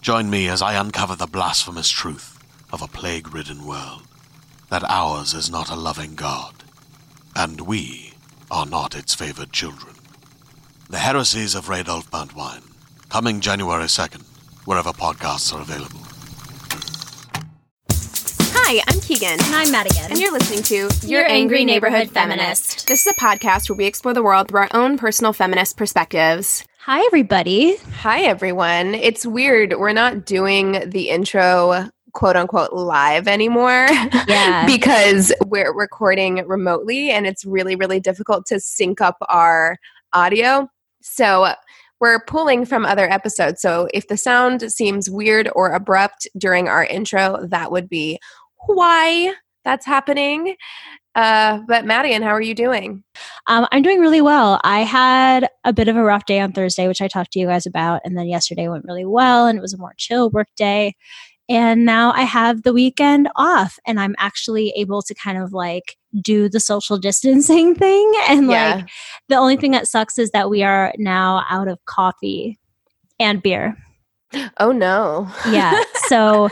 Join 0.00 0.30
me 0.30 0.48
as 0.48 0.62
I 0.62 0.74
uncover 0.74 1.16
the 1.16 1.26
blasphemous 1.26 1.90
truth 1.90 2.38
of 2.72 2.82
a 2.82 2.86
plague 2.88 3.34
ridden 3.34 3.66
world 3.66 4.02
that 4.70 4.84
ours 4.88 5.34
is 5.34 5.50
not 5.50 5.70
a 5.70 5.76
loving 5.76 6.14
God, 6.14 6.54
and 7.34 7.60
we 7.62 8.12
are 8.50 8.66
not 8.66 8.94
its 8.96 9.14
favored 9.14 9.52
children. 9.52 9.94
The 10.88 10.98
Heresies 10.98 11.54
of 11.54 11.66
Radolf 11.66 12.10
Burntwine, 12.10 12.62
coming 13.08 13.40
January 13.40 13.84
2nd, 13.84 14.22
wherever 14.64 14.90
podcasts 14.90 15.52
are 15.54 15.60
available. 15.60 16.00
Hi, 18.68 18.82
I'm 18.88 19.00
Keegan. 19.00 19.38
And 19.44 19.54
I'm 19.54 19.70
Madigan. 19.70 20.10
And 20.10 20.18
you're 20.18 20.32
listening 20.32 20.62
to 20.64 20.74
Your, 20.74 20.88
Your 21.04 21.20
Angry, 21.20 21.34
Angry 21.34 21.64
Neighborhood, 21.64 21.98
Neighborhood 21.98 22.14
Feminist. 22.14 22.66
Feminist. 22.66 22.88
This 22.88 23.06
is 23.06 23.12
a 23.12 23.20
podcast 23.20 23.68
where 23.68 23.76
we 23.76 23.86
explore 23.86 24.14
the 24.14 24.22
world 24.24 24.48
through 24.48 24.60
our 24.60 24.68
own 24.74 24.98
personal 24.98 25.32
feminist 25.32 25.76
perspectives. 25.76 26.64
Hi, 26.86 27.04
everybody. 27.04 27.78
Hi, 27.98 28.20
everyone. 28.20 28.94
It's 28.94 29.26
weird. 29.26 29.74
We're 29.76 29.92
not 29.92 30.24
doing 30.24 30.88
the 30.88 31.08
intro 31.08 31.90
quote 32.12 32.36
unquote 32.36 32.72
live 32.72 33.26
anymore. 33.26 33.88
Yeah. 34.28 34.64
because 34.66 35.32
we're 35.46 35.74
recording 35.74 36.46
remotely 36.46 37.10
and 37.10 37.26
it's 37.26 37.44
really, 37.44 37.74
really 37.74 37.98
difficult 37.98 38.46
to 38.46 38.60
sync 38.60 39.00
up 39.00 39.16
our 39.28 39.78
audio. 40.12 40.68
So 41.02 41.54
we're 41.98 42.20
pulling 42.20 42.64
from 42.64 42.86
other 42.86 43.10
episodes. 43.10 43.60
So 43.60 43.88
if 43.92 44.06
the 44.06 44.16
sound 44.16 44.70
seems 44.70 45.10
weird 45.10 45.50
or 45.56 45.72
abrupt 45.72 46.28
during 46.38 46.68
our 46.68 46.84
intro, 46.84 47.44
that 47.48 47.72
would 47.72 47.88
be 47.88 48.20
why 48.66 49.34
that's 49.64 49.84
happening. 49.84 50.54
Uh, 51.16 51.60
but 51.66 51.86
Madigan, 51.86 52.20
how 52.20 52.28
are 52.28 52.42
you 52.42 52.54
doing? 52.54 53.02
Um, 53.46 53.66
I'm 53.72 53.82
doing 53.82 54.00
really 54.00 54.20
well. 54.20 54.60
I 54.64 54.80
had 54.80 55.48
a 55.64 55.72
bit 55.72 55.88
of 55.88 55.96
a 55.96 56.02
rough 56.02 56.26
day 56.26 56.40
on 56.40 56.52
Thursday, 56.52 56.86
which 56.86 57.00
I 57.00 57.08
talked 57.08 57.32
to 57.32 57.38
you 57.38 57.46
guys 57.46 57.64
about, 57.64 58.02
and 58.04 58.18
then 58.18 58.26
yesterday 58.26 58.68
went 58.68 58.84
really 58.84 59.06
well, 59.06 59.46
and 59.46 59.58
it 59.58 59.62
was 59.62 59.72
a 59.72 59.78
more 59.78 59.94
chill 59.96 60.28
work 60.28 60.48
day. 60.56 60.94
And 61.48 61.86
now 61.86 62.12
I 62.12 62.22
have 62.22 62.64
the 62.64 62.72
weekend 62.74 63.30
off, 63.34 63.78
and 63.86 63.98
I'm 63.98 64.14
actually 64.18 64.74
able 64.76 65.00
to 65.02 65.14
kind 65.14 65.38
of 65.38 65.54
like 65.54 65.96
do 66.20 66.50
the 66.50 66.60
social 66.60 66.98
distancing 67.08 67.74
thing. 67.74 68.12
And 68.28 68.50
yeah. 68.50 68.74
like 68.76 68.88
the 69.28 69.36
only 69.36 69.56
thing 69.56 69.70
that 69.70 69.88
sucks 69.88 70.18
is 70.18 70.32
that 70.32 70.50
we 70.50 70.62
are 70.62 70.92
now 70.98 71.44
out 71.48 71.66
of 71.66 71.82
coffee 71.86 72.58
and 73.18 73.42
beer. 73.42 73.74
Oh 74.58 74.72
no. 74.72 75.28
yeah. 75.50 75.82
So 76.08 76.50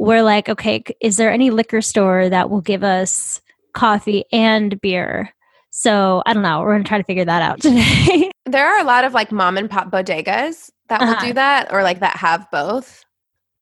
we're 0.00 0.24
like, 0.24 0.48
okay, 0.48 0.82
is 1.00 1.16
there 1.16 1.30
any 1.30 1.50
liquor 1.50 1.80
store 1.80 2.28
that 2.28 2.50
will 2.50 2.60
give 2.60 2.82
us 2.82 3.40
coffee 3.76 4.24
and 4.32 4.80
beer? 4.80 5.32
So 5.70 6.22
I 6.26 6.32
don't 6.32 6.42
know. 6.42 6.60
We're 6.60 6.72
going 6.72 6.84
to 6.84 6.88
try 6.88 6.98
to 6.98 7.04
figure 7.04 7.24
that 7.24 7.42
out 7.42 7.60
today. 7.60 8.30
there 8.46 8.66
are 8.66 8.80
a 8.80 8.84
lot 8.84 9.04
of 9.04 9.12
like 9.12 9.30
mom 9.30 9.56
and 9.56 9.70
pop 9.70 9.90
bodegas 9.90 10.70
that 10.88 11.00
will 11.00 11.10
uh-huh. 11.10 11.26
do 11.26 11.32
that 11.34 11.72
or 11.72 11.82
like 11.82 12.00
that 12.00 12.16
have 12.16 12.50
both. 12.50 13.04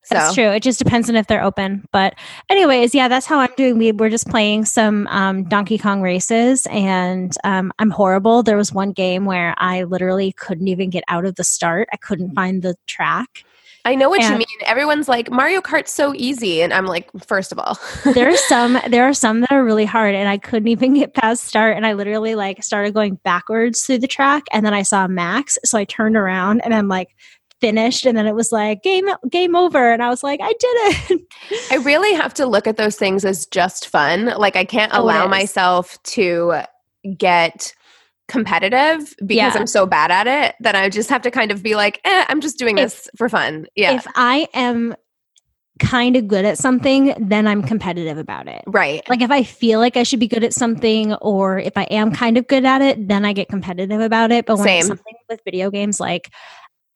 So. 0.05 0.13
That's 0.13 0.35
true. 0.35 0.49
It 0.51 0.61
just 0.61 0.77
depends 0.77 1.09
on 1.09 1.15
if 1.15 1.25
they're 1.25 1.43
open. 1.43 1.83
But, 1.91 2.13
anyways, 2.47 2.93
yeah, 2.93 3.07
that's 3.07 3.25
how 3.25 3.39
I'm 3.39 3.49
doing. 3.57 3.79
We 3.79 3.91
were 3.91 4.09
just 4.09 4.27
playing 4.27 4.65
some 4.65 5.07
um, 5.07 5.45
Donkey 5.45 5.79
Kong 5.79 6.03
races, 6.03 6.67
and 6.67 7.33
um, 7.43 7.73
I'm 7.79 7.89
horrible. 7.89 8.43
There 8.43 8.55
was 8.55 8.71
one 8.71 8.91
game 8.91 9.25
where 9.25 9.55
I 9.57 9.81
literally 9.81 10.31
couldn't 10.33 10.67
even 10.67 10.91
get 10.91 11.03
out 11.07 11.25
of 11.25 11.35
the 11.35 11.43
start. 11.43 11.89
I 11.91 11.97
couldn't 11.97 12.35
find 12.35 12.61
the 12.61 12.75
track. 12.85 13.43
I 13.85 13.93
know 13.93 14.09
what 14.09 14.21
and 14.21 14.33
you 14.33 14.37
mean. 14.39 14.57
Everyone's 14.65 15.07
like 15.07 15.29
Mario 15.29 15.61
Kart's 15.61 15.91
so 15.91 16.13
easy, 16.15 16.61
and 16.61 16.73
I'm 16.73 16.87
like, 16.87 17.09
first 17.25 17.51
of 17.51 17.59
all, 17.59 17.79
there 18.13 18.27
are 18.27 18.37
some 18.37 18.79
there 18.89 19.05
are 19.05 19.13
some 19.13 19.41
that 19.41 19.51
are 19.51 19.63
really 19.63 19.85
hard, 19.85 20.15
and 20.15 20.27
I 20.27 20.37
couldn't 20.37 20.67
even 20.67 20.95
get 20.95 21.13
past 21.13 21.43
start, 21.45 21.77
and 21.77 21.85
I 21.85 21.93
literally 21.93 22.33
like 22.33 22.63
started 22.63 22.95
going 22.95 23.15
backwards 23.23 23.83
through 23.85 23.99
the 23.99 24.07
track, 24.07 24.43
and 24.51 24.65
then 24.65 24.73
I 24.73 24.81
saw 24.81 25.07
Max, 25.07 25.57
so 25.63 25.77
I 25.77 25.85
turned 25.85 26.17
around, 26.17 26.61
and 26.65 26.73
I'm 26.73 26.87
like, 26.87 27.15
finished 27.61 28.05
and 28.05 28.17
then 28.17 28.27
it 28.27 28.35
was 28.35 28.51
like 28.51 28.83
game 28.83 29.07
game 29.29 29.55
over 29.55 29.93
and 29.93 30.03
I 30.03 30.09
was 30.09 30.23
like 30.23 30.41
I 30.43 30.53
did 30.59 30.75
it. 31.11 31.21
I 31.71 31.77
really 31.77 32.13
have 32.13 32.33
to 32.35 32.45
look 32.45 32.67
at 32.67 32.75
those 32.75 32.97
things 32.97 33.23
as 33.23 33.45
just 33.45 33.87
fun. 33.87 34.25
Like 34.25 34.57
I 34.57 34.65
can't 34.65 34.91
oh, 34.93 35.01
allow 35.01 35.25
myself 35.27 36.01
to 36.03 36.63
get 37.17 37.73
competitive 38.27 39.13
because 39.19 39.35
yeah. 39.35 39.53
I'm 39.55 39.67
so 39.67 39.85
bad 39.85 40.11
at 40.11 40.27
it 40.27 40.55
that 40.61 40.75
I 40.75 40.89
just 40.89 41.09
have 41.09 41.21
to 41.23 41.31
kind 41.31 41.51
of 41.51 41.61
be 41.61 41.75
like, 41.75 42.01
eh, 42.03 42.25
I'm 42.27 42.41
just 42.41 42.57
doing 42.57 42.75
this 42.75 43.07
for 43.17 43.29
fun. 43.29 43.67
Yeah. 43.75 43.93
If 43.93 44.07
I 44.15 44.47
am 44.53 44.95
kind 45.79 46.15
of 46.15 46.27
good 46.27 46.45
at 46.45 46.57
something, 46.57 47.13
then 47.19 47.47
I'm 47.47 47.61
competitive 47.61 48.17
about 48.17 48.47
it. 48.47 48.63
Right. 48.65 49.07
Like 49.09 49.21
if 49.21 49.31
I 49.31 49.43
feel 49.43 49.79
like 49.79 49.97
I 49.97 50.03
should 50.03 50.19
be 50.19 50.27
good 50.27 50.43
at 50.43 50.53
something 50.53 51.13
or 51.15 51.59
if 51.59 51.77
I 51.77 51.83
am 51.83 52.11
kind 52.13 52.37
of 52.37 52.47
good 52.47 52.65
at 52.65 52.81
it, 52.81 53.07
then 53.07 53.25
I 53.25 53.33
get 53.33 53.49
competitive 53.49 53.99
about 53.99 54.31
it. 54.31 54.45
But 54.45 54.57
when 54.57 54.65
Same. 54.65 54.79
it's 54.79 54.87
something 54.87 55.13
with 55.29 55.41
video 55.43 55.69
games, 55.69 55.99
like 55.99 56.29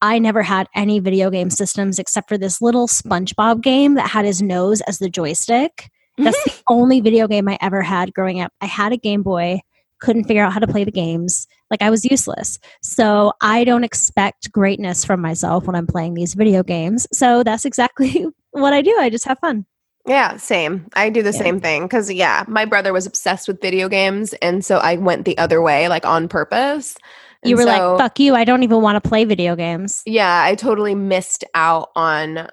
I 0.01 0.17
never 0.17 0.41
had 0.41 0.67
any 0.75 0.99
video 0.99 1.29
game 1.29 1.49
systems 1.49 1.99
except 1.99 2.29
for 2.29 2.37
this 2.37 2.61
little 2.61 2.87
SpongeBob 2.87 3.61
game 3.61 3.95
that 3.95 4.09
had 4.09 4.25
his 4.25 4.41
nose 4.41 4.81
as 4.81 4.99
the 4.99 5.09
joystick. 5.09 5.89
That's 6.17 6.41
the 6.43 6.53
only 6.69 7.01
video 7.01 7.27
game 7.27 7.49
I 7.49 7.57
ever 7.61 7.81
had 7.81 8.13
growing 8.13 8.39
up. 8.39 8.53
I 8.61 8.65
had 8.65 8.93
a 8.93 8.97
Game 8.97 9.23
Boy, 9.23 9.61
couldn't 9.99 10.25
figure 10.25 10.43
out 10.43 10.53
how 10.53 10.59
to 10.59 10.67
play 10.67 10.83
the 10.83 10.91
games. 10.91 11.47
Like 11.69 11.81
I 11.81 11.89
was 11.89 12.05
useless. 12.05 12.59
So 12.81 13.33
I 13.41 13.63
don't 13.63 13.83
expect 13.83 14.51
greatness 14.51 15.05
from 15.05 15.21
myself 15.21 15.65
when 15.65 15.75
I'm 15.75 15.87
playing 15.87 16.13
these 16.13 16.33
video 16.33 16.63
games. 16.63 17.07
So 17.11 17.43
that's 17.43 17.65
exactly 17.65 18.25
what 18.51 18.73
I 18.73 18.81
do. 18.81 18.95
I 18.99 19.09
just 19.09 19.25
have 19.25 19.39
fun. 19.39 19.65
Yeah, 20.07 20.37
same. 20.37 20.87
I 20.95 21.09
do 21.09 21.21
the 21.21 21.31
yeah. 21.31 21.39
same 21.39 21.59
thing 21.59 21.83
because, 21.83 22.11
yeah, 22.11 22.43
my 22.47 22.65
brother 22.65 22.93
was 22.93 23.05
obsessed 23.05 23.47
with 23.47 23.61
video 23.61 23.89
games. 23.89 24.33
And 24.41 24.65
so 24.65 24.77
I 24.77 24.95
went 24.95 25.25
the 25.25 25.37
other 25.37 25.61
way, 25.61 25.87
like 25.87 26.05
on 26.05 26.27
purpose 26.27 26.95
you 27.43 27.55
were 27.55 27.63
so, 27.63 27.67
like, 27.67 27.99
fuck 27.99 28.19
you. 28.19 28.35
I 28.35 28.43
don't 28.43 28.63
even 28.63 28.81
want 28.81 29.01
to 29.01 29.07
play 29.07 29.23
video 29.23 29.55
games. 29.55 30.03
Yeah, 30.05 30.43
I 30.43 30.55
totally 30.55 30.95
missed 30.95 31.45
out 31.53 31.89
on 31.95 32.49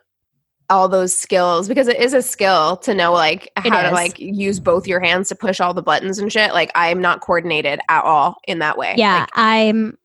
all 0.68 0.88
those 0.88 1.16
skills 1.16 1.68
because 1.68 1.88
it 1.88 1.98
is 1.98 2.12
a 2.12 2.22
skill 2.22 2.76
to 2.78 2.94
know 2.94 3.12
like 3.12 3.50
how 3.56 3.82
to 3.82 3.90
like 3.90 4.18
use 4.18 4.58
both 4.58 4.86
your 4.86 5.00
hands 5.00 5.28
to 5.28 5.34
push 5.34 5.60
all 5.60 5.74
the 5.74 5.82
buttons 5.82 6.18
and 6.18 6.32
shit. 6.32 6.52
Like 6.52 6.70
I'm 6.74 7.00
not 7.00 7.20
coordinated 7.20 7.80
at 7.88 8.04
all 8.04 8.36
in 8.46 8.58
that 8.60 8.76
way. 8.76 8.94
Yeah, 8.96 9.20
like, 9.20 9.28
I'm 9.34 9.98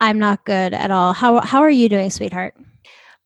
I'm 0.00 0.18
not 0.18 0.44
good 0.44 0.74
at 0.74 0.90
all. 0.90 1.12
How 1.12 1.40
how 1.40 1.60
are 1.60 1.70
you 1.70 1.88
doing, 1.88 2.10
sweetheart? 2.10 2.54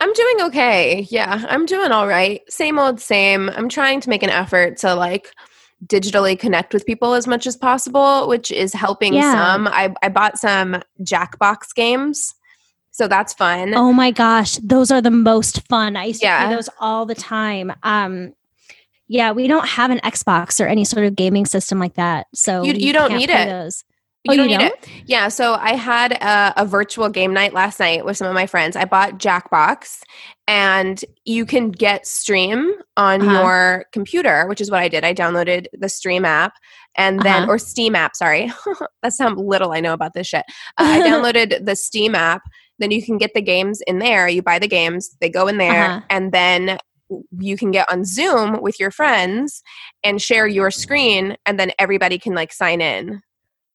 I'm 0.00 0.12
doing 0.14 0.40
okay. 0.42 1.06
Yeah, 1.10 1.44
I'm 1.48 1.66
doing 1.66 1.92
all 1.92 2.08
right. 2.08 2.40
Same 2.48 2.78
old 2.78 3.00
same. 3.00 3.50
I'm 3.50 3.68
trying 3.68 4.00
to 4.00 4.08
make 4.08 4.22
an 4.22 4.30
effort 4.30 4.78
to 4.78 4.94
like 4.94 5.34
digitally 5.86 6.38
connect 6.38 6.72
with 6.72 6.86
people 6.86 7.14
as 7.14 7.26
much 7.26 7.46
as 7.46 7.56
possible, 7.56 8.28
which 8.28 8.50
is 8.50 8.72
helping 8.72 9.14
yeah. 9.14 9.32
some. 9.32 9.68
I, 9.68 9.94
I 10.02 10.08
bought 10.08 10.38
some 10.38 10.82
Jackbox 11.02 11.74
games. 11.74 12.34
So 12.92 13.08
that's 13.08 13.32
fun. 13.32 13.74
Oh 13.74 13.92
my 13.92 14.10
gosh, 14.10 14.56
those 14.56 14.90
are 14.90 15.00
the 15.00 15.10
most 15.10 15.66
fun. 15.68 15.96
I 15.96 16.06
used 16.06 16.20
to 16.22 16.26
play 16.26 16.54
those 16.54 16.68
all 16.80 17.06
the 17.06 17.14
time. 17.14 17.72
Um, 17.82 18.34
yeah, 19.08 19.32
we 19.32 19.48
don't 19.48 19.66
have 19.66 19.90
an 19.90 19.98
Xbox 20.04 20.64
or 20.64 20.68
any 20.68 20.84
sort 20.84 21.04
of 21.04 21.16
gaming 21.16 21.46
system 21.46 21.78
like 21.78 21.94
that. 21.94 22.26
So 22.34 22.62
you, 22.62 22.74
you 22.74 22.92
don't 22.92 23.12
need 23.12 23.30
it. 23.30 23.48
Those. 23.48 23.84
You 24.24 24.34
oh, 24.34 24.36
don't 24.36 24.50
you 24.50 24.58
need 24.58 24.64
don't? 24.64 24.82
it. 24.84 24.88
Yeah. 25.06 25.28
So 25.28 25.54
I 25.54 25.74
had 25.74 26.12
a, 26.12 26.62
a, 26.62 26.66
virtual 26.66 27.08
game 27.08 27.32
night 27.32 27.54
last 27.54 27.80
night 27.80 28.04
with 28.04 28.18
some 28.18 28.28
of 28.28 28.34
my 28.34 28.46
friends. 28.46 28.76
I 28.76 28.84
bought 28.84 29.18
Jackbox, 29.18 30.02
and 30.46 31.02
you 31.24 31.46
can 31.46 31.70
get 31.70 32.06
Stream 32.06 32.74
on 32.98 33.22
uh-huh. 33.22 33.32
your 33.32 33.86
computer, 33.92 34.46
which 34.46 34.60
is 34.60 34.70
what 34.70 34.80
I 34.80 34.88
did. 34.88 35.04
I 35.04 35.14
downloaded 35.14 35.66
the 35.72 35.88
Stream 35.88 36.26
app, 36.26 36.52
and 36.96 37.18
then 37.20 37.44
uh-huh. 37.44 37.52
or 37.52 37.58
Steam 37.58 37.94
app. 37.94 38.14
Sorry, 38.14 38.52
that's 39.02 39.18
how 39.18 39.34
little 39.34 39.72
I 39.72 39.80
know 39.80 39.94
about 39.94 40.12
this 40.12 40.26
shit. 40.26 40.44
Uh, 40.76 40.84
I 40.84 41.00
downloaded 41.08 41.64
the 41.64 41.74
Steam 41.74 42.14
app. 42.14 42.42
Then 42.80 42.90
you 42.90 43.02
can 43.02 43.18
get 43.18 43.34
the 43.34 43.40
games 43.40 43.80
in 43.86 44.00
there. 44.00 44.28
You 44.28 44.42
buy 44.42 44.58
the 44.58 44.68
games, 44.68 45.16
they 45.20 45.28
go 45.28 45.46
in 45.46 45.58
there, 45.58 45.84
uh-huh. 45.84 46.00
and 46.10 46.32
then 46.32 46.78
you 47.38 47.56
can 47.56 47.70
get 47.70 47.90
on 47.90 48.04
Zoom 48.04 48.60
with 48.60 48.80
your 48.80 48.90
friends 48.90 49.62
and 50.02 50.20
share 50.20 50.46
your 50.46 50.70
screen, 50.70 51.36
and 51.46 51.58
then 51.58 51.70
everybody 51.78 52.18
can 52.18 52.34
like 52.34 52.52
sign 52.52 52.80
in 52.80 53.22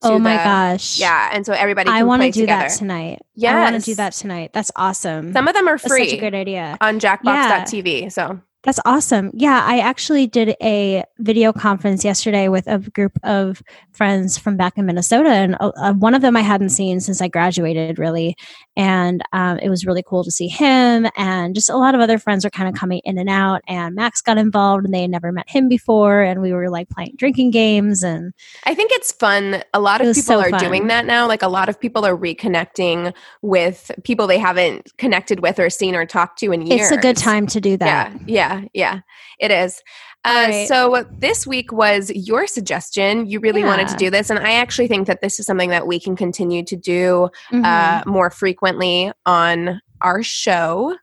oh 0.03 0.19
my 0.19 0.37
the, 0.37 0.43
gosh 0.43 0.99
yeah 0.99 1.29
and 1.33 1.45
so 1.45 1.53
everybody 1.53 1.89
i 1.89 2.03
want 2.03 2.21
to 2.21 2.31
do 2.31 2.41
together. 2.41 2.67
that 2.67 2.77
tonight 2.77 3.19
yeah 3.33 3.57
i 3.57 3.71
want 3.71 3.75
to 3.75 3.81
do 3.81 3.95
that 3.95 4.13
tonight 4.13 4.51
that's 4.53 4.71
awesome 4.75 5.33
some 5.33 5.47
of 5.47 5.53
them 5.53 5.67
are 5.67 5.77
free 5.77 5.99
that's 5.99 6.11
such 6.11 6.17
a 6.17 6.21
good 6.21 6.35
idea 6.35 6.77
on 6.81 6.99
jackbox.tv 6.99 8.01
yeah. 8.03 8.09
so 8.09 8.39
that's 8.65 8.79
awesome. 8.83 9.29
Yeah, 9.33 9.63
I 9.63 9.77
actually 9.77 10.25
did 10.25 10.55
a 10.59 11.03
video 11.19 11.53
conference 11.53 12.03
yesterday 12.03 12.47
with 12.47 12.65
a 12.65 12.79
group 12.79 13.15
of 13.23 13.61
friends 13.91 14.39
from 14.39 14.57
back 14.57 14.75
in 14.75 14.87
Minnesota, 14.87 15.29
and 15.29 15.55
uh, 15.59 15.71
uh, 15.77 15.93
one 15.93 16.15
of 16.15 16.23
them 16.23 16.35
I 16.35 16.41
hadn't 16.41 16.69
seen 16.69 16.99
since 16.99 17.21
I 17.21 17.27
graduated, 17.27 17.99
really. 17.99 18.35
And 18.75 19.21
um, 19.33 19.59
it 19.59 19.69
was 19.69 19.85
really 19.85 20.03
cool 20.03 20.23
to 20.23 20.31
see 20.31 20.47
him, 20.47 21.07
and 21.15 21.53
just 21.53 21.69
a 21.69 21.77
lot 21.77 21.93
of 21.93 22.01
other 22.01 22.17
friends 22.17 22.43
are 22.43 22.49
kind 22.49 22.67
of 22.67 22.73
coming 22.73 23.01
in 23.05 23.19
and 23.19 23.29
out. 23.29 23.61
And 23.67 23.93
Max 23.93 24.19
got 24.19 24.39
involved, 24.39 24.83
and 24.83 24.93
they 24.93 25.01
had 25.01 25.11
never 25.11 25.31
met 25.31 25.47
him 25.47 25.69
before, 25.69 26.21
and 26.21 26.41
we 26.41 26.51
were 26.51 26.71
like 26.71 26.89
playing 26.89 27.13
drinking 27.17 27.51
games. 27.51 28.03
And 28.03 28.33
I 28.65 28.73
think 28.73 28.91
it's 28.93 29.11
fun. 29.11 29.63
A 29.75 29.79
lot 29.79 30.01
of 30.01 30.07
people 30.07 30.23
so 30.23 30.39
are 30.39 30.49
fun. 30.49 30.59
doing 30.59 30.87
that 30.87 31.05
now. 31.05 31.27
Like 31.27 31.43
a 31.43 31.47
lot 31.47 31.69
of 31.69 31.79
people 31.79 32.03
are 32.03 32.17
reconnecting 32.17 33.13
with 33.43 33.91
people 34.03 34.25
they 34.25 34.39
haven't 34.39 34.91
connected 34.97 35.41
with 35.41 35.59
or 35.59 35.69
seen 35.69 35.93
or 35.93 36.07
talked 36.07 36.39
to 36.39 36.51
in 36.51 36.65
years. 36.65 36.89
It's 36.89 36.91
a 36.91 36.97
good 36.97 37.17
time 37.17 37.45
to 37.47 37.61
do 37.61 37.77
that. 37.77 38.11
Yeah, 38.25 38.54
yeah 38.54 38.54
yeah, 38.73 39.01
it 39.39 39.51
is. 39.51 39.81
Uh, 40.23 40.47
right. 40.49 40.67
So 40.67 41.05
this 41.11 41.45
week 41.45 41.71
was 41.71 42.11
your 42.15 42.47
suggestion. 42.47 43.27
You 43.27 43.39
really 43.39 43.61
yeah. 43.61 43.67
wanted 43.67 43.87
to 43.89 43.95
do 43.95 44.09
this, 44.09 44.29
and 44.29 44.39
I 44.39 44.53
actually 44.53 44.87
think 44.87 45.07
that 45.07 45.21
this 45.21 45.39
is 45.39 45.45
something 45.45 45.69
that 45.69 45.87
we 45.87 45.99
can 45.99 46.15
continue 46.15 46.63
to 46.65 46.75
do 46.75 47.29
uh, 47.51 47.55
mm-hmm. 47.55 47.65
uh, 47.65 48.01
more 48.05 48.29
frequently 48.29 49.11
on 49.25 49.81
our 50.01 50.23
show, 50.23 50.95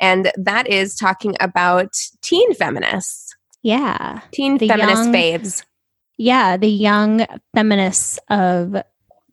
and 0.00 0.30
that 0.36 0.68
is 0.68 0.94
talking 0.94 1.34
about 1.40 1.94
teen 2.22 2.52
feminists. 2.54 3.34
Yeah, 3.62 4.20
teen 4.32 4.58
the 4.58 4.68
feminist 4.68 5.04
young, 5.04 5.12
faves. 5.12 5.64
Yeah, 6.18 6.56
the 6.56 6.68
young 6.68 7.26
feminists 7.54 8.18
of 8.28 8.76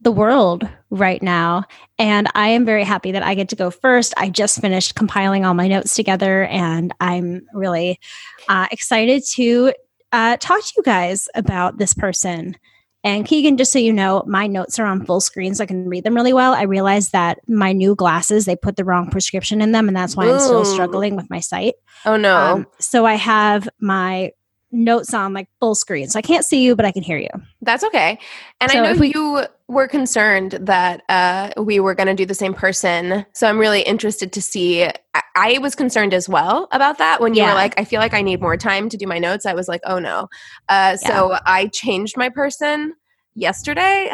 the 0.05 0.11
world 0.11 0.69
right 0.91 1.21
now. 1.21 1.63
And 1.97 2.29
I 2.35 2.49
am 2.49 2.63
very 2.63 2.83
happy 2.83 3.11
that 3.11 3.23
I 3.23 3.33
get 3.33 3.49
to 3.49 3.55
go 3.55 3.71
first. 3.71 4.13
I 4.15 4.29
just 4.29 4.61
finished 4.61 4.93
compiling 4.93 5.43
all 5.43 5.55
my 5.55 5.67
notes 5.67 5.95
together, 5.95 6.45
and 6.45 6.93
I'm 7.01 7.41
really 7.53 7.99
uh, 8.47 8.67
excited 8.71 9.23
to 9.33 9.73
uh, 10.11 10.37
talk 10.37 10.61
to 10.63 10.73
you 10.77 10.83
guys 10.83 11.27
about 11.33 11.79
this 11.79 11.95
person. 11.95 12.55
And 13.03 13.25
Keegan, 13.25 13.57
just 13.57 13.71
so 13.71 13.79
you 13.79 13.91
know, 13.91 14.23
my 14.27 14.45
notes 14.47 14.77
are 14.79 14.85
on 14.85 15.05
full 15.05 15.21
screen 15.21 15.55
so 15.55 15.63
I 15.63 15.67
can 15.67 15.89
read 15.89 16.03
them 16.03 16.15
really 16.15 16.33
well. 16.33 16.53
I 16.53 16.63
realized 16.63 17.11
that 17.11 17.39
my 17.47 17.71
new 17.71 17.95
glasses, 17.95 18.45
they 18.45 18.55
put 18.55 18.75
the 18.75 18.85
wrong 18.85 19.09
prescription 19.09 19.59
in 19.59 19.71
them, 19.71 19.87
and 19.87 19.97
that's 19.97 20.15
why 20.15 20.27
Ooh. 20.27 20.33
I'm 20.33 20.39
still 20.39 20.65
struggling 20.65 21.15
with 21.15 21.29
my 21.31 21.39
sight. 21.39 21.73
Oh, 22.05 22.15
no. 22.15 22.37
Um, 22.37 22.67
so 22.79 23.05
I 23.07 23.15
have 23.15 23.67
my 23.79 24.31
notes 24.75 25.13
on 25.13 25.33
like 25.33 25.47
full 25.59 25.75
screen. 25.75 26.07
So 26.07 26.19
I 26.19 26.21
can't 26.21 26.45
see 26.45 26.63
you, 26.63 26.75
but 26.75 26.85
I 26.85 26.91
can 26.91 27.03
hear 27.03 27.17
you. 27.17 27.29
That's 27.61 27.83
okay. 27.85 28.19
And 28.61 28.71
so 28.71 28.79
I 28.79 28.93
know 28.93 28.99
we, 28.99 29.13
you 29.13 29.45
were 29.67 29.87
concerned 29.87 30.53
that 30.61 31.03
uh, 31.09 31.51
we 31.57 31.79
were 31.79 31.95
going 31.95 32.07
to 32.07 32.13
do 32.13 32.25
the 32.25 32.35
same 32.35 32.53
person. 32.53 33.25
So 33.33 33.47
I'm 33.47 33.57
really 33.57 33.81
interested 33.81 34.31
to 34.33 34.41
see. 34.41 34.83
I, 34.83 34.91
I 35.35 35.57
was 35.59 35.75
concerned 35.75 36.13
as 36.13 36.29
well 36.29 36.67
about 36.71 36.97
that 36.97 37.21
when 37.21 37.33
you 37.33 37.41
yeah. 37.41 37.49
were 37.49 37.55
like, 37.55 37.79
I 37.79 37.85
feel 37.85 37.99
like 37.99 38.13
I 38.13 38.21
need 38.21 38.41
more 38.41 38.57
time 38.57 38.89
to 38.89 38.97
do 38.97 39.07
my 39.07 39.19
notes. 39.19 39.45
I 39.45 39.53
was 39.53 39.67
like, 39.67 39.81
oh 39.85 39.99
no. 39.99 40.27
Uh, 40.69 40.97
yeah. 41.01 41.07
So 41.07 41.37
I 41.45 41.67
changed 41.67 42.17
my 42.17 42.29
person 42.29 42.93
yesterday. 43.35 44.09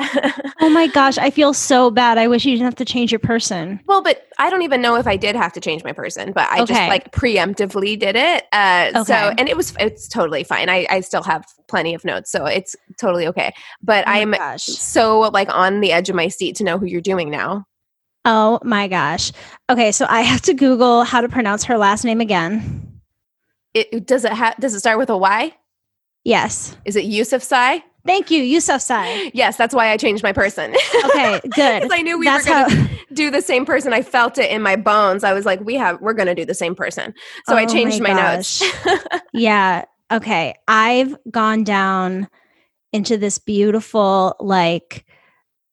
oh 0.59 0.69
my 0.69 0.88
gosh, 0.94 1.18
I 1.18 1.29
feel 1.29 1.53
so 1.53 1.89
bad. 1.91 2.18
I 2.18 2.27
wish 2.27 2.44
you 2.44 2.51
didn't 2.53 2.65
have 2.65 2.75
to 2.75 2.85
change 2.85 3.12
your 3.12 3.19
person. 3.19 3.79
Well, 3.85 4.01
but 4.01 4.27
I 4.38 4.50
don't 4.50 4.63
even 4.63 4.81
know 4.81 4.95
if 4.95 5.07
I 5.07 5.15
did 5.15 5.35
have 5.35 5.53
to 5.53 5.62
change 5.62 5.83
my 5.83 5.94
person, 5.94 6.33
but 6.33 6.50
I 6.50 6.62
okay. 6.62 6.73
just 6.73 6.89
like 6.89 7.12
preemptively 7.12 7.97
did 7.97 8.15
it. 8.15 8.45
Uh, 8.51 8.91
okay. 8.95 9.03
So, 9.03 9.13
and 9.13 9.47
it 9.47 9.56
was, 9.56 9.73
it's 9.79 10.07
totally 10.07 10.44
fine. 10.44 10.69
I, 10.69 10.85
I 10.89 11.01
still 11.01 11.23
have 11.23 11.45
plenty 11.68 11.94
of 11.94 12.03
notes, 12.03 12.31
so 12.31 12.45
it's 12.45 12.75
totally 13.00 13.27
okay. 13.27 13.53
But 13.81 14.07
oh 14.07 14.12
I'm 14.12 14.31
gosh. 14.31 14.63
so 14.63 15.19
like 15.19 15.50
on 15.50 15.79
the 15.79 15.91
edge 15.91 16.09
of 16.09 16.15
my 16.15 16.27
seat 16.27 16.56
to 16.57 16.63
know 16.63 16.77
who 16.77 16.85
you're 16.85 17.01
doing 17.01 17.29
now. 17.29 17.65
Oh 18.25 18.59
my 18.63 18.88
gosh. 18.88 19.31
Okay, 19.69 19.91
so 19.91 20.06
I 20.07 20.21
have 20.21 20.41
to 20.41 20.53
Google 20.53 21.03
how 21.03 21.21
to 21.21 21.29
pronounce 21.29 21.63
her 21.65 21.77
last 21.77 22.03
name 22.03 22.21
again. 22.21 23.00
It 23.74 24.06
does 24.06 24.25
it 24.25 24.33
have 24.33 24.57
does 24.57 24.75
it 24.75 24.79
start 24.79 24.97
with 24.97 25.09
a 25.09 25.17
Y? 25.17 25.56
Yes. 26.24 26.75
Is 26.85 26.95
it 26.95 27.06
Yousafzai? 27.06 27.81
Thank 28.06 28.31
you, 28.31 28.42
Yousafzai. 28.44 29.31
Yes, 29.33 29.57
that's 29.57 29.75
why 29.75 29.89
I 29.92 29.98
changed 29.98 30.24
my 30.24 30.33
person. 30.33 30.75
Okay, 31.06 31.39
good. 31.44 31.81
Because 31.81 31.89
I 31.92 32.01
knew 32.01 32.18
we 32.18 32.25
that's 32.25 32.45
were 32.48 32.53
going 32.53 32.69
to 32.69 32.75
how- 32.75 32.98
do 33.13 33.30
the 33.30 33.42
same 33.42 33.65
person. 33.65 33.94
I 33.94 34.01
felt 34.01 34.38
it 34.38 34.50
in 34.50 34.62
my 34.62 34.75
bones. 34.75 35.24
I 35.24 35.33
was 35.33 35.45
like, 35.45 35.59
we 35.62 35.75
have, 35.75 36.01
we're 36.01 36.13
going 36.13 36.27
to 36.27 36.36
do 36.36 36.45
the 36.45 36.53
same 36.53 36.75
person. 36.75 37.13
So 37.45 37.53
oh 37.53 37.57
I 37.57 37.65
changed 37.65 38.01
my, 38.01 38.13
my 38.13 38.36
notes. 38.36 38.63
yeah. 39.33 39.86
Okay. 40.12 40.56
I've 40.68 41.15
gone 41.30 41.63
down 41.63 42.27
into 42.92 43.18
this 43.18 43.38
beautiful, 43.38 44.36
like, 44.39 45.06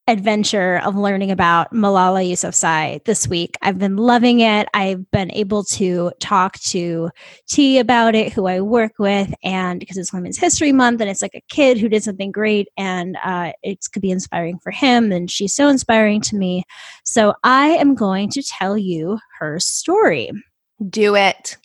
adventure 0.09 0.81
of 0.85 0.97
learning 0.97 1.31
about 1.31 1.71
Malala 1.73 2.27
Yousafzai 2.27 3.05
this 3.05 3.29
week. 3.29 3.57
I've 3.61 3.79
been 3.79 3.99
loving 3.99 4.41
it. 4.41 4.67
I've 4.73 5.09
been 5.11 5.31
able 5.33 5.65
to 5.65 6.11
talk 6.19 6.59
to 6.61 7.11
T 7.47 7.79
about 7.79 8.15
it, 8.15 8.33
who 8.33 8.47
I 8.47 8.63
work 8.63 8.93
with, 8.99 9.33
and 9.45 9.79
because 9.79 9.99
it's 9.99 10.13
Women's 10.13 10.39
History 10.39 10.73
Month, 10.73 11.03
and 11.03 11.11
it's 11.11 11.21
like 11.21 11.35
a 11.35 11.45
kid 11.51 11.79
who 11.79 11.91
did 11.91 12.03
something 12.03 12.33
great, 12.33 12.69
and 12.79 13.19
uh, 13.23 13.53
it 13.63 13.87
could 13.93 14.01
be 14.01 14.11
inspiring 14.11 14.59
for 14.59 14.73
him, 14.73 15.13
and 15.13 15.31
she's 15.31 15.55
so 15.55 15.69
inspiring 15.69 16.23
to 16.23 16.37
me. 16.37 16.65
So 17.05 17.35
I 17.45 17.69
am 17.69 17.95
going 17.95 18.31
to 18.31 18.43
tell 18.43 18.79
you 18.79 19.19
her 19.39 19.61
story. 19.61 20.31
Do 20.89 21.17
it. 21.17 21.59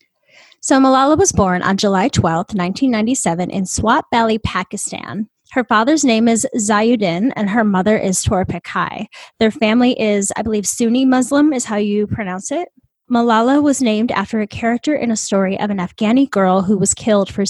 So 0.60 0.79
Malala 0.79 1.17
was 1.17 1.32
born 1.32 1.62
on 1.62 1.77
July 1.77 2.10
12th, 2.10 2.56
1997 2.56 3.50
in 3.50 3.65
Swat 3.65 4.06
Valley, 4.12 4.38
Pakistan. 4.39 5.29
Her 5.53 5.63
father's 5.63 6.03
name 6.03 6.27
is 6.27 6.48
Ziauddin 6.57 7.31
and 7.36 7.48
her 7.48 7.63
mother 7.63 7.95
is 7.95 8.24
Toor 8.24 8.43
Pekai. 8.43 9.05
Their 9.39 9.51
family 9.51 10.00
is, 10.01 10.33
I 10.36 10.41
believe, 10.41 10.65
Sunni 10.65 11.05
Muslim, 11.05 11.53
is 11.53 11.65
how 11.65 11.75
you 11.75 12.07
pronounce 12.07 12.51
it. 12.51 12.69
Malala 13.12 13.62
was 13.62 13.79
named 13.79 14.12
after 14.12 14.41
a 14.41 14.48
character 14.48 14.95
in 14.95 15.12
a 15.12 15.15
story 15.15 15.60
of 15.60 15.69
an 15.69 15.77
Afghani 15.77 16.27
girl 16.27 16.63
who 16.63 16.75
was 16.75 16.95
killed 16.95 17.31
for 17.31 17.43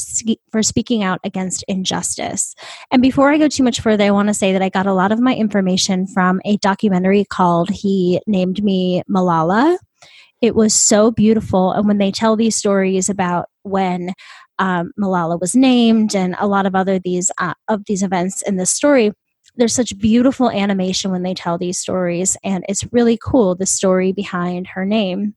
for 0.52 0.62
speaking 0.62 1.02
out 1.02 1.22
against 1.24 1.64
injustice. 1.70 2.54
And 2.92 3.02
before 3.02 3.32
I 3.32 3.38
go 3.38 3.48
too 3.48 3.64
much 3.64 3.80
further, 3.80 4.04
I 4.04 4.12
want 4.12 4.28
to 4.28 4.34
say 4.34 4.52
that 4.52 4.62
I 4.62 4.68
got 4.68 4.86
a 4.86 4.94
lot 4.94 5.14
of 5.14 5.22
my 5.22 5.34
information 5.34 6.06
from 6.06 6.42
a 6.44 6.58
documentary 6.58 7.24
called 7.24 7.70
He 7.70 8.20
Named 8.28 8.62
Me 8.66 9.02
Malala. 9.10 9.78
It 10.42 10.56
was 10.56 10.74
so 10.74 11.10
beautiful. 11.10 11.72
And 11.72 11.88
when 11.88 12.00
they 12.00 12.12
tell 12.12 12.36
these 12.36 12.58
stories 12.58 13.08
about 13.08 13.46
when 13.62 14.14
um, 14.60 14.92
Malala 15.00 15.40
was 15.40 15.56
named 15.56 16.16
and 16.16 16.36
a 16.40 16.48
lot 16.48 16.66
of 16.66 16.76
other 16.76 17.00
these 17.00 17.32
uh, 17.38 17.54
of 17.68 17.84
these 17.86 18.04
events 18.04 18.42
in 18.44 18.58
this 18.58 18.72
story. 18.72 19.12
There's 19.56 19.74
such 19.74 19.98
beautiful 20.00 20.50
animation 20.50 21.12
when 21.12 21.24
they 21.24 21.34
tell 21.34 21.58
these 21.58 21.78
stories, 21.78 22.38
and 22.44 22.66
it's 22.68 22.86
really 22.92 23.20
cool 23.24 23.56
the 23.56 23.66
story 23.66 24.12
behind 24.12 24.68
her 24.68 24.86
name. 24.86 25.36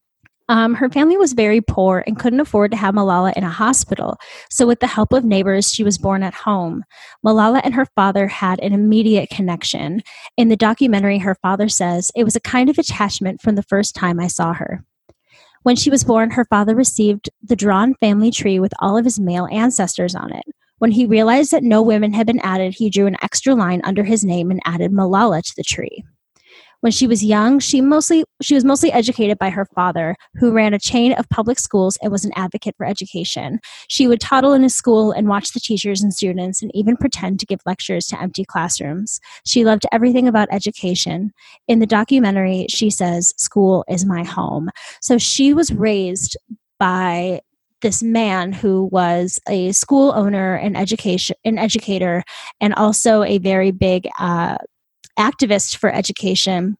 Um, 0.49 0.75
her 0.75 0.89
family 0.89 1.17
was 1.17 1.33
very 1.33 1.61
poor 1.61 2.05
and 2.07 2.19
couldn't 2.19 2.41
afford 2.41 2.71
to 2.71 2.77
have 2.77 2.95
Malala 2.95 3.33
in 3.37 3.43
a 3.43 3.51
hospital. 3.51 4.17
So, 4.49 4.67
with 4.67 4.81
the 4.81 4.87
help 4.87 5.13
of 5.13 5.25
neighbors, 5.25 5.73
she 5.73 5.83
was 5.83 5.99
born 5.99 6.23
at 6.23 6.35
home. 6.35 6.85
Malala 7.25 7.61
and 7.65 7.75
her 7.75 7.87
father 7.97 8.29
had 8.29 8.61
an 8.61 8.73
immediate 8.73 9.29
connection. 9.29 10.03
In 10.37 10.49
the 10.49 10.57
documentary, 10.57 11.19
her 11.19 11.35
father 11.43 11.69
says, 11.69 12.11
It 12.15 12.25
was 12.25 12.37
a 12.37 12.41
kind 12.41 12.71
of 12.71 12.79
attachment 12.79 13.41
from 13.41 13.57
the 13.57 13.63
first 13.65 13.95
time 13.95 14.21
I 14.21 14.29
saw 14.29 14.53
her. 14.53 14.85
When 15.67 15.75
she 15.75 15.91
was 15.91 16.05
born, 16.05 16.31
her 16.31 16.45
father 16.45 16.77
received 16.77 17.29
the 17.43 17.57
drawn 17.57 17.97
family 17.97 18.31
tree 18.31 18.61
with 18.61 18.73
all 18.79 18.97
of 18.97 19.05
his 19.05 19.19
male 19.19 19.49
ancestors 19.51 20.15
on 20.15 20.33
it. 20.33 20.45
When 20.79 20.93
he 20.93 21.07
realized 21.07 21.51
that 21.51 21.65
no 21.65 21.83
women 21.83 22.13
had 22.13 22.29
been 22.29 22.39
added, 22.39 22.75
he 22.75 22.89
drew 22.89 23.09
an 23.09 23.17
extra 23.21 23.53
line 23.53 23.81
under 23.83 24.05
his 24.05 24.23
name 24.23 24.53
and 24.53 24.61
added 24.65 24.93
Malala 24.93 25.43
to 25.43 25.53
the 25.57 25.65
tree. 25.65 26.05
When 26.81 26.93
she 26.93 27.07
was 27.07 27.25
young, 27.25 27.59
she 27.59 27.81
mostly 27.81 28.25
she 28.43 28.55
was 28.55 28.65
mostly 28.65 28.93
educated 28.93 29.39
by 29.39 29.51
her 29.51 29.67
father, 29.75 30.17
who 30.35 30.53
ran 30.53 30.75
a 30.75 30.79
chain 30.79 31.13
of 31.13 31.29
public 31.29 31.59
schools 31.59 31.99
and 32.03 32.13
was 32.13 32.25
an 32.25 32.33
advocate 32.37 32.75
for 32.77 32.87
education. 32.87 33.61
She 33.89 34.07
would 34.07 34.21
toddle 34.21 34.53
in 34.53 34.63
his 34.63 34.75
school 34.75 35.13
and 35.13 35.29
watch 35.29 35.53
the 35.53 35.61
teachers 35.61 36.03
and 36.03 36.13
students 36.13 36.63
and 36.63 36.71
even 36.75 36.97
pretend 36.97 37.41
to 37.41 37.47
give 37.47 37.61
lectures 37.67 38.07
to 38.09 38.21
empty 38.21 38.45
classrooms. 38.45 39.21
She 39.45 39.65
loved 39.65 39.87
everything 39.93 40.29
about 40.29 40.49
education. 40.51 41.33
In 41.67 41.79
the 41.79 41.87
documentary, 41.87 42.67
she 42.69 42.91
says, 42.91 43.33
"School 43.37 43.85
is 43.89 44.05
my 44.05 44.23
home." 44.23 44.71
So 45.01 45.19
she 45.19 45.55
was 45.55 45.73
raised 45.73 46.37
by 46.79 47.41
this 47.83 48.03
man 48.03 48.53
who 48.53 48.89
was 48.91 49.39
a 49.49 49.73
school 49.73 50.13
owner 50.17 50.55
and 50.55 50.77
education 50.77 51.37
an 51.45 51.59
educator 51.59 52.23
and 52.61 52.75
also 52.75 53.23
a 53.23 53.39
very 53.39 53.71
big 53.71 54.09
uh, 54.19 54.57
activist 55.19 55.77
for 55.77 55.93
education 55.93 56.77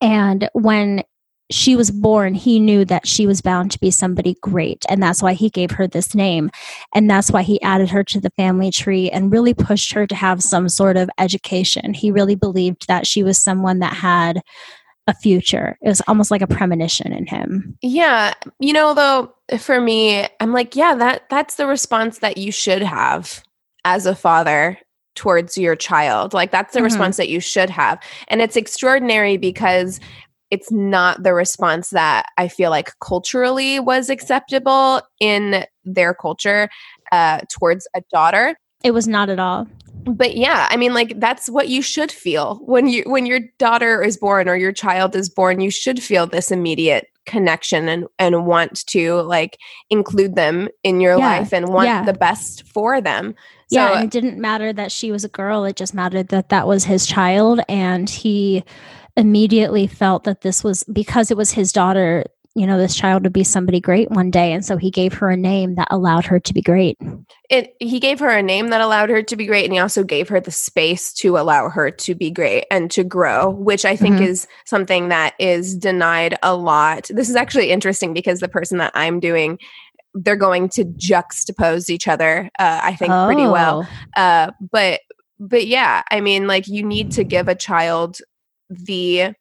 and 0.00 0.48
when 0.52 1.02
she 1.50 1.74
was 1.74 1.90
born, 1.90 2.34
he 2.34 2.60
knew 2.60 2.84
that 2.84 3.06
she 3.06 3.26
was 3.26 3.40
bound 3.40 3.72
to 3.72 3.80
be 3.80 3.90
somebody 3.90 4.36
great. 4.40 4.84
And 4.88 5.02
that's 5.02 5.22
why 5.22 5.32
he 5.32 5.50
gave 5.50 5.72
her 5.72 5.88
this 5.88 6.14
name. 6.14 6.50
And 6.94 7.10
that's 7.10 7.30
why 7.30 7.42
he 7.42 7.60
added 7.60 7.90
her 7.90 8.04
to 8.04 8.20
the 8.20 8.30
family 8.30 8.70
tree 8.70 9.10
and 9.10 9.32
really 9.32 9.52
pushed 9.52 9.92
her 9.92 10.06
to 10.06 10.14
have 10.14 10.42
some 10.42 10.68
sort 10.68 10.96
of 10.96 11.10
education. 11.18 11.92
He 11.92 12.12
really 12.12 12.36
believed 12.36 12.86
that 12.86 13.06
she 13.06 13.24
was 13.24 13.36
someone 13.36 13.80
that 13.80 13.94
had 13.94 14.42
a 15.08 15.14
future. 15.14 15.76
It 15.82 15.88
was 15.88 16.02
almost 16.06 16.30
like 16.30 16.42
a 16.42 16.46
premonition 16.46 17.12
in 17.12 17.26
him. 17.26 17.76
Yeah. 17.82 18.34
You 18.60 18.72
know, 18.72 18.94
though, 18.94 19.34
for 19.58 19.80
me, 19.80 20.28
I'm 20.38 20.52
like, 20.52 20.76
yeah, 20.76 20.94
that 20.94 21.28
that's 21.30 21.56
the 21.56 21.66
response 21.66 22.18
that 22.18 22.36
you 22.36 22.52
should 22.52 22.82
have 22.82 23.42
as 23.84 24.06
a 24.06 24.14
father 24.14 24.78
towards 25.14 25.58
your 25.58 25.76
child. 25.76 26.32
Like 26.32 26.50
that's 26.50 26.72
the 26.72 26.78
mm-hmm. 26.78 26.84
response 26.84 27.16
that 27.16 27.28
you 27.28 27.40
should 27.40 27.70
have. 27.70 27.98
And 28.28 28.40
it's 28.40 28.56
extraordinary 28.56 29.36
because 29.36 30.00
it's 30.50 30.70
not 30.72 31.22
the 31.22 31.32
response 31.32 31.90
that 31.90 32.26
I 32.36 32.48
feel 32.48 32.70
like 32.70 32.92
culturally 33.00 33.78
was 33.78 34.10
acceptable 34.10 35.02
in 35.20 35.64
their 35.84 36.14
culture 36.14 36.68
uh, 37.12 37.40
towards 37.50 37.86
a 37.94 38.02
daughter. 38.12 38.56
It 38.82 38.92
was 38.92 39.06
not 39.06 39.28
at 39.28 39.38
all 39.38 39.66
but 40.04 40.36
yeah 40.36 40.66
i 40.70 40.76
mean 40.76 40.94
like 40.94 41.18
that's 41.20 41.48
what 41.48 41.68
you 41.68 41.82
should 41.82 42.10
feel 42.10 42.56
when 42.64 42.88
you 42.88 43.02
when 43.06 43.26
your 43.26 43.40
daughter 43.58 44.02
is 44.02 44.16
born 44.16 44.48
or 44.48 44.56
your 44.56 44.72
child 44.72 45.14
is 45.14 45.28
born 45.28 45.60
you 45.60 45.70
should 45.70 46.02
feel 46.02 46.26
this 46.26 46.50
immediate 46.50 47.06
connection 47.26 47.88
and 47.88 48.06
and 48.18 48.46
want 48.46 48.86
to 48.86 49.20
like 49.22 49.58
include 49.90 50.34
them 50.34 50.68
in 50.82 51.00
your 51.00 51.18
yeah, 51.18 51.26
life 51.38 51.52
and 51.52 51.68
want 51.68 51.86
yeah. 51.86 52.04
the 52.04 52.12
best 52.12 52.66
for 52.66 53.00
them 53.00 53.34
so, 53.70 53.76
yeah 53.76 54.02
it 54.02 54.10
didn't 54.10 54.38
matter 54.38 54.72
that 54.72 54.92
she 54.92 55.12
was 55.12 55.24
a 55.24 55.28
girl 55.28 55.64
it 55.64 55.76
just 55.76 55.94
mattered 55.94 56.28
that 56.28 56.48
that 56.48 56.66
was 56.66 56.84
his 56.84 57.06
child 57.06 57.60
and 57.68 58.08
he 58.08 58.64
immediately 59.16 59.86
felt 59.86 60.24
that 60.24 60.40
this 60.42 60.62
was 60.62 60.84
because 60.84 61.30
it 61.30 61.36
was 61.36 61.52
his 61.52 61.72
daughter 61.72 62.24
you 62.54 62.66
know 62.66 62.78
this 62.78 62.96
child 62.96 63.22
would 63.22 63.32
be 63.32 63.44
somebody 63.44 63.80
great 63.80 64.10
one 64.10 64.30
day 64.30 64.52
and 64.52 64.64
so 64.64 64.76
he 64.76 64.90
gave 64.90 65.12
her 65.14 65.30
a 65.30 65.36
name 65.36 65.76
that 65.76 65.86
allowed 65.90 66.26
her 66.26 66.40
to 66.40 66.52
be 66.52 66.60
great 66.60 66.98
it 67.48 67.74
he 67.78 68.00
gave 68.00 68.18
her 68.18 68.28
a 68.28 68.42
name 68.42 68.68
that 68.68 68.80
allowed 68.80 69.08
her 69.08 69.22
to 69.22 69.36
be 69.36 69.46
great 69.46 69.64
and 69.64 69.72
he 69.72 69.78
also 69.78 70.02
gave 70.02 70.28
her 70.28 70.40
the 70.40 70.50
space 70.50 71.12
to 71.12 71.38
allow 71.38 71.68
her 71.68 71.90
to 71.90 72.14
be 72.14 72.30
great 72.30 72.64
and 72.70 72.90
to 72.90 73.04
grow 73.04 73.48
which 73.50 73.84
i 73.84 73.94
think 73.94 74.16
mm-hmm. 74.16 74.24
is 74.24 74.48
something 74.64 75.08
that 75.08 75.34
is 75.38 75.76
denied 75.76 76.36
a 76.42 76.54
lot 76.54 77.08
this 77.14 77.30
is 77.30 77.36
actually 77.36 77.70
interesting 77.70 78.12
because 78.12 78.40
the 78.40 78.48
person 78.48 78.78
that 78.78 78.92
i'm 78.94 79.20
doing 79.20 79.58
they're 80.14 80.36
going 80.36 80.68
to 80.68 80.84
juxtapose 80.84 81.88
each 81.88 82.08
other 82.08 82.50
uh, 82.58 82.80
i 82.82 82.94
think 82.94 83.12
oh. 83.12 83.26
pretty 83.26 83.46
well 83.46 83.86
oh. 84.16 84.20
uh, 84.20 84.50
but 84.70 85.00
but 85.38 85.66
yeah 85.66 86.02
i 86.10 86.20
mean 86.20 86.46
like 86.46 86.66
you 86.68 86.82
need 86.82 87.12
to 87.12 87.24
give 87.24 87.48
a 87.48 87.54
child 87.54 88.18
the 88.68 89.32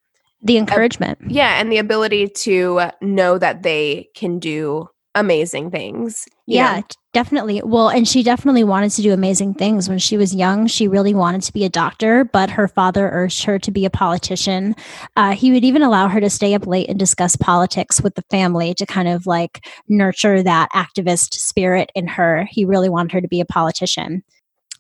the 0.42 0.58
encouragement. 0.58 1.20
Uh, 1.22 1.28
yeah, 1.30 1.60
and 1.60 1.72
the 1.72 1.78
ability 1.78 2.28
to 2.28 2.92
know 3.02 3.38
that 3.38 3.64
they 3.64 4.10
can 4.16 4.40
do 4.40 4.88
amazing 5.20 5.72
things. 5.72 6.26
Yeah, 6.48 6.78
know? 6.78 6.84
definitely. 7.14 7.62
Well, 7.64 7.90
and 7.90 8.08
she 8.08 8.24
definitely 8.24 8.64
wanted 8.64 8.92
to 8.92 9.02
do 9.02 9.14
amazing 9.14 9.54
things 9.54 9.90
when 9.90 10.00
she 10.00 10.18
was 10.18 10.34
young. 10.34 10.68
She 10.68 10.88
really 10.88 11.14
wanted 11.14 11.42
to 11.44 11.54
be 11.54 11.66
a 11.66 11.70
doctor, 11.70 12.24
but 12.24 12.50
her 12.50 12.68
father 12.68 13.10
urged 13.12 13.44
her 13.44 13.60
to 13.60 13.72
be 13.72 13.86
a 13.86 13.90
politician. 13.90 14.76
Uh, 15.16 15.34
he 15.34 15.52
would 15.52 15.64
even 15.64 15.84
allow 15.84 16.08
her 16.08 16.20
to 16.20 16.30
stay 16.30 16.54
up 16.54 16.66
late 16.66 16.90
and 16.90 16.98
discuss 16.98 17.36
politics 17.36 18.02
with 18.02 18.16
the 18.16 18.24
family 18.32 18.74
to 18.76 18.86
kind 18.86 19.08
of 19.08 19.28
like 19.28 19.66
nurture 19.88 20.42
that 20.42 20.70
activist 20.74 21.34
spirit 21.34 21.92
in 21.94 22.08
her. 22.08 22.48
He 22.50 22.66
really 22.66 22.90
wanted 22.90 23.12
her 23.12 23.22
to 23.22 23.28
be 23.28 23.42
a 23.42 23.46
politician. 23.46 24.24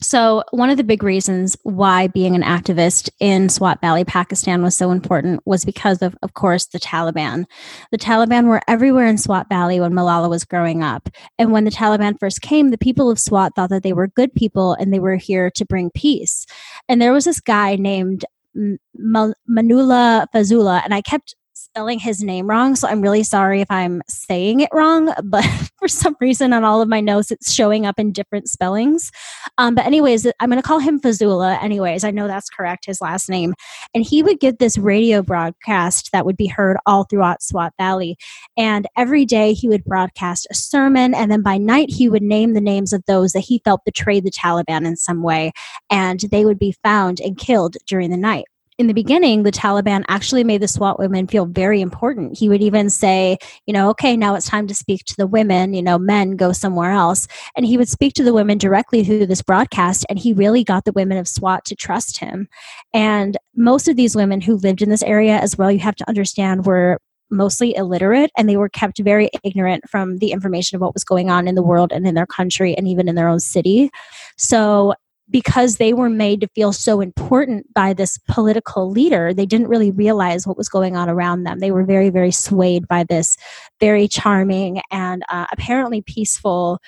So, 0.01 0.43
one 0.51 0.69
of 0.69 0.77
the 0.77 0.83
big 0.85 1.03
reasons 1.03 1.57
why 1.63 2.07
being 2.07 2.33
an 2.33 2.41
activist 2.41 3.09
in 3.19 3.49
Swat 3.49 3.81
Valley, 3.81 4.05
Pakistan 4.05 4.63
was 4.63 4.73
so 4.75 4.91
important 4.91 5.41
was 5.45 5.65
because 5.65 6.01
of, 6.01 6.15
of 6.23 6.35
course, 6.35 6.67
the 6.67 6.79
Taliban. 6.79 7.43
The 7.91 7.97
Taliban 7.97 8.45
were 8.45 8.61
everywhere 8.65 9.07
in 9.07 9.17
Swat 9.17 9.49
Valley 9.49 9.81
when 9.81 9.91
Malala 9.91 10.29
was 10.29 10.45
growing 10.45 10.83
up. 10.83 11.09
And 11.37 11.51
when 11.51 11.65
the 11.65 11.71
Taliban 11.71 12.17
first 12.17 12.41
came, 12.41 12.69
the 12.69 12.77
people 12.77 13.11
of 13.11 13.19
Swat 13.19 13.55
thought 13.55 13.71
that 13.71 13.83
they 13.83 13.91
were 13.91 14.07
good 14.07 14.33
people 14.33 14.73
and 14.73 14.93
they 14.93 14.99
were 14.99 15.17
here 15.17 15.49
to 15.51 15.65
bring 15.65 15.91
peace. 15.91 16.45
And 16.87 17.01
there 17.01 17.11
was 17.11 17.25
this 17.25 17.41
guy 17.41 17.75
named 17.75 18.23
Manula 18.57 20.25
Fazula, 20.33 20.81
and 20.83 20.93
I 20.93 21.01
kept 21.01 21.35
spelling 21.71 21.99
his 21.99 22.23
name 22.23 22.49
wrong. 22.49 22.75
So 22.75 22.87
I'm 22.87 23.01
really 23.01 23.21
sorry 23.21 23.61
if 23.61 23.69
I'm 23.69 24.01
saying 24.07 24.61
it 24.61 24.69
wrong, 24.73 25.13
but 25.23 25.45
for 25.77 25.87
some 25.87 26.15
reason 26.19 26.51
on 26.51 26.63
all 26.63 26.81
of 26.81 26.89
my 26.89 26.99
notes, 26.99 27.31
it's 27.31 27.53
showing 27.53 27.85
up 27.85 27.99
in 27.99 28.11
different 28.11 28.49
spellings. 28.49 29.11
Um, 29.57 29.75
but, 29.75 29.85
anyways, 29.85 30.25
I'm 30.39 30.49
going 30.49 30.61
to 30.61 30.67
call 30.67 30.79
him 30.79 30.99
Fazula. 30.99 31.61
Anyways, 31.61 32.03
I 32.03 32.11
know 32.11 32.27
that's 32.27 32.49
correct, 32.49 32.85
his 32.85 33.01
last 33.01 33.29
name. 33.29 33.53
And 33.93 34.03
he 34.03 34.23
would 34.23 34.39
get 34.39 34.59
this 34.59 34.77
radio 34.77 35.21
broadcast 35.21 36.11
that 36.11 36.25
would 36.25 36.37
be 36.37 36.47
heard 36.47 36.77
all 36.85 37.03
throughout 37.03 37.43
Swat 37.43 37.73
Valley. 37.77 38.17
And 38.57 38.87
every 38.97 39.25
day 39.25 39.53
he 39.53 39.69
would 39.69 39.83
broadcast 39.85 40.47
a 40.49 40.55
sermon. 40.55 41.13
And 41.13 41.31
then 41.31 41.41
by 41.41 41.57
night, 41.57 41.89
he 41.89 42.09
would 42.09 42.23
name 42.23 42.53
the 42.53 42.61
names 42.61 42.93
of 42.93 43.03
those 43.05 43.31
that 43.33 43.41
he 43.41 43.61
felt 43.63 43.85
betrayed 43.85 44.23
the 44.23 44.31
Taliban 44.31 44.85
in 44.85 44.97
some 44.97 45.21
way. 45.21 45.51
And 45.89 46.19
they 46.31 46.45
would 46.45 46.59
be 46.59 46.75
found 46.83 47.19
and 47.19 47.37
killed 47.37 47.77
during 47.87 48.09
the 48.09 48.17
night 48.17 48.45
in 48.79 48.87
the 48.87 48.93
beginning, 48.93 49.43
the 49.43 49.51
Taliban 49.51 50.05
actually 50.07 50.45
made 50.45 50.61
the 50.61 50.67
Swat 50.67 50.97
women 50.97 51.27
feel 51.27 51.45
very 51.45 51.81
important. 51.81 52.37
He 52.37 52.47
would 52.47 52.61
even 52.61 52.89
say, 52.89 53.37
you 53.65 53.73
know, 53.73 53.89
okay, 53.89 54.15
now 54.15 54.35
it's 54.35 54.47
time 54.47 54.67
to 54.67 54.73
speak 54.73 55.03
to 55.03 55.17
the 55.17 55.27
women, 55.27 55.73
you 55.73 55.83
know, 55.83 55.99
men 55.99 56.37
go 56.37 56.53
somewhere 56.53 56.91
else. 56.91 57.27
And 57.57 57.65
he 57.65 57.77
would 57.77 57.89
speak 57.89 58.13
to 58.13 58.23
the 58.23 58.33
women 58.33 58.57
directly 58.57 59.03
through 59.03 59.25
this 59.25 59.41
broadcast. 59.41 60.05
And 60.07 60.17
he 60.17 60.31
really 60.31 60.63
got 60.63 60.85
the 60.85 60.93
women 60.93 61.17
of 61.17 61.27
Swat 61.27 61.65
to 61.65 61.75
trust 61.75 62.19
him. 62.19 62.47
And 62.93 63.37
most 63.53 63.89
of 63.89 63.97
these 63.97 64.15
women 64.15 64.39
who 64.39 64.55
lived 64.55 64.81
in 64.81 64.89
this 64.89 65.03
area 65.03 65.37
as 65.37 65.57
well, 65.57 65.69
you 65.69 65.79
have 65.79 65.97
to 65.97 66.07
understand, 66.07 66.65
were 66.65 66.99
mostly 67.29 67.75
illiterate 67.75 68.31
and 68.37 68.47
they 68.47 68.57
were 68.57 68.69
kept 68.69 68.99
very 68.99 69.29
ignorant 69.43 69.87
from 69.89 70.17
the 70.19 70.31
information 70.31 70.77
of 70.77 70.81
what 70.81 70.93
was 70.93 71.03
going 71.03 71.29
on 71.29 71.49
in 71.49 71.55
the 71.55 71.61
world 71.61 71.91
and 71.91 72.07
in 72.07 72.15
their 72.15 72.25
country 72.25 72.75
and 72.77 72.87
even 72.87 73.09
in 73.09 73.15
their 73.15 73.27
own 73.27 73.41
city. 73.41 73.91
So 74.37 74.93
because 75.29 75.77
they 75.77 75.93
were 75.93 76.09
made 76.09 76.41
to 76.41 76.47
feel 76.49 76.73
so 76.73 77.01
important 77.01 77.71
by 77.73 77.93
this 77.93 78.17
political 78.27 78.89
leader, 78.89 79.33
they 79.33 79.45
didn't 79.45 79.67
really 79.67 79.91
realize 79.91 80.47
what 80.47 80.57
was 80.57 80.69
going 80.69 80.95
on 80.95 81.09
around 81.09 81.43
them. 81.43 81.59
They 81.59 81.71
were 81.71 81.83
very, 81.83 82.09
very 82.09 82.31
swayed 82.31 82.87
by 82.87 83.03
this 83.03 83.37
very 83.79 84.07
charming 84.07 84.81
and 84.91 85.23
uh, 85.29 85.45
apparently 85.51 86.01
peaceful 86.01 86.79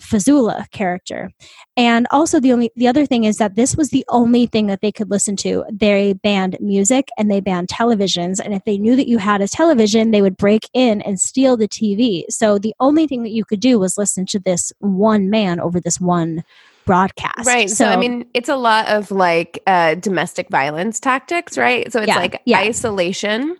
Fazula 0.00 0.70
character. 0.70 1.30
And 1.76 2.06
also 2.10 2.40
the 2.40 2.52
only 2.52 2.70
the 2.76 2.88
other 2.88 3.06
thing 3.06 3.24
is 3.24 3.38
that 3.38 3.56
this 3.56 3.76
was 3.76 3.90
the 3.90 4.04
only 4.08 4.46
thing 4.46 4.66
that 4.66 4.80
they 4.80 4.92
could 4.92 5.10
listen 5.10 5.36
to. 5.36 5.64
They 5.72 6.12
banned 6.12 6.56
music 6.60 7.08
and 7.18 7.30
they 7.30 7.40
banned 7.40 7.68
televisions 7.68 8.40
and 8.42 8.54
if 8.54 8.64
they 8.64 8.78
knew 8.78 8.96
that 8.96 9.08
you 9.08 9.18
had 9.18 9.40
a 9.40 9.48
television, 9.48 10.10
they 10.10 10.22
would 10.22 10.36
break 10.36 10.68
in 10.72 11.02
and 11.02 11.20
steal 11.20 11.56
the 11.56 11.68
TV. 11.68 12.24
So 12.30 12.58
the 12.58 12.74
only 12.80 13.06
thing 13.06 13.22
that 13.24 13.32
you 13.32 13.44
could 13.44 13.60
do 13.60 13.78
was 13.78 13.98
listen 13.98 14.26
to 14.26 14.38
this 14.38 14.72
one 14.78 15.30
man 15.30 15.60
over 15.60 15.80
this 15.80 16.00
one 16.00 16.44
broadcast. 16.88 17.46
Right. 17.46 17.68
So, 17.68 17.84
so 17.84 17.86
I 17.86 17.96
mean, 17.96 18.24
it's 18.32 18.48
a 18.48 18.56
lot 18.56 18.88
of 18.88 19.10
like 19.10 19.62
uh, 19.66 19.94
domestic 19.96 20.48
violence 20.48 20.98
tactics, 20.98 21.58
right? 21.58 21.92
So 21.92 22.00
it's 22.00 22.08
yeah, 22.08 22.16
like 22.16 22.40
yeah. 22.46 22.60
isolation. 22.60 23.58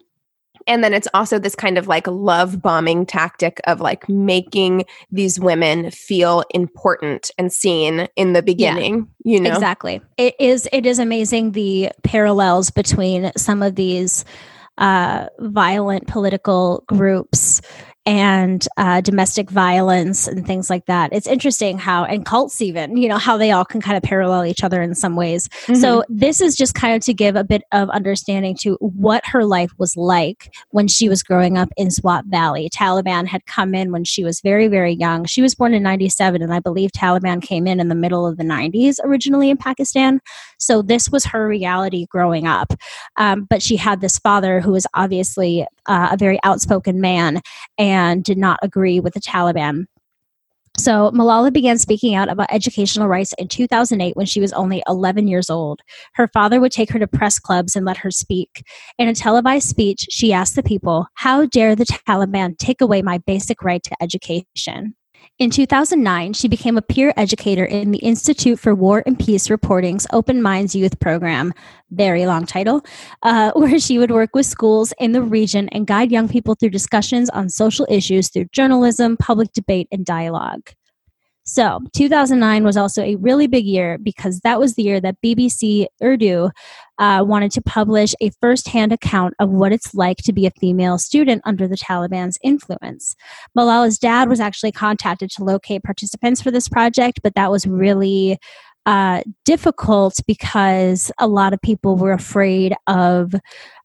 And 0.67 0.83
then 0.83 0.95
it's 0.95 1.09
also 1.13 1.39
this 1.39 1.55
kind 1.55 1.77
of 1.77 1.89
like 1.89 2.07
love 2.07 2.63
bombing 2.63 3.05
tactic 3.05 3.61
of 3.67 3.83
like 3.83 4.09
making 4.09 4.85
these 5.11 5.39
women 5.39 5.91
feel 5.91 6.43
important 6.55 7.31
and 7.37 7.53
seen 7.53 8.09
in 8.17 8.33
the 8.33 8.43
beginning, 8.43 9.09
yeah, 9.25 9.35
you 9.35 9.41
know? 9.41 9.53
Exactly. 9.53 10.01
It 10.17 10.35
is 10.39 10.67
it 10.73 10.87
is 10.87 10.99
amazing 10.99 11.53
the 11.53 11.91
parallels 12.03 12.71
between 12.71 13.31
some 13.37 13.63
of 13.63 13.75
these 13.75 14.25
uh, 14.79 15.27
violent 15.39 16.07
political 16.07 16.85
groups 16.87 17.61
and 18.09 18.67
uh, 18.79 19.03
domestic 19.03 19.51
violence 19.51 20.27
and 20.27 20.47
things 20.47 20.71
like 20.71 20.87
that. 20.87 21.13
It's 21.13 21.27
interesting 21.27 21.77
how, 21.77 22.05
and 22.05 22.25
cults 22.25 22.63
even, 22.63 22.97
you 22.97 23.07
know, 23.07 23.19
how 23.19 23.37
they 23.37 23.51
all 23.51 23.67
can 23.67 23.83
kind 23.83 23.99
of 23.99 24.03
parallel 24.03 24.47
each 24.47 24.65
other 24.65 24.81
in 24.81 24.95
some 24.95 25.15
ways. 25.15 25.47
Mm-hmm. 25.49 25.75
So 25.75 26.05
this 26.09 26.41
is 26.41 26.57
just 26.57 26.75
kind 26.75 26.95
of 26.95 27.03
to 27.03 27.13
give 27.13 27.37
a 27.37 27.45
bit 27.45 27.65
of 27.71 27.91
understanding 27.91 28.57
to 28.63 28.79
what 28.81 29.27
her 29.27 29.45
life 29.45 29.73
was 29.77 29.95
like 29.95 30.51
when 30.71 30.89
she 30.89 31.11
was 31.11 31.23
growing 31.23 31.59
up 31.59 31.69
in 31.77 31.91
Swat 31.91 32.25
Valley. 32.25 32.71
Taliban 32.71 33.27
had 33.27 33.45
come 33.45 33.75
in 33.75 33.93
when 33.93 34.05
she 34.05 34.25
was 34.25 34.41
very, 34.41 34.69
very 34.69 34.95
young. 34.95 35.27
She 35.27 35.43
was 35.43 35.55
born 35.55 35.75
in 35.75 35.83
97, 35.83 36.41
and 36.41 36.55
I 36.55 36.61
believe 36.61 36.93
Taliban 36.93 37.43
came 37.43 37.67
in 37.67 37.79
in 37.79 37.89
the 37.89 37.95
middle 37.95 38.27
of 38.27 38.39
the 38.39 38.43
90s 38.45 38.97
originally 39.05 39.51
in 39.51 39.59
Pakistan. 39.59 40.23
So 40.59 40.81
this 40.81 41.11
was 41.11 41.27
her 41.27 41.47
reality 41.47 42.07
growing 42.07 42.47
up. 42.47 42.73
Um, 43.19 43.45
but 43.45 43.61
she 43.61 43.77
had 43.77 44.01
this 44.01 44.19
father 44.19 44.63
who 44.63 44.73
was 44.73 44.87
obviously 44.95 45.67
uh, 45.85 46.09
a 46.13 46.17
very 46.17 46.39
outspoken 46.43 47.03
man 47.03 47.43
and 47.77 47.98
did 48.23 48.39
not 48.39 48.59
agree 48.63 49.01
with 49.01 49.15
the 49.15 49.21
Taliban. 49.21 49.87
So, 50.77 51.11
Malala 51.11 51.53
began 51.53 51.77
speaking 51.77 52.15
out 52.15 52.31
about 52.31 52.53
educational 52.53 53.09
rights 53.09 53.35
in 53.37 53.49
2008 53.49 54.17
when 54.17 54.27
she 54.27 54.41
was 54.41 54.53
only 54.53 54.81
11 54.87 55.27
years 55.27 55.51
old. 55.51 55.81
Her 56.15 56.29
father 56.29 56.61
would 56.61 56.71
take 56.71 56.91
her 56.93 57.01
to 57.01 57.09
press 57.09 57.41
clubs 57.41 57.75
and 57.75 57.85
let 57.85 57.97
her 57.97 58.13
speak. 58.13 58.63
In 58.97 59.09
a 59.09 59.15
televised 59.15 59.69
speech, 59.69 60.07
she 60.09 60.33
asked 60.33 60.55
the 60.55 60.63
people, 60.63 61.09
How 61.15 61.47
dare 61.47 61.75
the 61.75 61.85
Taliban 61.85 62.57
take 62.59 62.81
away 62.81 63.03
my 63.03 63.19
basic 63.19 63.63
right 63.65 63.83
to 63.83 63.97
education? 64.01 64.95
In 65.39 65.51
2009, 65.51 66.33
she 66.33 66.49
became 66.49 66.77
a 66.77 66.83
peer 66.83 67.13
educator 67.17 67.65
in 67.65 67.93
the 67.93 67.99
Institute 67.99 68.59
for 68.59 68.75
War 68.75 69.05
and 69.07 69.19
Peace 69.19 69.51
Reporting's 69.51 70.07
Open 70.13 70.43
Minds 70.43 70.75
Youth 70.75 70.99
Program, 70.99 71.53
very 71.91 72.27
long 72.27 72.45
title, 72.45 72.85
uh, 73.23 73.53
where 73.57 73.79
she 73.79 73.99
would 73.99 74.11
work 74.11 74.35
with 74.35 74.47
schools 74.47 74.93
in 74.99 75.13
the 75.13 75.23
region 75.23 75.69
and 75.69 75.87
guide 75.87 76.11
young 76.11 76.29
people 76.29 76.57
through 76.57 76.71
discussions 76.71 77.31
on 77.31 77.49
social 77.49 77.87
issues 77.89 78.31
through 78.31 78.47
journalism, 78.53 79.17
public 79.17 79.53
debate, 79.53 79.87
and 79.93 80.05
dialogue. 80.05 80.71
So, 81.49 81.81
2009 81.95 82.63
was 82.63 82.77
also 82.77 83.03
a 83.03 83.17
really 83.17 83.47
big 83.47 83.65
year 83.65 83.97
because 83.97 84.41
that 84.41 84.61
was 84.61 84.75
the 84.75 84.83
year 84.83 85.01
that 85.01 85.17
BBC 85.25 85.87
Urdu 86.03 86.51
uh, 86.99 87.25
wanted 87.27 87.51
to 87.53 87.63
publish 87.63 88.15
a 88.21 88.31
firsthand 88.43 88.93
account 88.93 89.33
of 89.39 89.49
what 89.49 89.73
it's 89.73 89.95
like 89.95 90.19
to 90.19 90.33
be 90.35 90.45
a 90.45 90.51
female 90.51 90.99
student 90.99 91.41
under 91.47 91.67
the 91.67 91.77
Taliban's 91.77 92.37
influence. 92.45 93.17
Malala's 93.57 93.99
dad 93.99 94.29
was 94.29 94.41
actually 94.41 94.73
contacted 94.73 95.31
to 95.31 95.43
locate 95.43 95.83
participants 95.83 96.43
for 96.43 96.51
this 96.51 96.69
project, 96.69 97.21
but 97.23 97.35
that 97.35 97.51
was 97.51 97.67
really 97.67 98.37
uh, 98.87 99.23
difficult 99.45 100.15
because 100.27 101.13
a 101.19 101.27
lot 101.27 101.53
of 101.53 101.61
people 101.61 101.97
were 101.97 102.13
afraid 102.13 102.75
of 102.87 103.35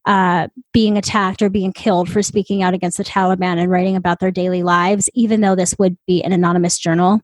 uh, 0.06 0.48
being 0.72 0.96
attacked 0.96 1.42
or 1.42 1.50
being 1.50 1.72
killed 1.72 2.08
for 2.08 2.22
speaking 2.22 2.62
out 2.62 2.74
against 2.74 2.98
the 2.98 3.04
Taliban 3.04 3.58
and 3.58 3.70
writing 3.70 3.96
about 3.96 4.20
their 4.20 4.30
daily 4.30 4.62
lives, 4.62 5.08
even 5.14 5.40
though 5.40 5.54
this 5.54 5.74
would 5.78 5.96
be 6.06 6.22
an 6.22 6.32
anonymous 6.32 6.78
journal. 6.78 7.20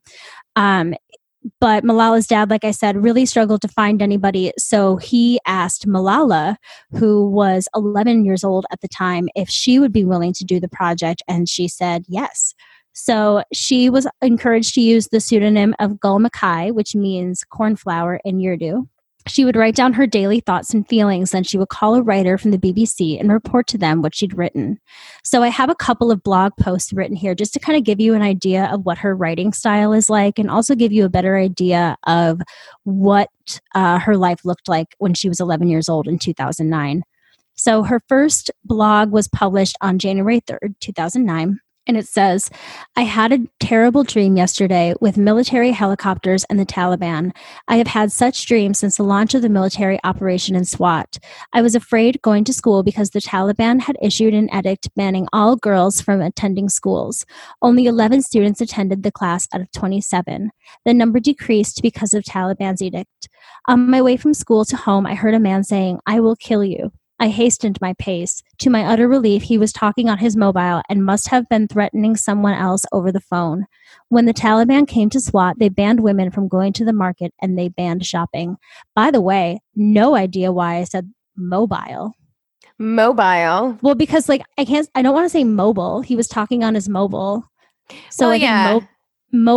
Um, 0.56 0.94
but 1.58 1.84
Malala's 1.84 2.26
dad, 2.26 2.50
like 2.50 2.64
I 2.64 2.70
said, 2.70 3.02
really 3.02 3.24
struggled 3.24 3.62
to 3.62 3.68
find 3.68 4.02
anybody. 4.02 4.52
So 4.58 4.96
he 4.96 5.40
asked 5.46 5.88
Malala, 5.88 6.56
who 6.90 7.28
was 7.30 7.66
11 7.74 8.24
years 8.24 8.44
old 8.44 8.66
at 8.70 8.80
the 8.80 8.88
time, 8.88 9.28
if 9.34 9.48
she 9.48 9.78
would 9.78 9.92
be 9.92 10.04
willing 10.04 10.34
to 10.34 10.44
do 10.44 10.60
the 10.60 10.68
project. 10.68 11.22
And 11.26 11.48
she 11.48 11.66
said 11.66 12.04
yes. 12.08 12.54
So 12.92 13.42
she 13.52 13.88
was 13.88 14.06
encouraged 14.20 14.74
to 14.74 14.80
use 14.80 15.08
the 15.08 15.20
pseudonym 15.20 15.74
of 15.78 16.00
Gul 16.00 16.18
Makai, 16.18 16.72
which 16.72 16.94
means 16.94 17.44
cornflower 17.44 18.20
in 18.24 18.44
Urdu. 18.44 18.88
She 19.26 19.44
would 19.44 19.54
write 19.54 19.74
down 19.74 19.92
her 19.92 20.06
daily 20.06 20.40
thoughts 20.40 20.72
and 20.72 20.88
feelings, 20.88 21.30
then 21.30 21.44
she 21.44 21.58
would 21.58 21.68
call 21.68 21.94
a 21.94 22.02
writer 22.02 22.38
from 22.38 22.52
the 22.52 22.58
BBC 22.58 23.20
and 23.20 23.30
report 23.30 23.66
to 23.68 23.78
them 23.78 24.00
what 24.00 24.14
she'd 24.14 24.36
written. 24.36 24.80
So 25.22 25.42
I 25.42 25.48
have 25.48 25.68
a 25.68 25.74
couple 25.74 26.10
of 26.10 26.22
blog 26.22 26.52
posts 26.58 26.92
written 26.92 27.16
here 27.16 27.34
just 27.34 27.52
to 27.52 27.60
kind 27.60 27.76
of 27.76 27.84
give 27.84 28.00
you 28.00 28.14
an 28.14 28.22
idea 28.22 28.64
of 28.72 28.86
what 28.86 28.98
her 28.98 29.14
writing 29.14 29.52
style 29.52 29.92
is 29.92 30.08
like 30.08 30.38
and 30.38 30.50
also 30.50 30.74
give 30.74 30.90
you 30.90 31.04
a 31.04 31.10
better 31.10 31.36
idea 31.36 31.96
of 32.06 32.40
what 32.84 33.28
uh, 33.74 33.98
her 33.98 34.16
life 34.16 34.44
looked 34.44 34.68
like 34.68 34.94
when 34.98 35.12
she 35.12 35.28
was 35.28 35.38
11 35.38 35.68
years 35.68 35.88
old 35.88 36.08
in 36.08 36.18
2009. 36.18 37.02
So 37.54 37.82
her 37.82 38.00
first 38.08 38.50
blog 38.64 39.12
was 39.12 39.28
published 39.28 39.76
on 39.82 39.98
January 39.98 40.40
3rd, 40.40 40.76
2009. 40.80 41.60
And 41.90 41.96
it 41.96 42.06
says, 42.06 42.50
I 42.94 43.02
had 43.02 43.32
a 43.32 43.48
terrible 43.58 44.04
dream 44.04 44.36
yesterday 44.36 44.94
with 45.00 45.18
military 45.18 45.72
helicopters 45.72 46.44
and 46.48 46.56
the 46.56 46.64
Taliban. 46.64 47.32
I 47.66 47.78
have 47.78 47.88
had 47.88 48.12
such 48.12 48.46
dreams 48.46 48.78
since 48.78 48.96
the 48.96 49.02
launch 49.02 49.34
of 49.34 49.42
the 49.42 49.48
military 49.48 49.98
operation 50.04 50.54
in 50.54 50.64
Swat. 50.64 51.18
I 51.52 51.62
was 51.62 51.74
afraid 51.74 52.22
going 52.22 52.44
to 52.44 52.52
school 52.52 52.84
because 52.84 53.10
the 53.10 53.18
Taliban 53.18 53.80
had 53.80 53.98
issued 54.00 54.34
an 54.34 54.48
edict 54.54 54.88
banning 54.94 55.26
all 55.32 55.56
girls 55.56 56.00
from 56.00 56.20
attending 56.20 56.68
schools. 56.68 57.26
Only 57.60 57.86
11 57.86 58.22
students 58.22 58.60
attended 58.60 59.02
the 59.02 59.10
class 59.10 59.48
out 59.52 59.60
of 59.60 59.72
27. 59.72 60.52
The 60.84 60.94
number 60.94 61.18
decreased 61.18 61.82
because 61.82 62.14
of 62.14 62.22
Taliban's 62.22 62.82
edict. 62.82 63.28
On 63.66 63.90
my 63.90 64.00
way 64.00 64.16
from 64.16 64.32
school 64.32 64.64
to 64.66 64.76
home, 64.76 65.06
I 65.06 65.16
heard 65.16 65.34
a 65.34 65.40
man 65.40 65.64
saying, 65.64 65.98
I 66.06 66.20
will 66.20 66.36
kill 66.36 66.62
you. 66.62 66.92
I 67.20 67.28
hastened 67.28 67.78
my 67.82 67.92
pace. 67.92 68.42
To 68.60 68.70
my 68.70 68.82
utter 68.82 69.06
relief, 69.06 69.42
he 69.42 69.58
was 69.58 69.74
talking 69.74 70.08
on 70.08 70.18
his 70.18 70.36
mobile 70.36 70.80
and 70.88 71.04
must 71.04 71.28
have 71.28 71.46
been 71.50 71.68
threatening 71.68 72.16
someone 72.16 72.54
else 72.54 72.86
over 72.92 73.12
the 73.12 73.20
phone. 73.20 73.66
When 74.08 74.24
the 74.24 74.32
Taliban 74.32 74.88
came 74.88 75.10
to 75.10 75.20
Swat, 75.20 75.58
they 75.58 75.68
banned 75.68 76.00
women 76.00 76.30
from 76.30 76.48
going 76.48 76.72
to 76.72 76.84
the 76.84 76.94
market 76.94 77.34
and 77.40 77.58
they 77.58 77.68
banned 77.68 78.06
shopping. 78.06 78.56
By 78.96 79.10
the 79.10 79.20
way, 79.20 79.60
no 79.76 80.16
idea 80.16 80.50
why 80.50 80.76
I 80.76 80.84
said 80.84 81.12
mobile. 81.36 82.14
Mobile. 82.78 83.78
Well, 83.82 83.94
because 83.94 84.26
like 84.26 84.42
I 84.56 84.64
can't, 84.64 84.88
I 84.94 85.02
don't 85.02 85.14
want 85.14 85.26
to 85.26 85.30
say 85.30 85.44
mobile. 85.44 86.00
He 86.00 86.16
was 86.16 86.26
talking 86.26 86.64
on 86.64 86.74
his 86.74 86.88
mobile. 86.88 87.44
So 88.08 88.28
well, 88.28 88.36
yeah. 88.36 88.72
Mo- 88.72 88.88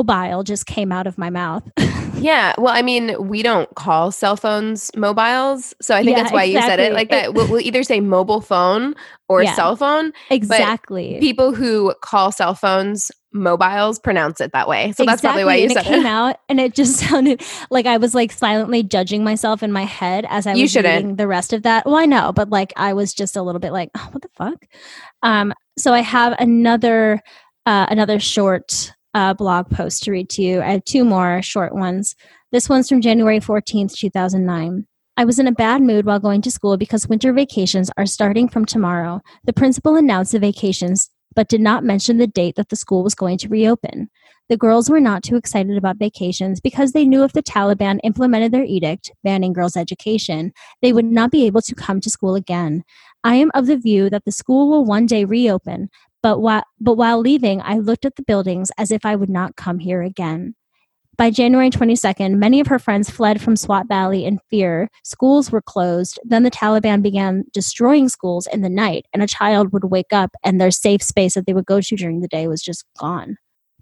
mobile 0.03 0.43
just 0.43 0.65
came 0.65 0.91
out 0.91 1.07
of 1.07 1.17
my 1.17 1.29
mouth. 1.29 1.63
Yeah. 2.15 2.53
Well, 2.57 2.73
I 2.73 2.81
mean, 2.81 3.27
we 3.27 3.43
don't 3.43 3.73
call 3.75 4.11
cell 4.11 4.35
phones 4.35 4.91
mobiles. 4.95 5.73
So 5.81 5.95
I 5.95 6.03
think 6.03 6.17
yeah, 6.17 6.23
that's 6.23 6.33
why 6.33 6.43
exactly. 6.43 6.53
you 6.53 6.69
said 6.69 6.79
it 6.79 6.93
like 6.93 7.09
that. 7.09 7.33
We'll, 7.33 7.47
we'll, 7.47 7.59
either 7.61 7.83
say 7.83 7.99
mobile 7.99 8.41
phone 8.41 8.95
or 9.29 9.43
yeah, 9.43 9.55
cell 9.55 9.75
phone. 9.75 10.11
Exactly. 10.29 11.17
people 11.19 11.53
who 11.53 11.93
call 12.01 12.31
cell 12.31 12.55
phones 12.55 13.11
mobiles 13.33 13.99
pronounce 13.99 14.39
it 14.39 14.51
that 14.53 14.67
way. 14.67 14.91
So 14.91 15.03
exactly. 15.03 15.05
that's 15.05 15.21
probably 15.21 15.45
why 15.45 15.55
you 15.55 15.63
and 15.65 15.73
said 15.73 15.85
it. 15.85 15.89
came 15.89 16.05
out 16.05 16.37
and 16.49 16.59
it 16.59 16.75
just 16.75 16.95
sounded 17.09 17.41
like 17.69 17.85
I 17.85 17.97
was 17.97 18.13
like 18.13 18.31
silently 18.31 18.83
judging 18.83 19.23
myself 19.23 19.63
in 19.63 19.71
my 19.71 19.83
head 19.83 20.25
as 20.29 20.45
I 20.47 20.53
was 20.53 20.71
shouldn't. 20.71 20.95
reading 20.95 21.15
the 21.15 21.27
rest 21.27 21.53
of 21.53 21.63
that. 21.63 21.85
Well, 21.85 21.95
I 21.95 22.05
know, 22.05 22.31
but 22.31 22.49
like 22.49 22.73
I 22.75 22.93
was 22.93 23.13
just 23.13 23.35
a 23.35 23.41
little 23.41 23.59
bit 23.59 23.71
like, 23.71 23.89
oh, 23.97 24.07
what 24.11 24.21
the 24.21 24.29
fuck? 24.35 24.65
Um, 25.23 25.53
so 25.77 25.93
I 25.93 26.01
have 26.01 26.35
another 26.39 27.21
uh, 27.65 27.87
another 27.89 28.19
short 28.19 28.93
uh, 29.13 29.33
blog 29.33 29.69
post 29.69 30.03
to 30.03 30.11
read 30.11 30.29
to 30.31 30.41
you. 30.41 30.61
I 30.61 30.71
have 30.71 30.85
two 30.85 31.05
more 31.05 31.41
short 31.41 31.73
ones. 31.73 32.15
This 32.51 32.69
one's 32.69 32.89
from 32.89 33.01
January 33.01 33.39
14th, 33.39 33.95
2009. 33.95 34.85
I 35.15 35.25
was 35.25 35.37
in 35.37 35.47
a 35.47 35.51
bad 35.51 35.81
mood 35.81 36.05
while 36.05 36.19
going 36.19 36.41
to 36.41 36.51
school 36.51 36.75
because 36.75 37.07
winter 37.07 37.33
vacations 37.33 37.91
are 37.97 38.05
starting 38.05 38.49
from 38.49 38.65
tomorrow. 38.65 39.21
The 39.43 39.53
principal 39.53 39.95
announced 39.95 40.31
the 40.31 40.39
vacations, 40.39 41.09
but 41.35 41.49
did 41.49 41.61
not 41.61 41.83
mention 41.83 42.17
the 42.17 42.27
date 42.27 42.55
that 42.55 42.69
the 42.69 42.75
school 42.75 43.03
was 43.03 43.13
going 43.13 43.37
to 43.39 43.49
reopen. 43.49 44.09
The 44.49 44.57
girls 44.57 44.89
were 44.89 44.99
not 44.99 45.23
too 45.23 45.35
excited 45.35 45.77
about 45.77 45.97
vacations 45.97 46.59
because 46.59 46.91
they 46.91 47.05
knew 47.05 47.23
if 47.23 47.33
the 47.33 47.43
Taliban 47.43 47.99
implemented 48.03 48.51
their 48.51 48.63
edict 48.63 49.11
banning 49.23 49.53
girls' 49.53 49.77
education, 49.77 50.51
they 50.81 50.91
would 50.91 51.05
not 51.05 51.31
be 51.31 51.45
able 51.45 51.61
to 51.61 51.75
come 51.75 52.01
to 52.01 52.09
school 52.09 52.35
again. 52.35 52.83
I 53.23 53.35
am 53.35 53.51
of 53.53 53.67
the 53.67 53.77
view 53.77 54.09
that 54.09 54.25
the 54.25 54.31
school 54.31 54.69
will 54.69 54.83
one 54.83 55.05
day 55.05 55.23
reopen, 55.25 55.89
but 56.23 56.39
while, 56.39 56.63
but 56.79 56.95
while 56.95 57.19
leaving, 57.19 57.61
I 57.61 57.77
looked 57.77 58.05
at 58.05 58.15
the 58.15 58.23
buildings 58.23 58.71
as 58.77 58.91
if 58.91 59.05
I 59.05 59.15
would 59.15 59.29
not 59.29 59.55
come 59.55 59.77
here 59.77 60.01
again. 60.01 60.55
By 61.15 61.29
January 61.29 61.69
22nd, 61.69 62.37
many 62.37 62.59
of 62.59 62.65
her 62.67 62.79
friends 62.79 63.11
fled 63.11 63.39
from 63.39 63.55
Swat 63.55 63.87
Valley 63.87 64.25
in 64.25 64.39
fear. 64.49 64.89
Schools 65.03 65.51
were 65.51 65.61
closed. 65.61 66.19
Then 66.23 66.41
the 66.41 66.49
Taliban 66.49 67.03
began 67.03 67.43
destroying 67.53 68.09
schools 68.09 68.47
in 68.51 68.61
the 68.61 68.69
night, 68.69 69.05
and 69.13 69.21
a 69.21 69.27
child 69.27 69.73
would 69.73 69.91
wake 69.91 70.11
up 70.11 70.31
and 70.43 70.59
their 70.59 70.71
safe 70.71 71.03
space 71.03 71.35
that 71.35 71.45
they 71.45 71.53
would 71.53 71.67
go 71.67 71.81
to 71.81 71.95
during 71.95 72.21
the 72.21 72.27
day 72.27 72.47
was 72.47 72.63
just 72.63 72.85
gone. 72.97 73.37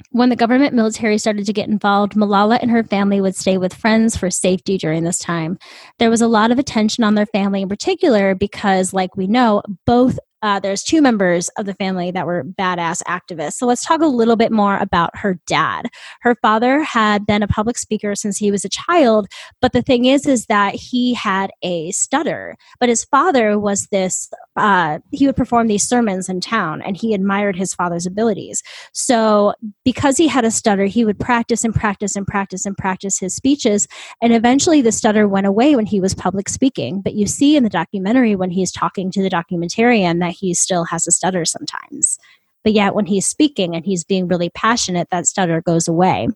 When 0.09 0.29
the 0.29 0.35
government 0.35 0.73
military 0.73 1.17
started 1.17 1.45
to 1.45 1.53
get 1.53 1.69
involved, 1.69 2.13
Malala 2.13 2.57
and 2.61 2.71
her 2.71 2.83
family 2.83 3.21
would 3.21 3.35
stay 3.35 3.57
with 3.57 3.73
friends 3.73 4.17
for 4.17 4.29
safety 4.29 4.77
during 4.77 5.03
this 5.03 5.19
time. 5.19 5.57
There 5.99 6.09
was 6.09 6.21
a 6.21 6.27
lot 6.27 6.51
of 6.51 6.59
attention 6.59 7.03
on 7.03 7.15
their 7.15 7.27
family 7.27 7.61
in 7.61 7.69
particular 7.69 8.35
because, 8.35 8.93
like 8.93 9.15
we 9.15 9.27
know, 9.27 9.61
both 9.85 10.19
uh, 10.41 10.59
there's 10.59 10.83
two 10.83 11.01
members 11.01 11.49
of 11.57 11.65
the 11.65 11.73
family 11.75 12.11
that 12.11 12.25
were 12.25 12.43
badass 12.43 13.01
activists. 13.03 13.53
So 13.53 13.65
let's 13.65 13.85
talk 13.85 14.01
a 14.01 14.07
little 14.07 14.35
bit 14.35 14.51
more 14.51 14.77
about 14.77 15.15
her 15.17 15.39
dad. 15.47 15.87
Her 16.21 16.35
father 16.41 16.81
had 16.81 17.25
been 17.25 17.43
a 17.43 17.47
public 17.47 17.77
speaker 17.77 18.15
since 18.15 18.37
he 18.37 18.51
was 18.51 18.65
a 18.65 18.69
child, 18.69 19.27
but 19.61 19.73
the 19.73 19.81
thing 19.81 20.05
is, 20.05 20.25
is 20.25 20.45
that 20.47 20.75
he 20.75 21.13
had 21.13 21.51
a 21.61 21.91
stutter. 21.91 22.55
But 22.79 22.89
his 22.89 23.03
father 23.05 23.59
was 23.59 23.87
this. 23.91 24.29
Uh, 24.55 24.99
he 25.11 25.27
would 25.27 25.35
perform 25.35 25.67
these 25.67 25.87
sermons 25.87 26.27
in 26.29 26.41
town, 26.41 26.81
and 26.81 26.97
he 26.97 27.13
admired 27.13 27.55
his 27.55 27.73
father's 27.73 28.05
abilities. 28.05 28.63
So 28.93 29.53
because 29.85 30.17
he 30.17 30.27
had 30.27 30.45
a 30.45 30.51
stutter, 30.51 30.85
he 30.85 31.05
would 31.05 31.19
practice 31.19 31.63
and 31.63 31.73
practice 31.73 32.15
and 32.15 32.25
practice 32.25 32.65
and 32.65 32.77
practice 32.77 33.19
his 33.19 33.35
speeches, 33.35 33.87
and 34.21 34.33
eventually 34.33 34.81
the 34.81 34.91
stutter 34.91 35.27
went 35.27 35.47
away 35.47 35.75
when 35.75 35.85
he 35.85 35.99
was 35.99 36.15
public 36.15 36.49
speaking. 36.49 37.01
But 37.01 37.13
you 37.13 37.27
see 37.27 37.55
in 37.55 37.63
the 37.63 37.69
documentary 37.69 38.35
when 38.35 38.49
he's 38.49 38.71
talking 38.71 39.11
to 39.11 39.21
the 39.21 39.29
documentarian 39.29 40.19
that 40.19 40.30
he 40.31 40.53
still 40.53 40.85
has 40.85 41.07
a 41.07 41.11
stutter 41.11 41.45
sometimes. 41.45 42.17
But 42.63 42.73
yet, 42.73 42.93
when 42.93 43.05
he's 43.05 43.25
speaking 43.25 43.75
and 43.75 43.85
he's 43.85 44.03
being 44.03 44.27
really 44.27 44.49
passionate, 44.51 45.09
that 45.09 45.25
stutter 45.25 45.61
goes 45.61 45.87
away. 45.87 46.27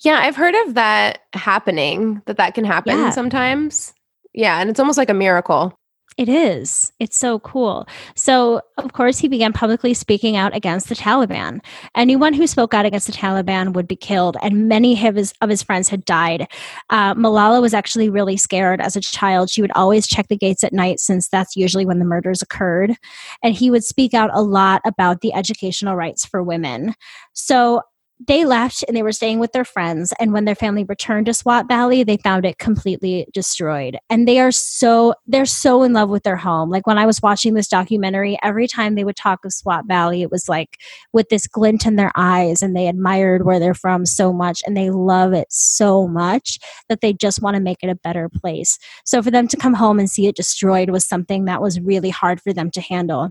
Yeah, 0.00 0.18
I've 0.18 0.36
heard 0.36 0.54
of 0.66 0.74
that 0.74 1.20
happening, 1.34 2.22
that 2.26 2.38
that 2.38 2.54
can 2.54 2.64
happen 2.64 2.96
yeah. 2.96 3.10
sometimes. 3.10 3.92
Yeah, 4.32 4.60
and 4.60 4.70
it's 4.70 4.80
almost 4.80 4.98
like 4.98 5.10
a 5.10 5.14
miracle. 5.14 5.78
It 6.16 6.28
is. 6.28 6.92
It's 7.00 7.16
so 7.16 7.40
cool. 7.40 7.88
So, 8.14 8.60
of 8.78 8.92
course, 8.92 9.18
he 9.18 9.26
began 9.26 9.52
publicly 9.52 9.94
speaking 9.94 10.36
out 10.36 10.54
against 10.54 10.88
the 10.88 10.94
Taliban. 10.94 11.58
Anyone 11.96 12.34
who 12.34 12.46
spoke 12.46 12.72
out 12.72 12.86
against 12.86 13.08
the 13.08 13.12
Taliban 13.12 13.72
would 13.72 13.88
be 13.88 13.96
killed, 13.96 14.36
and 14.40 14.68
many 14.68 15.06
of 15.06 15.16
his, 15.16 15.34
of 15.40 15.50
his 15.50 15.62
friends 15.62 15.88
had 15.88 16.04
died. 16.04 16.46
Uh, 16.90 17.14
Malala 17.14 17.60
was 17.60 17.74
actually 17.74 18.08
really 18.08 18.36
scared 18.36 18.80
as 18.80 18.94
a 18.94 19.00
child. 19.00 19.50
She 19.50 19.60
would 19.60 19.72
always 19.74 20.06
check 20.06 20.28
the 20.28 20.36
gates 20.36 20.62
at 20.62 20.72
night, 20.72 21.00
since 21.00 21.28
that's 21.28 21.56
usually 21.56 21.84
when 21.84 21.98
the 21.98 22.04
murders 22.04 22.42
occurred. 22.42 22.94
And 23.42 23.52
he 23.52 23.72
would 23.72 23.84
speak 23.84 24.14
out 24.14 24.30
a 24.32 24.42
lot 24.42 24.82
about 24.84 25.20
the 25.20 25.34
educational 25.34 25.96
rights 25.96 26.24
for 26.24 26.44
women. 26.44 26.94
So, 27.32 27.82
they 28.20 28.44
left 28.44 28.84
and 28.86 28.96
they 28.96 29.02
were 29.02 29.12
staying 29.12 29.40
with 29.40 29.52
their 29.52 29.64
friends. 29.64 30.12
And 30.20 30.32
when 30.32 30.44
their 30.44 30.54
family 30.54 30.84
returned 30.84 31.26
to 31.26 31.34
Swat 31.34 31.66
Valley, 31.68 32.04
they 32.04 32.16
found 32.16 32.44
it 32.44 32.58
completely 32.58 33.26
destroyed. 33.32 33.98
And 34.08 34.26
they 34.28 34.38
are 34.38 34.52
so, 34.52 35.14
they're 35.26 35.46
so 35.46 35.82
in 35.82 35.92
love 35.92 36.10
with 36.10 36.22
their 36.22 36.36
home. 36.36 36.70
Like 36.70 36.86
when 36.86 36.98
I 36.98 37.06
was 37.06 37.20
watching 37.20 37.54
this 37.54 37.68
documentary, 37.68 38.38
every 38.42 38.68
time 38.68 38.94
they 38.94 39.04
would 39.04 39.16
talk 39.16 39.44
of 39.44 39.52
Swat 39.52 39.86
Valley, 39.86 40.22
it 40.22 40.30
was 40.30 40.48
like 40.48 40.78
with 41.12 41.28
this 41.28 41.46
glint 41.46 41.86
in 41.86 41.96
their 41.96 42.12
eyes 42.14 42.62
and 42.62 42.76
they 42.76 42.86
admired 42.86 43.44
where 43.44 43.58
they're 43.58 43.74
from 43.74 44.06
so 44.06 44.32
much 44.32 44.62
and 44.64 44.76
they 44.76 44.90
love 44.90 45.32
it 45.32 45.48
so 45.50 46.06
much 46.06 46.58
that 46.88 47.00
they 47.00 47.12
just 47.12 47.42
want 47.42 47.56
to 47.56 47.62
make 47.62 47.78
it 47.82 47.90
a 47.90 47.96
better 47.96 48.28
place. 48.28 48.78
So 49.04 49.22
for 49.22 49.30
them 49.30 49.48
to 49.48 49.56
come 49.56 49.74
home 49.74 49.98
and 49.98 50.08
see 50.08 50.26
it 50.26 50.36
destroyed 50.36 50.90
was 50.90 51.04
something 51.04 51.46
that 51.46 51.60
was 51.60 51.80
really 51.80 52.10
hard 52.10 52.40
for 52.40 52.52
them 52.52 52.70
to 52.72 52.80
handle. 52.80 53.30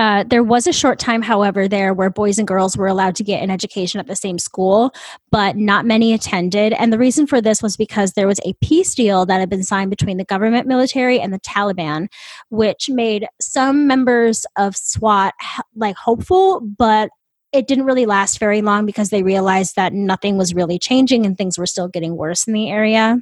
Uh, 0.00 0.24
there 0.24 0.42
was 0.42 0.66
a 0.66 0.72
short 0.72 0.98
time, 0.98 1.20
however, 1.20 1.68
there 1.68 1.92
where 1.92 2.08
boys 2.08 2.38
and 2.38 2.48
girls 2.48 2.74
were 2.74 2.86
allowed 2.86 3.14
to 3.14 3.22
get 3.22 3.42
an 3.42 3.50
education 3.50 4.00
at 4.00 4.06
the 4.06 4.16
same 4.16 4.38
school, 4.38 4.94
but 5.30 5.58
not 5.58 5.84
many 5.84 6.14
attended. 6.14 6.72
And 6.72 6.90
the 6.90 6.98
reason 6.98 7.26
for 7.26 7.42
this 7.42 7.62
was 7.62 7.76
because 7.76 8.12
there 8.12 8.26
was 8.26 8.40
a 8.46 8.54
peace 8.62 8.94
deal 8.94 9.26
that 9.26 9.40
had 9.40 9.50
been 9.50 9.62
signed 9.62 9.90
between 9.90 10.16
the 10.16 10.24
government 10.24 10.66
military 10.66 11.20
and 11.20 11.34
the 11.34 11.40
Taliban, 11.40 12.06
which 12.48 12.88
made 12.88 13.26
some 13.42 13.86
members 13.86 14.46
of 14.56 14.74
Swat 14.74 15.34
like 15.76 15.96
hopeful, 15.96 16.62
but 16.62 17.10
it 17.52 17.68
didn't 17.68 17.84
really 17.84 18.06
last 18.06 18.38
very 18.38 18.62
long 18.62 18.86
because 18.86 19.10
they 19.10 19.22
realized 19.22 19.76
that 19.76 19.92
nothing 19.92 20.38
was 20.38 20.54
really 20.54 20.78
changing 20.78 21.26
and 21.26 21.36
things 21.36 21.58
were 21.58 21.66
still 21.66 21.88
getting 21.88 22.16
worse 22.16 22.46
in 22.46 22.54
the 22.54 22.70
area. 22.70 23.18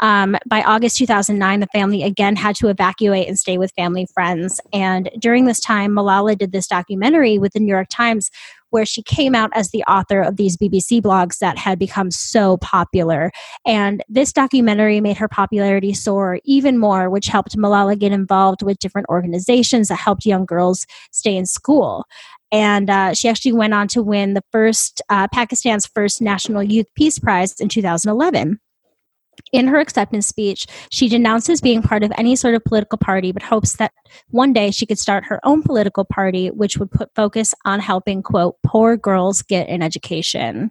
Um, 0.00 0.36
by 0.46 0.62
August 0.62 0.96
2009, 0.98 1.60
the 1.60 1.66
family 1.68 2.02
again 2.02 2.36
had 2.36 2.56
to 2.56 2.68
evacuate 2.68 3.28
and 3.28 3.38
stay 3.38 3.58
with 3.58 3.72
family 3.76 4.06
friends. 4.12 4.60
And 4.72 5.10
during 5.18 5.44
this 5.44 5.60
time, 5.60 5.92
Malala 5.92 6.36
did 6.36 6.52
this 6.52 6.66
documentary 6.66 7.38
with 7.38 7.52
the 7.52 7.60
New 7.60 7.72
York 7.72 7.88
Times 7.90 8.30
where 8.74 8.84
she 8.84 9.04
came 9.04 9.36
out 9.36 9.50
as 9.54 9.70
the 9.70 9.84
author 9.84 10.20
of 10.20 10.36
these 10.36 10.56
BBC 10.56 11.00
blogs 11.00 11.38
that 11.38 11.56
had 11.56 11.78
become 11.78 12.10
so 12.10 12.56
popular. 12.56 13.30
And 13.64 14.02
this 14.08 14.32
documentary 14.32 15.00
made 15.00 15.16
her 15.16 15.28
popularity 15.28 15.94
soar 15.94 16.40
even 16.44 16.76
more, 16.76 17.08
which 17.08 17.28
helped 17.28 17.56
Malala 17.56 17.96
get 17.96 18.10
involved 18.10 18.62
with 18.62 18.80
different 18.80 19.08
organizations 19.08 19.88
that 19.88 20.00
helped 20.00 20.26
young 20.26 20.44
girls 20.44 20.86
stay 21.12 21.36
in 21.36 21.46
school. 21.46 22.04
And 22.50 22.90
uh, 22.90 23.14
she 23.14 23.28
actually 23.28 23.52
went 23.52 23.74
on 23.74 23.86
to 23.88 24.02
win 24.02 24.34
the 24.34 24.42
first, 24.50 25.00
uh, 25.08 25.28
Pakistan's 25.28 25.86
first 25.86 26.20
National 26.20 26.62
Youth 26.62 26.86
Peace 26.96 27.20
Prize 27.20 27.60
in 27.60 27.68
2011. 27.68 28.58
In 29.52 29.66
her 29.68 29.78
acceptance 29.78 30.26
speech, 30.26 30.66
she 30.90 31.08
denounces 31.08 31.60
being 31.60 31.82
part 31.82 32.02
of 32.02 32.12
any 32.16 32.36
sort 32.36 32.54
of 32.54 32.64
political 32.64 32.98
party, 32.98 33.32
but 33.32 33.42
hopes 33.42 33.76
that 33.76 33.92
one 34.30 34.52
day 34.52 34.70
she 34.70 34.86
could 34.86 34.98
start 34.98 35.24
her 35.24 35.40
own 35.44 35.62
political 35.62 36.04
party, 36.04 36.48
which 36.48 36.78
would 36.78 36.90
put 36.90 37.14
focus 37.14 37.54
on 37.64 37.80
helping, 37.80 38.22
quote, 38.22 38.56
poor 38.64 38.96
girls 38.96 39.42
get 39.42 39.68
an 39.68 39.82
education. 39.82 40.70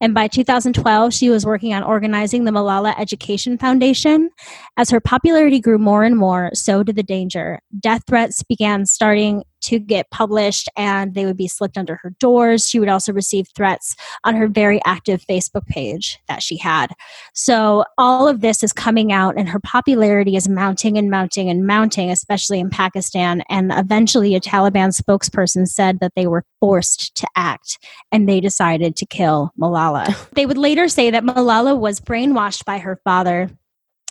And 0.00 0.12
by 0.14 0.28
2012, 0.28 1.14
she 1.14 1.30
was 1.30 1.46
working 1.46 1.72
on 1.72 1.82
organizing 1.82 2.44
the 2.44 2.50
Malala 2.50 2.98
Education 2.98 3.56
Foundation. 3.56 4.30
As 4.76 4.90
her 4.90 5.00
popularity 5.00 5.58
grew 5.58 5.78
more 5.78 6.04
and 6.04 6.16
more, 6.16 6.50
so 6.52 6.82
did 6.82 6.96
the 6.96 7.02
danger. 7.02 7.60
Death 7.80 8.02
threats 8.06 8.42
began 8.42 8.84
starting 8.84 9.42
to 9.66 9.78
get 9.80 10.10
published 10.10 10.68
and 10.76 11.14
they 11.14 11.24
would 11.24 11.36
be 11.36 11.48
slipped 11.48 11.76
under 11.76 11.96
her 11.96 12.10
doors. 12.20 12.68
She 12.68 12.78
would 12.78 12.88
also 12.88 13.12
receive 13.12 13.48
threats 13.56 13.96
on 14.24 14.36
her 14.36 14.46
very 14.46 14.80
active 14.84 15.24
Facebook 15.28 15.66
page 15.66 16.20
that 16.28 16.42
she 16.42 16.56
had. 16.56 16.92
So 17.34 17.84
all 17.98 18.28
of 18.28 18.42
this 18.42 18.62
is 18.62 18.72
coming 18.72 19.12
out 19.12 19.34
and 19.36 19.48
her 19.48 19.58
popularity 19.58 20.36
is 20.36 20.48
mounting 20.48 20.96
and 20.96 21.10
mounting 21.10 21.50
and 21.50 21.66
mounting, 21.66 22.10
especially 22.10 22.60
in 22.60 22.70
Pakistan. 22.70 23.42
And 23.48 23.72
eventually 23.74 24.34
a 24.34 24.40
Taliban 24.40 24.96
spokesperson 24.96 25.66
said 25.66 25.98
that 26.00 26.12
they 26.14 26.26
were 26.26 26.44
forced 26.60 27.16
to 27.16 27.26
act 27.34 27.78
and 28.12 28.28
they 28.28 28.40
decided 28.40 28.94
to 28.96 29.06
kill 29.06 29.50
Malala. 29.60 29.85
They 30.32 30.46
would 30.46 30.58
later 30.58 30.88
say 30.88 31.10
that 31.10 31.24
Malala 31.24 31.78
was 31.78 32.00
brainwashed 32.00 32.64
by 32.64 32.78
her 32.78 33.00
father 33.04 33.50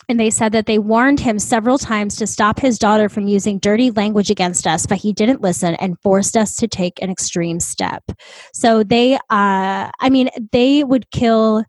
and 0.08 0.20
they 0.20 0.30
said 0.30 0.52
that 0.52 0.66
they 0.66 0.78
warned 0.78 1.20
him 1.20 1.38
several 1.38 1.78
times 1.78 2.16
to 2.16 2.26
stop 2.26 2.60
his 2.60 2.78
daughter 2.78 3.08
from 3.08 3.26
using 3.26 3.58
dirty 3.58 3.90
language 3.90 4.30
against 4.30 4.66
us, 4.66 4.86
but 4.86 4.98
he 4.98 5.12
didn't 5.12 5.40
listen 5.40 5.74
and 5.76 6.00
forced 6.00 6.36
us 6.36 6.54
to 6.56 6.68
take 6.68 7.02
an 7.02 7.10
extreme 7.10 7.58
step. 7.58 8.04
So 8.52 8.84
they, 8.84 9.14
uh, 9.14 9.18
I 9.30 10.10
mean, 10.10 10.30
they 10.52 10.84
would 10.84 11.10
kill, 11.10 11.64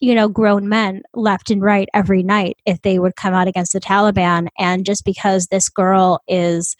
you 0.00 0.14
know, 0.14 0.28
grown 0.28 0.68
men 0.68 1.02
left 1.14 1.50
and 1.50 1.60
right 1.60 1.88
every 1.92 2.22
night 2.22 2.56
if 2.64 2.80
they 2.82 2.98
would 2.98 3.16
come 3.16 3.34
out 3.34 3.48
against 3.48 3.74
the 3.74 3.80
Taliban. 3.80 4.48
And 4.58 4.86
just 4.86 5.04
because 5.04 5.46
this 5.46 5.68
girl 5.68 6.20
is 6.26 6.74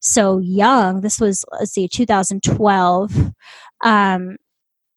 so 0.00 0.38
young, 0.38 1.00
this 1.00 1.20
was, 1.20 1.44
let's 1.52 1.72
see, 1.72 1.88
2012. 1.88 3.32
Um, 3.82 4.36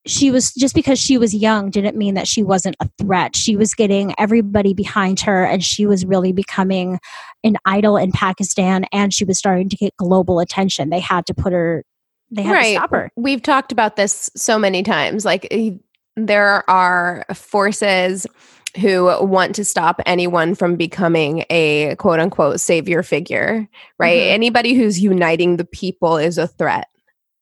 she 0.08 0.32
was 0.32 0.54
just 0.54 0.74
because 0.74 1.00
she 1.00 1.18
was 1.18 1.34
young 1.34 1.70
didn't 1.70 1.96
mean 1.96 2.16
that 2.16 2.28
she 2.28 2.44
wasn't 2.44 2.76
a 2.80 2.90
threat. 2.98 3.36
She 3.36 3.56
was 3.56 3.74
getting 3.74 4.16
everybody 4.18 4.74
behind 4.74 5.20
her 5.22 5.44
and 5.46 5.64
she 5.64 5.86
was 5.86 6.06
really 6.06 6.32
becoming 6.32 7.00
an 7.44 7.58
idol 7.66 7.98
in 7.98 8.12
Pakistan 8.12 8.86
and 8.92 9.14
she 9.14 9.26
was 9.26 9.38
starting 9.38 9.70
to 9.70 9.76
get 9.76 9.96
global 9.98 10.40
attention. 10.40 10.90
They 10.90 11.00
had 11.00 11.26
to 11.28 11.34
put 11.34 11.54
her 11.54 11.84
they 12.34 12.44
had 12.44 12.54
right. 12.54 12.74
to 12.74 12.76
stop 12.78 12.92
her. 12.92 13.12
We've 13.18 13.42
talked 13.42 13.72
about 13.72 13.98
this 13.98 14.30
so 14.36 14.58
many 14.58 14.84
times. 14.84 15.26
Like 15.26 15.54
there 16.16 16.68
are 16.70 17.26
forces 17.34 18.26
who 18.80 19.04
want 19.26 19.54
to 19.56 19.66
stop 19.66 20.02
anyone 20.06 20.56
from 20.56 20.78
becoming 20.78 21.44
a 21.50 21.96
quote 21.98 22.22
unquote 22.22 22.60
savior 22.62 23.04
figure, 23.04 23.68
right? 24.00 24.22
Mm-hmm. 24.22 24.34
Anybody 24.34 24.74
who's 24.74 25.00
uniting 25.00 25.58
the 25.58 25.66
people 25.66 26.18
is 26.18 26.38
a 26.38 26.48
threat. 26.48 26.88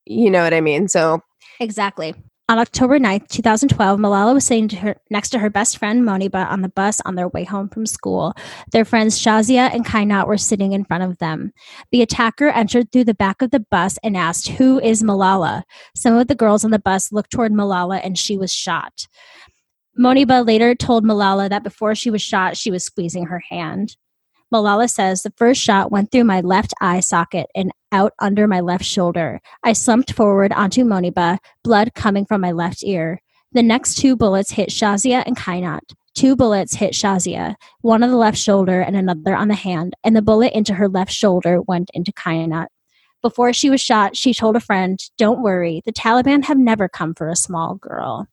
You 0.05 0.31
know 0.31 0.43
what 0.43 0.55
I 0.55 0.61
mean? 0.61 0.87
So 0.87 1.21
Exactly. 1.59 2.15
On 2.49 2.57
October 2.57 2.97
9th, 2.97 3.27
2012, 3.27 3.99
Malala 3.99 4.33
was 4.33 4.43
sitting 4.43 4.67
to 4.69 4.75
her, 4.77 4.95
next 5.11 5.29
to 5.29 5.37
her 5.37 5.51
best 5.51 5.77
friend 5.77 6.03
Moniba 6.03 6.49
on 6.49 6.63
the 6.63 6.69
bus 6.69 6.99
on 7.05 7.13
their 7.13 7.27
way 7.27 7.43
home 7.43 7.69
from 7.69 7.85
school. 7.85 8.33
Their 8.71 8.85
friends 8.85 9.21
Shazia 9.21 9.71
and 9.71 9.85
Kainat 9.85 10.25
were 10.25 10.35
sitting 10.35 10.71
in 10.71 10.83
front 10.83 11.03
of 11.03 11.19
them. 11.19 11.53
The 11.91 12.01
attacker 12.01 12.49
entered 12.49 12.91
through 12.91 13.03
the 13.03 13.13
back 13.13 13.43
of 13.43 13.51
the 13.51 13.59
bus 13.59 13.99
and 14.01 14.17
asked, 14.17 14.47
Who 14.47 14.79
is 14.79 15.03
Malala? 15.03 15.61
Some 15.95 16.17
of 16.17 16.27
the 16.27 16.33
girls 16.33 16.65
on 16.65 16.71
the 16.71 16.79
bus 16.79 17.11
looked 17.11 17.29
toward 17.29 17.53
Malala 17.53 18.01
and 18.03 18.17
she 18.17 18.35
was 18.35 18.51
shot. 18.51 19.05
Moniba 19.99 20.43
later 20.43 20.73
told 20.73 21.05
Malala 21.05 21.49
that 21.49 21.63
before 21.63 21.93
she 21.93 22.09
was 22.09 22.23
shot, 22.23 22.57
she 22.57 22.71
was 22.71 22.83
squeezing 22.83 23.27
her 23.27 23.43
hand. 23.47 23.95
Malala 24.51 24.89
says 24.89 25.21
the 25.21 25.33
first 25.37 25.61
shot 25.61 25.91
went 25.91 26.11
through 26.11 26.23
my 26.23 26.41
left 26.41 26.73
eye 26.81 26.99
socket 26.99 27.45
and 27.53 27.71
out 27.91 28.13
under 28.19 28.47
my 28.47 28.59
left 28.59 28.85
shoulder. 28.85 29.39
I 29.63 29.73
slumped 29.73 30.13
forward 30.13 30.51
onto 30.53 30.83
Moniba, 30.83 31.37
blood 31.63 31.93
coming 31.95 32.25
from 32.25 32.41
my 32.41 32.51
left 32.51 32.83
ear. 32.83 33.21
The 33.51 33.63
next 33.63 33.95
two 33.95 34.15
bullets 34.15 34.51
hit 34.51 34.69
Shazia 34.69 35.23
and 35.25 35.37
Kainat. 35.37 35.81
Two 36.15 36.35
bullets 36.35 36.75
hit 36.75 36.93
Shazia, 36.93 37.55
one 37.81 38.03
on 38.03 38.09
the 38.09 38.17
left 38.17 38.37
shoulder 38.37 38.81
and 38.81 38.95
another 38.95 39.35
on 39.35 39.47
the 39.47 39.55
hand, 39.55 39.93
and 40.03 40.15
the 40.15 40.21
bullet 40.21 40.53
into 40.53 40.73
her 40.73 40.89
left 40.89 41.11
shoulder 41.11 41.61
went 41.61 41.89
into 41.93 42.11
Kainat. 42.11 42.67
Before 43.21 43.53
she 43.53 43.69
was 43.69 43.81
shot, 43.81 44.15
she 44.15 44.33
told 44.33 44.55
a 44.55 44.61
friend, 44.61 44.99
Don't 45.17 45.41
worry, 45.41 45.81
the 45.85 45.91
Taliban 45.91 46.43
have 46.45 46.57
never 46.57 46.87
come 46.87 47.13
for 47.13 47.29
a 47.29 47.35
small 47.35 47.75
girl. 47.75 48.27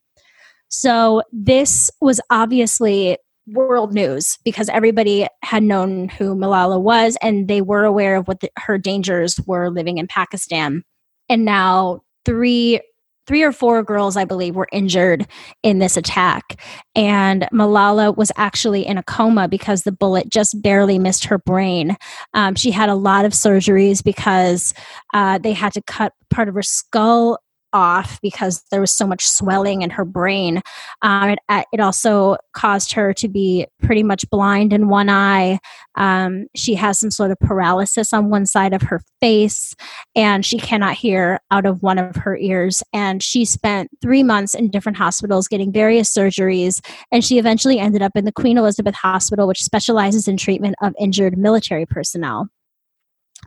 So, 0.69 1.23
this 1.33 1.91
was 2.01 2.21
obviously 2.31 3.19
world 3.47 3.95
news 3.95 4.39
because 4.45 4.69
everybody 4.69 5.27
had 5.43 5.63
known 5.63 6.09
who 6.09 6.35
Malala 6.35 6.81
was 6.81 7.17
and 7.23 7.49
they 7.49 7.63
were 7.63 7.85
aware 7.85 8.17
of 8.17 8.27
what 8.27 8.41
the, 8.41 8.51
her 8.59 8.79
dangers 8.79 9.41
were 9.47 9.71
living 9.71 9.99
in 9.99 10.07
Pakistan. 10.07 10.83
And 11.29 11.45
now 11.45 12.01
three 12.25 12.81
three 13.27 13.43
or 13.43 13.51
four 13.51 13.83
girls 13.83 14.17
I 14.17 14.25
believe 14.25 14.55
were 14.55 14.69
injured 14.73 15.27
in 15.65 15.81
this 15.81 15.97
attack 15.97 16.61
and 16.95 17.49
Malala 17.53 18.17
was 18.17 18.31
actually 18.37 18.87
in 18.87 18.99
a 18.99 19.03
coma 19.03 19.49
because 19.49 19.83
the 19.83 19.91
bullet 19.91 20.29
just 20.31 20.63
barely 20.63 20.99
missed 20.99 21.25
her 21.25 21.39
brain. 21.39 21.97
Um, 22.35 22.55
she 22.55 22.71
had 22.71 22.89
a 22.89 22.95
lot 22.95 23.25
of 23.25 23.33
surgeries 23.33 24.03
because 24.03 24.75
uh, 25.13 25.39
they 25.39 25.53
had 25.53 25.73
to 25.73 25.83
cut 25.83 26.13
part 26.31 26.49
of 26.49 26.55
her 26.55 26.63
skull 26.63 27.41
off 27.73 28.21
because 28.23 28.63
there 28.71 28.81
was 28.81 28.91
so 28.91 29.07
much 29.07 29.27
swelling 29.27 29.83
in 29.83 29.91
her 29.91 30.05
brain. 30.05 30.63
Um, 31.03 31.31
it, 31.31 31.39
uh, 31.49 31.63
it, 31.73 31.81
also 31.81 32.37
caused 32.53 32.93
her 32.93 33.13
to 33.15 33.29
be 33.29 33.67
pretty 33.83 34.03
much 34.03 34.29
blind 34.31 34.73
in 34.73 34.89
one 34.89 35.09
eye. 35.09 35.59
Um, 35.97 36.47
she 36.55 36.75
has 36.75 36.99
some 36.99 37.11
sort 37.11 37.31
of 37.31 37.39
paralysis 37.41 38.13
on 38.13 38.31
one 38.31 38.47
side 38.47 38.73
of 38.73 38.83
her 38.83 39.01
face, 39.21 39.75
and 40.15 40.45
she 40.45 40.59
cannot 40.59 40.95
hear 40.95 41.39
out 41.51 41.67
of 41.67 41.83
one 41.83 41.99
of 41.99 42.17
her 42.17 42.37
ears. 42.37 42.83
And 42.93 43.23
she 43.23 43.45
spent 43.45 43.91
three 44.01 44.23
months 44.23 44.55
in 44.55 44.71
different 44.71 44.99
hospitals 44.99 45.49
getting 45.49 45.73
various 45.73 46.13
surgeries, 46.13 46.85
and 47.13 47.25
she 47.25 47.39
eventually 47.39 47.79
ended 47.79 48.03
up 48.03 48.13
in 48.15 48.25
the 48.25 48.33
Queen 48.33 48.59
Elizabeth 48.59 48.95
Hospital, 48.95 49.47
which 49.47 49.63
specializes 49.63 50.29
in 50.29 50.37
treatment 50.37 50.75
of 50.83 50.95
injured 50.99 51.37
military 51.37 51.87
personnel. 51.87 52.49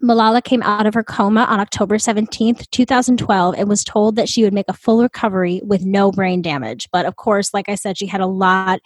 Malala 0.01 0.43
came 0.43 0.61
out 0.63 0.85
of 0.85 0.93
her 0.93 1.03
coma 1.03 1.41
on 1.41 1.59
October 1.59 1.97
17th, 1.97 2.69
2012, 2.71 3.55
and 3.55 3.67
was 3.67 3.83
told 3.83 4.15
that 4.15 4.29
she 4.29 4.43
would 4.43 4.53
make 4.53 4.69
a 4.69 4.73
full 4.73 5.01
recovery 5.01 5.61
with 5.63 5.85
no 5.85 6.11
brain 6.11 6.41
damage. 6.41 6.87
But 6.91 7.05
of 7.05 7.17
course, 7.17 7.53
like 7.53 7.69
I 7.69 7.75
said, 7.75 7.97
she 7.97 8.05
had 8.05 8.21
a 8.21 8.27
lot 8.27 8.79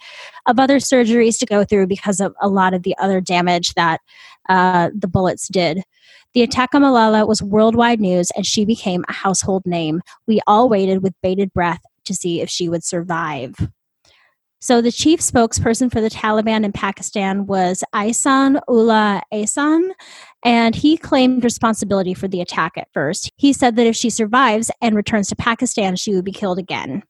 of 0.46 0.58
other 0.58 0.78
surgeries 0.78 1.38
to 1.38 1.46
go 1.46 1.64
through 1.64 1.86
because 1.86 2.20
of 2.20 2.34
a 2.40 2.48
lot 2.48 2.74
of 2.74 2.82
the 2.82 2.96
other 2.98 3.20
damage 3.20 3.74
that 3.74 4.00
uh, 4.48 4.90
the 4.94 5.08
bullets 5.08 5.48
did. 5.48 5.82
The 6.34 6.42
attack 6.42 6.74
on 6.74 6.82
Malala 6.82 7.28
was 7.28 7.42
worldwide 7.42 8.00
news, 8.00 8.30
and 8.36 8.44
she 8.44 8.64
became 8.64 9.04
a 9.08 9.12
household 9.12 9.64
name. 9.64 10.02
We 10.26 10.40
all 10.46 10.68
waited 10.68 11.02
with 11.02 11.14
bated 11.22 11.52
breath 11.52 11.82
to 12.06 12.14
see 12.14 12.40
if 12.40 12.50
she 12.50 12.68
would 12.68 12.82
survive. 12.82 13.54
So 14.64 14.80
the 14.80 14.90
chief 14.90 15.20
spokesperson 15.20 15.92
for 15.92 16.00
the 16.00 16.08
Taliban 16.08 16.64
in 16.64 16.72
Pakistan 16.72 17.44
was 17.44 17.84
Ihsan 17.94 18.58
Ullah 18.66 19.20
Ehsan, 19.30 19.90
and 20.42 20.74
he 20.74 20.96
claimed 20.96 21.44
responsibility 21.44 22.14
for 22.14 22.28
the 22.28 22.40
attack 22.40 22.78
at 22.78 22.88
first. 22.94 23.30
He 23.36 23.52
said 23.52 23.76
that 23.76 23.86
if 23.86 23.94
she 23.94 24.08
survives 24.08 24.70
and 24.80 24.96
returns 24.96 25.28
to 25.28 25.36
Pakistan, 25.36 25.96
she 25.96 26.14
would 26.14 26.24
be 26.24 26.32
killed 26.32 26.58
again. 26.58 27.02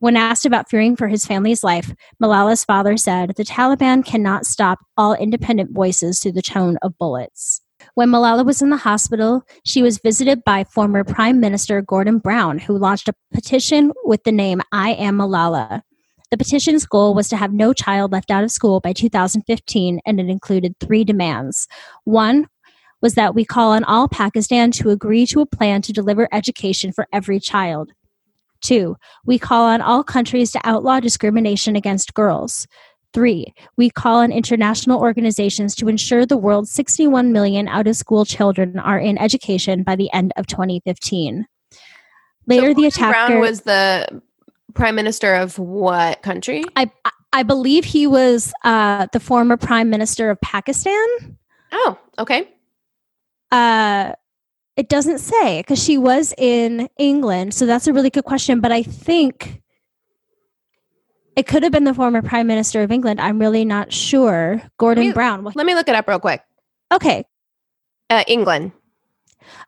When 0.00 0.14
asked 0.14 0.44
about 0.44 0.68
fearing 0.68 0.94
for 0.94 1.08
his 1.08 1.24
family's 1.24 1.64
life, 1.64 1.90
Malala's 2.22 2.66
father 2.66 2.98
said, 2.98 3.32
The 3.34 3.44
Taliban 3.44 4.04
cannot 4.04 4.44
stop 4.44 4.80
all 4.98 5.14
independent 5.14 5.72
voices 5.72 6.20
through 6.20 6.32
the 6.32 6.42
tone 6.42 6.76
of 6.82 6.98
bullets. 6.98 7.62
When 7.94 8.10
Malala 8.10 8.44
was 8.44 8.60
in 8.60 8.68
the 8.68 8.76
hospital, 8.76 9.46
she 9.64 9.80
was 9.80 10.00
visited 10.04 10.44
by 10.44 10.64
former 10.64 11.02
Prime 11.02 11.40
Minister 11.40 11.80
Gordon 11.80 12.18
Brown, 12.18 12.58
who 12.58 12.76
launched 12.76 13.08
a 13.08 13.14
petition 13.32 13.90
with 14.04 14.24
the 14.24 14.32
name 14.32 14.60
I 14.70 14.90
Am 14.90 15.16
Malala. 15.16 15.80
The 16.30 16.38
petition's 16.38 16.86
goal 16.86 17.14
was 17.14 17.28
to 17.28 17.36
have 17.36 17.52
no 17.52 17.72
child 17.72 18.12
left 18.12 18.30
out 18.30 18.44
of 18.44 18.52
school 18.52 18.78
by 18.78 18.92
2015, 18.92 20.00
and 20.06 20.20
it 20.20 20.28
included 20.28 20.76
three 20.78 21.02
demands. 21.02 21.66
One 22.04 22.46
was 23.02 23.14
that 23.14 23.34
we 23.34 23.44
call 23.44 23.72
on 23.72 23.82
all 23.84 24.08
Pakistan 24.08 24.70
to 24.72 24.90
agree 24.90 25.26
to 25.26 25.40
a 25.40 25.46
plan 25.46 25.82
to 25.82 25.92
deliver 25.92 26.28
education 26.32 26.92
for 26.92 27.08
every 27.12 27.40
child. 27.40 27.90
Two, 28.60 28.96
we 29.24 29.38
call 29.38 29.64
on 29.64 29.80
all 29.80 30.04
countries 30.04 30.52
to 30.52 30.60
outlaw 30.64 31.00
discrimination 31.00 31.74
against 31.74 32.14
girls. 32.14 32.66
Three, 33.12 33.52
we 33.76 33.90
call 33.90 34.18
on 34.18 34.30
international 34.30 35.00
organizations 35.00 35.74
to 35.76 35.88
ensure 35.88 36.26
the 36.26 36.36
world's 36.36 36.70
61 36.70 37.32
million 37.32 37.66
out 37.66 37.88
of 37.88 37.96
school 37.96 38.24
children 38.24 38.78
are 38.78 39.00
in 39.00 39.18
education 39.18 39.82
by 39.82 39.96
the 39.96 40.12
end 40.12 40.32
of 40.36 40.46
2015. 40.46 41.46
Later, 42.46 42.68
so 42.68 42.74
the 42.74 42.86
attacker 42.86 43.40
was 43.40 43.62
the 43.62 44.22
prime 44.74 44.94
minister 44.94 45.34
of 45.34 45.58
what 45.58 46.22
country? 46.22 46.64
I 46.76 46.90
I 47.32 47.42
believe 47.42 47.84
he 47.84 48.06
was 48.06 48.52
uh, 48.64 49.06
the 49.12 49.20
former 49.20 49.56
prime 49.56 49.90
minister 49.90 50.30
of 50.30 50.40
Pakistan. 50.40 51.06
Oh, 51.72 51.98
okay. 52.18 52.48
Uh, 53.52 54.12
it 54.76 54.88
doesn't 54.88 55.18
say 55.18 55.60
because 55.60 55.82
she 55.82 55.98
was 55.98 56.34
in 56.38 56.88
England, 56.98 57.54
so 57.54 57.66
that's 57.66 57.86
a 57.86 57.92
really 57.92 58.10
good 58.10 58.24
question. 58.24 58.60
But 58.60 58.72
I 58.72 58.82
think 58.82 59.62
it 61.36 61.46
could 61.46 61.62
have 61.62 61.72
been 61.72 61.84
the 61.84 61.94
former 61.94 62.22
prime 62.22 62.46
minister 62.46 62.82
of 62.82 62.90
England. 62.90 63.20
I'm 63.20 63.38
really 63.38 63.64
not 63.64 63.92
sure. 63.92 64.62
Gordon 64.78 65.04
let 65.04 65.08
me, 65.10 65.14
Brown. 65.14 65.44
Let 65.54 65.66
me 65.66 65.74
look 65.74 65.88
it 65.88 65.94
up 65.94 66.08
real 66.08 66.18
quick. 66.18 66.42
Okay. 66.92 67.24
Uh, 68.08 68.24
England. 68.26 68.72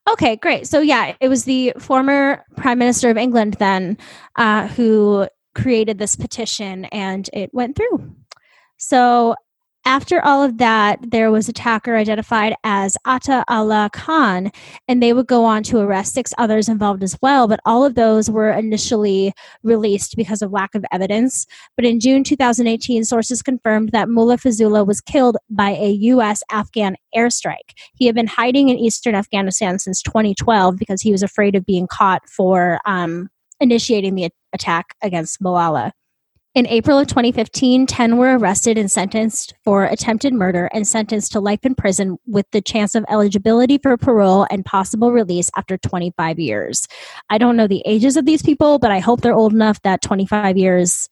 Okay, 0.08 0.36
great. 0.36 0.66
So, 0.66 0.80
yeah, 0.80 1.14
it 1.20 1.28
was 1.28 1.44
the 1.44 1.72
former 1.78 2.44
Prime 2.56 2.78
Minister 2.78 3.10
of 3.10 3.16
England 3.16 3.54
then 3.54 3.98
uh, 4.36 4.68
who 4.68 5.28
created 5.54 5.98
this 5.98 6.16
petition 6.16 6.86
and 6.86 7.28
it 7.32 7.52
went 7.52 7.76
through. 7.76 8.14
So, 8.78 9.34
after 9.84 10.24
all 10.24 10.42
of 10.42 10.58
that, 10.58 10.98
there 11.10 11.30
was 11.30 11.48
attacker 11.48 11.96
identified 11.96 12.54
as 12.62 12.96
Ata 13.04 13.44
Allah 13.48 13.90
Khan, 13.92 14.52
and 14.86 15.02
they 15.02 15.12
would 15.12 15.26
go 15.26 15.44
on 15.44 15.62
to 15.64 15.78
arrest 15.78 16.14
six 16.14 16.32
others 16.38 16.68
involved 16.68 17.02
as 17.02 17.18
well. 17.20 17.48
But 17.48 17.60
all 17.66 17.84
of 17.84 17.94
those 17.94 18.30
were 18.30 18.50
initially 18.50 19.32
released 19.62 20.16
because 20.16 20.40
of 20.40 20.52
lack 20.52 20.74
of 20.74 20.84
evidence. 20.92 21.46
But 21.76 21.84
in 21.84 21.98
June 21.98 22.22
2018, 22.22 23.04
sources 23.04 23.42
confirmed 23.42 23.90
that 23.90 24.08
Mullah 24.08 24.38
Fazula 24.38 24.86
was 24.86 25.00
killed 25.00 25.36
by 25.50 25.70
a 25.70 25.90
U.S. 25.90 26.42
Afghan 26.50 26.96
airstrike. 27.14 27.72
He 27.94 28.06
had 28.06 28.14
been 28.14 28.28
hiding 28.28 28.68
in 28.68 28.78
eastern 28.78 29.14
Afghanistan 29.14 29.78
since 29.78 30.00
2012 30.02 30.76
because 30.76 31.02
he 31.02 31.10
was 31.10 31.22
afraid 31.22 31.56
of 31.56 31.66
being 31.66 31.88
caught 31.88 32.28
for 32.28 32.78
um, 32.86 33.28
initiating 33.60 34.14
the 34.14 34.30
attack 34.52 34.94
against 35.02 35.42
Malala. 35.42 35.92
In 36.54 36.66
April 36.66 36.98
of 36.98 37.06
2015, 37.06 37.86
10 37.86 38.18
were 38.18 38.36
arrested 38.36 38.76
and 38.76 38.90
sentenced 38.90 39.54
for 39.64 39.84
attempted 39.84 40.34
murder 40.34 40.68
and 40.74 40.86
sentenced 40.86 41.32
to 41.32 41.40
life 41.40 41.60
in 41.64 41.74
prison 41.74 42.18
with 42.26 42.44
the 42.50 42.60
chance 42.60 42.94
of 42.94 43.06
eligibility 43.08 43.78
for 43.78 43.96
parole 43.96 44.46
and 44.50 44.62
possible 44.62 45.12
release 45.12 45.48
after 45.56 45.78
25 45.78 46.38
years. 46.38 46.86
I 47.30 47.38
don't 47.38 47.56
know 47.56 47.66
the 47.66 47.82
ages 47.86 48.18
of 48.18 48.26
these 48.26 48.42
people, 48.42 48.78
but 48.78 48.90
I 48.90 48.98
hope 48.98 49.22
they're 49.22 49.32
old 49.32 49.54
enough 49.54 49.80
that 49.80 50.02
25 50.02 50.58
years 50.58 51.08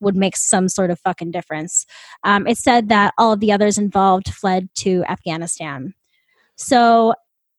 would 0.00 0.16
make 0.16 0.36
some 0.36 0.68
sort 0.68 0.90
of 0.90 1.00
fucking 1.00 1.30
difference. 1.30 1.86
Um, 2.22 2.46
it 2.46 2.58
said 2.58 2.90
that 2.90 3.14
all 3.16 3.32
of 3.32 3.40
the 3.40 3.52
others 3.52 3.78
involved 3.78 4.34
fled 4.34 4.68
to 4.80 5.02
Afghanistan. 5.08 5.94
So 6.56 7.14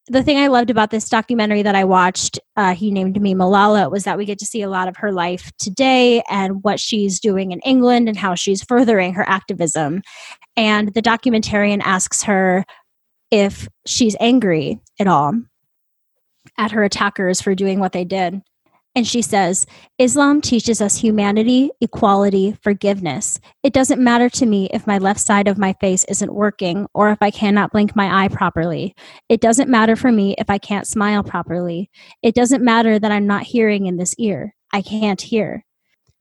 the 0.08 0.24
thing 0.24 0.38
I 0.38 0.48
loved 0.48 0.70
about 0.70 0.92
this 0.92 1.10
documentary 1.10 1.64
that 1.64 1.76
I 1.76 1.84
watched, 1.84 2.40
uh, 2.56 2.76
he 2.76 2.92
named 2.92 3.20
me 3.20 3.34
Malala, 3.34 3.90
was 3.90 4.04
that 4.04 4.18
we 4.18 4.26
get 4.26 4.38
to 4.40 4.46
see 4.46 4.62
a 4.62 4.70
lot 4.70 4.88
of 4.88 4.98
her 4.98 5.12
life 5.12 5.52
today 5.58 6.22
and 6.30 6.64
what 6.64 6.80
she's 6.80 7.20
doing 7.20 7.52
in 7.52 7.60
England 7.62 8.08
and 8.08 8.18
how 8.18 8.36
she's 8.36 8.64
furthering 8.64 9.14
her 9.14 9.28
activism. 9.28 10.02
And 10.56 10.94
the 10.94 11.02
documentarian 11.02 11.82
asks 11.84 12.24
her 12.24 12.66
if 13.32 13.68
she's 13.88 14.16
angry 14.20 14.80
at 15.00 15.08
all 15.08 15.34
at 16.58 16.72
her 16.72 16.84
attackers 16.84 17.42
for 17.42 17.56
doing 17.56 17.80
what 17.80 17.92
they 17.92 18.06
did. 18.06 18.42
And 18.96 19.06
she 19.06 19.22
says, 19.22 19.66
Islam 20.00 20.40
teaches 20.40 20.80
us 20.82 20.96
humanity, 20.98 21.70
equality, 21.82 22.58
forgiveness. 22.64 23.42
It 23.62 23.74
doesn't 23.74 24.02
matter 24.02 24.30
to 24.30 24.46
me 24.46 24.70
if 24.72 24.88
my 24.88 25.00
left 25.00 25.20
side 25.20 25.50
of 25.50 25.58
my 25.58 25.74
face 25.82 26.06
isn't 26.06 26.34
working 26.34 26.88
or 26.94 27.10
if 27.10 27.18
I 27.22 27.30
cannot 27.30 27.74
blink 27.74 27.94
my 27.94 28.24
eye 28.24 28.30
properly. 28.30 28.96
It 29.28 29.42
doesn't 29.42 29.70
matter 29.70 29.98
for 29.98 30.14
me 30.14 30.34
if 30.38 30.50
I 30.50 30.58
can't 30.58 30.88
smile 30.88 31.24
properly. 31.24 31.90
It 32.24 32.36
doesn't 32.36 32.64
matter 32.64 32.98
that 32.98 33.12
I'm 33.12 33.28
not 33.28 33.44
hearing 33.44 33.86
in 33.86 33.98
this 33.98 34.16
ear. 34.18 34.56
I 34.72 34.82
can't 34.82 35.22
hear. 35.22 35.66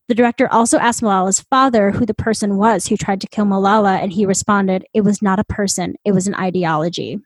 The 0.09 0.15
director 0.15 0.53
also 0.53 0.79
asked 0.79 1.01
Malala's 1.01 1.41
father 1.41 1.93
who 1.93 2.05
the 2.05 2.13
person 2.13 2.57
was 2.57 2.89
who 2.89 2.97
tried 2.97 3.21
to 3.23 3.29
kill 3.29 3.47
Malala, 3.47 4.03
and 4.03 4.13
he 4.13 4.27
responded, 4.27 4.85
It 4.93 5.01
was 5.01 5.23
not 5.23 5.39
a 5.39 5.45
person, 5.45 5.95
it 6.05 6.13
was 6.13 6.27
an 6.27 6.35
ideology. 6.35 7.21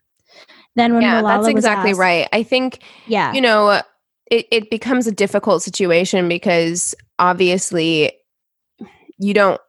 Then 0.76 0.92
when 0.92 1.02
yeah, 1.02 1.20
Malala 1.20 1.42
that's 1.42 1.48
exactly 1.48 1.90
asked, 1.90 1.98
right. 1.98 2.28
I 2.32 2.44
think, 2.44 2.80
yeah, 3.06 3.32
you 3.32 3.40
know, 3.40 3.82
it, 4.30 4.46
it 4.50 4.70
becomes 4.70 5.06
a 5.06 5.12
difficult 5.12 5.62
situation 5.62 6.28
because 6.28 6.94
obviously 7.18 8.12
you 9.18 9.34
don't 9.34 9.60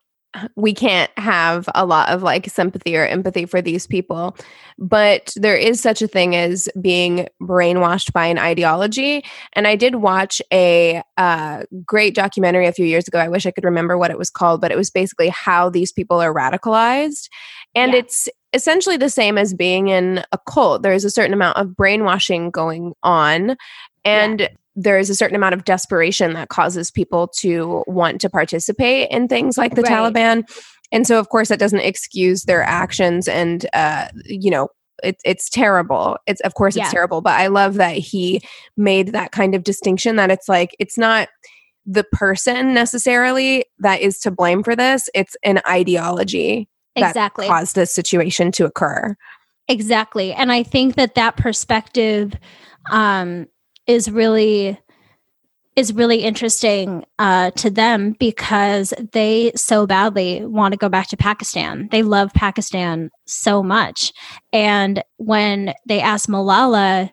we 0.56 0.74
can't 0.74 1.10
have 1.18 1.68
a 1.74 1.86
lot 1.86 2.10
of 2.10 2.22
like 2.22 2.48
sympathy 2.48 2.96
or 2.96 3.04
empathy 3.06 3.46
for 3.46 3.62
these 3.62 3.88
people. 3.88 4.38
But 4.78 5.34
there 5.36 5.56
is 5.56 5.82
such 5.82 6.04
a 6.04 6.08
thing 6.08 6.36
as 6.36 6.70
being 6.80 7.28
brainwashed 7.42 8.14
by 8.14 8.28
an 8.28 8.38
ideology. 8.38 9.26
And 9.54 9.66
i 9.68 9.76
did 9.76 9.96
watch 9.96 10.42
a 10.54 11.02
uh, 11.18 11.64
great 11.84 12.14
documentary 12.14 12.68
a 12.68 12.72
few 12.72 12.86
years 12.86 13.08
ago. 13.08 13.20
I 13.20 13.28
wish 13.28 13.46
i 13.46 13.52
could 13.52 13.64
remember 13.64 13.98
what 13.98 14.12
it 14.12 14.18
was 14.18 14.30
called 14.30 14.62
but 14.62 14.72
it 14.72 14.78
was 14.78 14.92
basically 14.92 15.30
how 15.30 15.70
these 15.70 15.92
people 15.92 16.22
are 16.22 16.34
radicalized. 16.34 17.28
And 17.74 17.94
yeah. 17.94 18.00
it's 18.00 18.30
essentially 18.54 18.98
the 18.98 19.10
same 19.10 19.38
as 19.38 19.54
being 19.54 19.90
in 19.90 20.24
a 20.32 20.38
cult. 20.48 20.82
There's 20.82 21.06
a 21.06 21.10
certain 21.10 21.34
amount 21.34 21.58
of 21.58 21.76
brainwashing 21.76 22.50
going 22.52 22.94
on 23.04 23.56
and 24.06 24.42
yeah. 24.42 24.48
there 24.76 25.00
is 25.00 25.10
a 25.10 25.16
certain 25.16 25.36
amount 25.36 25.54
of 25.54 25.66
desperation 25.66 26.34
that 26.34 26.50
causes 26.50 26.92
people 26.92 27.28
to 27.40 27.84
want 27.88 28.22
to 28.22 28.30
participate 28.30 29.10
in 29.12 29.28
things 29.28 29.58
like 29.58 29.76
the 29.76 29.82
right. 29.82 29.92
Taliban. 29.92 30.50
And 30.92 31.06
so, 31.06 31.20
of 31.20 31.30
course, 31.30 31.50
that 31.50 31.60
doesn't 31.60 31.80
excuse 31.80 32.44
their 32.44 32.64
actions. 32.64 33.28
And, 33.28 33.66
uh, 33.74 34.08
you 34.26 34.50
know, 34.50 34.70
it, 35.04 35.18
it's 35.24 35.50
terrible. 35.50 36.18
It's, 36.28 36.42
of 36.42 36.56
course, 36.56 36.76
it's 36.76 36.86
yeah. 36.86 36.92
terrible. 36.92 37.22
But 37.22 37.40
I 37.40 37.48
love 37.48 37.76
that 37.76 37.98
he 37.98 38.42
made 38.76 39.10
that 39.10 39.32
kind 39.32 39.56
of 39.56 39.64
distinction 39.64 40.16
that 40.16 40.32
it's 40.32 40.50
like, 40.50 40.76
it's 40.80 40.98
not 40.98 41.30
the 41.86 42.04
person 42.04 42.74
necessarily 42.74 43.66
that 43.80 44.02
is 44.02 44.20
to 44.20 44.32
blame 44.32 44.64
for 44.64 44.76
this, 44.76 45.10
it's 45.16 45.36
an 45.44 45.60
ideology 45.68 46.68
exactly. 46.96 47.46
that 47.46 47.50
caused 47.50 47.76
this 47.76 47.94
situation 47.94 48.52
to 48.52 48.66
occur. 48.66 49.16
Exactly. 49.68 50.34
And 50.34 50.52
I 50.52 50.64
think 50.64 50.96
that 50.96 51.16
that 51.16 51.38
perspective 51.38 52.34
um, 52.92 53.48
is 53.90 54.10
really 54.10 54.80
is 55.76 55.94
really 55.94 56.24
interesting 56.24 57.06
uh, 57.20 57.52
to 57.52 57.70
them 57.70 58.16
because 58.20 58.94
they 59.14 59.52
so 59.56 59.88
badly 59.88 60.46
want 60.46 60.74
to 60.74 60.78
go 60.78 60.90
back 60.90 61.08
to 61.08 61.18
Pakistan. 61.18 61.88
They 61.90 62.04
love 62.04 62.34
Pakistan 62.34 63.10
so 63.26 63.64
much. 63.64 64.12
And 64.52 65.02
when 65.18 65.74
they 65.88 66.02
asked 66.02 66.28
Malala 66.28 67.12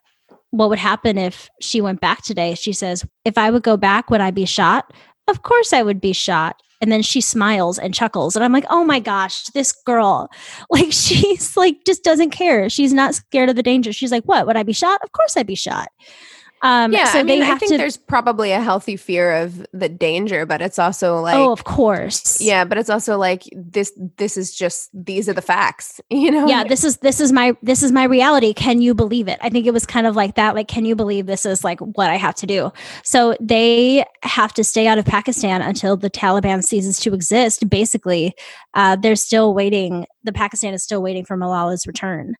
what 0.50 0.68
would 0.68 0.78
happen 0.78 1.18
if 1.18 1.48
she 1.60 1.80
went 1.80 2.00
back 2.00 2.22
today, 2.22 2.54
she 2.54 2.72
says, 2.72 3.04
If 3.24 3.38
I 3.38 3.50
would 3.50 3.62
go 3.62 3.76
back, 3.76 4.10
would 4.10 4.20
I 4.20 4.30
be 4.30 4.44
shot? 4.44 4.92
Of 5.28 5.42
course 5.42 5.72
I 5.72 5.82
would 5.82 6.00
be 6.00 6.12
shot. 6.12 6.60
And 6.80 6.92
then 6.92 7.02
she 7.02 7.20
smiles 7.20 7.78
and 7.78 7.94
chuckles. 7.94 8.36
And 8.36 8.44
I'm 8.44 8.52
like, 8.52 8.66
oh 8.68 8.84
my 8.84 9.00
gosh, 9.00 9.44
this 9.54 9.72
girl, 9.72 10.28
like, 10.70 10.92
she's 10.92 11.56
like, 11.56 11.76
just 11.86 12.04
doesn't 12.04 12.30
care. 12.30 12.68
She's 12.68 12.92
not 12.92 13.14
scared 13.14 13.48
of 13.48 13.56
the 13.56 13.62
danger. 13.62 13.92
She's 13.92 14.12
like, 14.12 14.24
what? 14.24 14.46
Would 14.46 14.56
I 14.56 14.62
be 14.62 14.74
shot? 14.74 15.00
Of 15.02 15.12
course 15.12 15.36
I'd 15.36 15.46
be 15.46 15.54
shot. 15.54 15.88
Um, 16.62 16.92
yeah, 16.92 17.12
so 17.12 17.18
I 17.18 17.22
mean, 17.22 17.42
I 17.42 17.56
think 17.56 17.72
to, 17.72 17.78
there's 17.78 17.96
probably 17.96 18.52
a 18.52 18.60
healthy 18.60 18.96
fear 18.96 19.34
of 19.42 19.66
the 19.72 19.88
danger, 19.88 20.46
but 20.46 20.62
it's 20.62 20.78
also 20.78 21.20
like, 21.20 21.36
oh, 21.36 21.52
of 21.52 21.64
course, 21.64 22.40
yeah, 22.40 22.64
but 22.64 22.78
it's 22.78 22.88
also 22.88 23.18
like 23.18 23.44
this. 23.54 23.92
This 24.16 24.36
is 24.36 24.54
just 24.54 24.88
these 24.94 25.28
are 25.28 25.34
the 25.34 25.42
facts, 25.42 26.00
you 26.10 26.30
know. 26.30 26.46
Yeah, 26.46 26.64
this 26.64 26.82
is 26.82 26.96
this 26.98 27.20
is 27.20 27.30
my 27.30 27.56
this 27.62 27.82
is 27.82 27.92
my 27.92 28.04
reality. 28.04 28.54
Can 28.54 28.80
you 28.80 28.94
believe 28.94 29.28
it? 29.28 29.38
I 29.42 29.50
think 29.50 29.66
it 29.66 29.72
was 29.72 29.84
kind 29.84 30.06
of 30.06 30.16
like 30.16 30.36
that. 30.36 30.54
Like, 30.54 30.68
can 30.68 30.86
you 30.86 30.96
believe 30.96 31.26
this 31.26 31.44
is 31.44 31.62
like 31.62 31.80
what 31.80 32.08
I 32.08 32.16
have 32.16 32.34
to 32.36 32.46
do? 32.46 32.72
So 33.02 33.36
they 33.40 34.04
have 34.22 34.54
to 34.54 34.64
stay 34.64 34.86
out 34.86 34.98
of 34.98 35.04
Pakistan 35.04 35.60
until 35.60 35.96
the 35.96 36.10
Taliban 36.10 36.64
ceases 36.64 36.98
to 37.00 37.12
exist. 37.12 37.68
Basically, 37.68 38.34
uh, 38.74 38.96
they're 38.96 39.16
still 39.16 39.52
waiting 39.52 40.06
the 40.26 40.32
Pakistan 40.32 40.74
is 40.74 40.82
still 40.82 41.02
waiting 41.02 41.24
for 41.24 41.36
Malala's 41.36 41.86
return. 41.86 42.34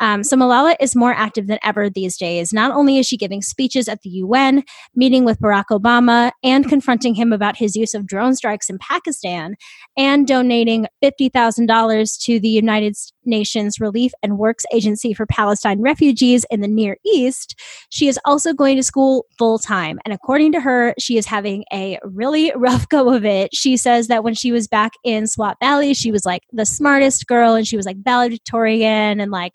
Um, 0.00 0.24
so 0.24 0.36
Malala 0.36 0.76
is 0.80 0.96
more 0.96 1.12
active 1.12 1.46
than 1.46 1.58
ever 1.62 1.90
these 1.90 2.16
days. 2.16 2.52
Not 2.52 2.72
only 2.72 2.98
is 2.98 3.06
she 3.06 3.16
giving 3.16 3.42
speeches 3.42 3.88
at 3.88 4.02
the 4.02 4.10
UN, 4.10 4.64
meeting 4.94 5.24
with 5.24 5.40
Barack 5.40 5.66
Obama, 5.70 6.32
and 6.42 6.68
confronting 6.68 7.14
him 7.14 7.32
about 7.32 7.56
his 7.56 7.76
use 7.76 7.94
of 7.94 8.06
drone 8.06 8.34
strikes 8.34 8.70
in 8.70 8.78
Pakistan, 8.78 9.54
and 9.96 10.26
donating 10.26 10.86
$50,000 11.02 12.24
to 12.24 12.40
the 12.40 12.48
United 12.48 12.96
Nations 13.28 13.78
Relief 13.78 14.12
and 14.22 14.38
Works 14.38 14.64
Agency 14.72 15.12
for 15.12 15.26
Palestine 15.26 15.80
refugees 15.80 16.44
in 16.50 16.60
the 16.60 16.68
Near 16.68 16.96
East, 17.04 17.54
she 17.90 18.08
is 18.08 18.18
also 18.24 18.52
going 18.52 18.76
to 18.76 18.82
school 18.82 19.26
full 19.38 19.58
time. 19.58 19.98
And 20.04 20.12
according 20.12 20.52
to 20.52 20.60
her, 20.60 20.94
she 20.98 21.16
is 21.16 21.26
having 21.26 21.64
a 21.72 21.98
really 22.02 22.52
rough 22.56 22.88
go 22.88 23.14
of 23.14 23.24
it. 23.24 23.54
She 23.54 23.76
says 23.76 24.08
that 24.08 24.24
when 24.24 24.34
she 24.34 24.50
was 24.50 24.66
back 24.66 24.92
in 25.04 25.26
Swat 25.26 25.56
Valley, 25.60 25.94
she 25.94 26.10
was 26.10 26.24
like 26.24 26.42
the 26.52 26.66
smartest 26.66 27.26
girl 27.26 27.54
and 27.54 27.66
she 27.66 27.76
was 27.76 27.86
like 27.86 27.98
valedictorian 28.02 29.20
and 29.20 29.30
like 29.30 29.52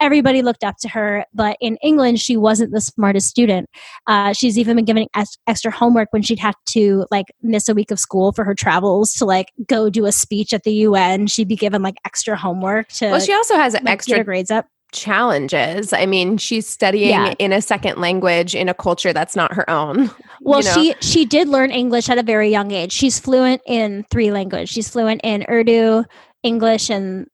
everybody 0.00 0.42
looked 0.42 0.64
up 0.64 0.76
to 0.80 0.88
her. 0.88 1.24
But 1.32 1.56
in 1.60 1.76
England, 1.82 2.20
she 2.20 2.36
wasn't 2.36 2.72
the 2.72 2.80
smartest 2.80 3.28
student. 3.28 3.70
Uh, 4.06 4.32
she's 4.32 4.58
even 4.58 4.76
been 4.76 4.84
given 4.84 5.06
ex- 5.14 5.38
extra 5.46 5.70
homework 5.70 6.08
when 6.10 6.22
she'd 6.22 6.40
have 6.40 6.56
to 6.70 7.06
like 7.10 7.26
miss 7.42 7.68
a 7.68 7.74
week 7.74 7.90
of 7.90 8.00
school 8.00 8.32
for 8.32 8.44
her 8.44 8.54
travels 8.54 9.12
to 9.14 9.24
like 9.24 9.52
go 9.68 9.88
do 9.88 10.06
a 10.06 10.12
speech 10.12 10.52
at 10.52 10.64
the 10.64 10.72
UN. 10.72 11.26
She'd 11.28 11.48
be 11.48 11.56
given 11.56 11.82
like 11.82 11.96
extra 12.04 12.36
homework 12.36 12.88
to. 12.88 13.11
Well, 13.12 13.20
she 13.20 13.32
also 13.32 13.54
has 13.56 13.74
like, 13.74 13.86
extra 13.86 14.24
grades 14.24 14.50
up 14.50 14.66
challenges. 14.92 15.92
I 15.92 16.06
mean, 16.06 16.36
she's 16.36 16.66
studying 16.66 17.10
yeah. 17.10 17.34
in 17.38 17.52
a 17.52 17.62
second 17.62 17.98
language 17.98 18.54
in 18.54 18.68
a 18.68 18.74
culture 18.74 19.12
that's 19.12 19.34
not 19.34 19.52
her 19.54 19.68
own. 19.68 20.10
Well, 20.44 20.60
you 20.60 20.66
know? 20.66 20.74
she 20.74 20.94
she 21.00 21.24
did 21.24 21.48
learn 21.48 21.70
English 21.70 22.08
at 22.08 22.18
a 22.18 22.22
very 22.22 22.50
young 22.50 22.72
age. 22.72 22.92
She's 22.92 23.18
fluent 23.18 23.62
in 23.64 24.04
three 24.10 24.32
languages. 24.32 24.70
She's 24.70 24.88
fluent 24.88 25.20
in 25.22 25.44
Urdu, 25.48 26.04
English 26.42 26.90
and 26.90 27.28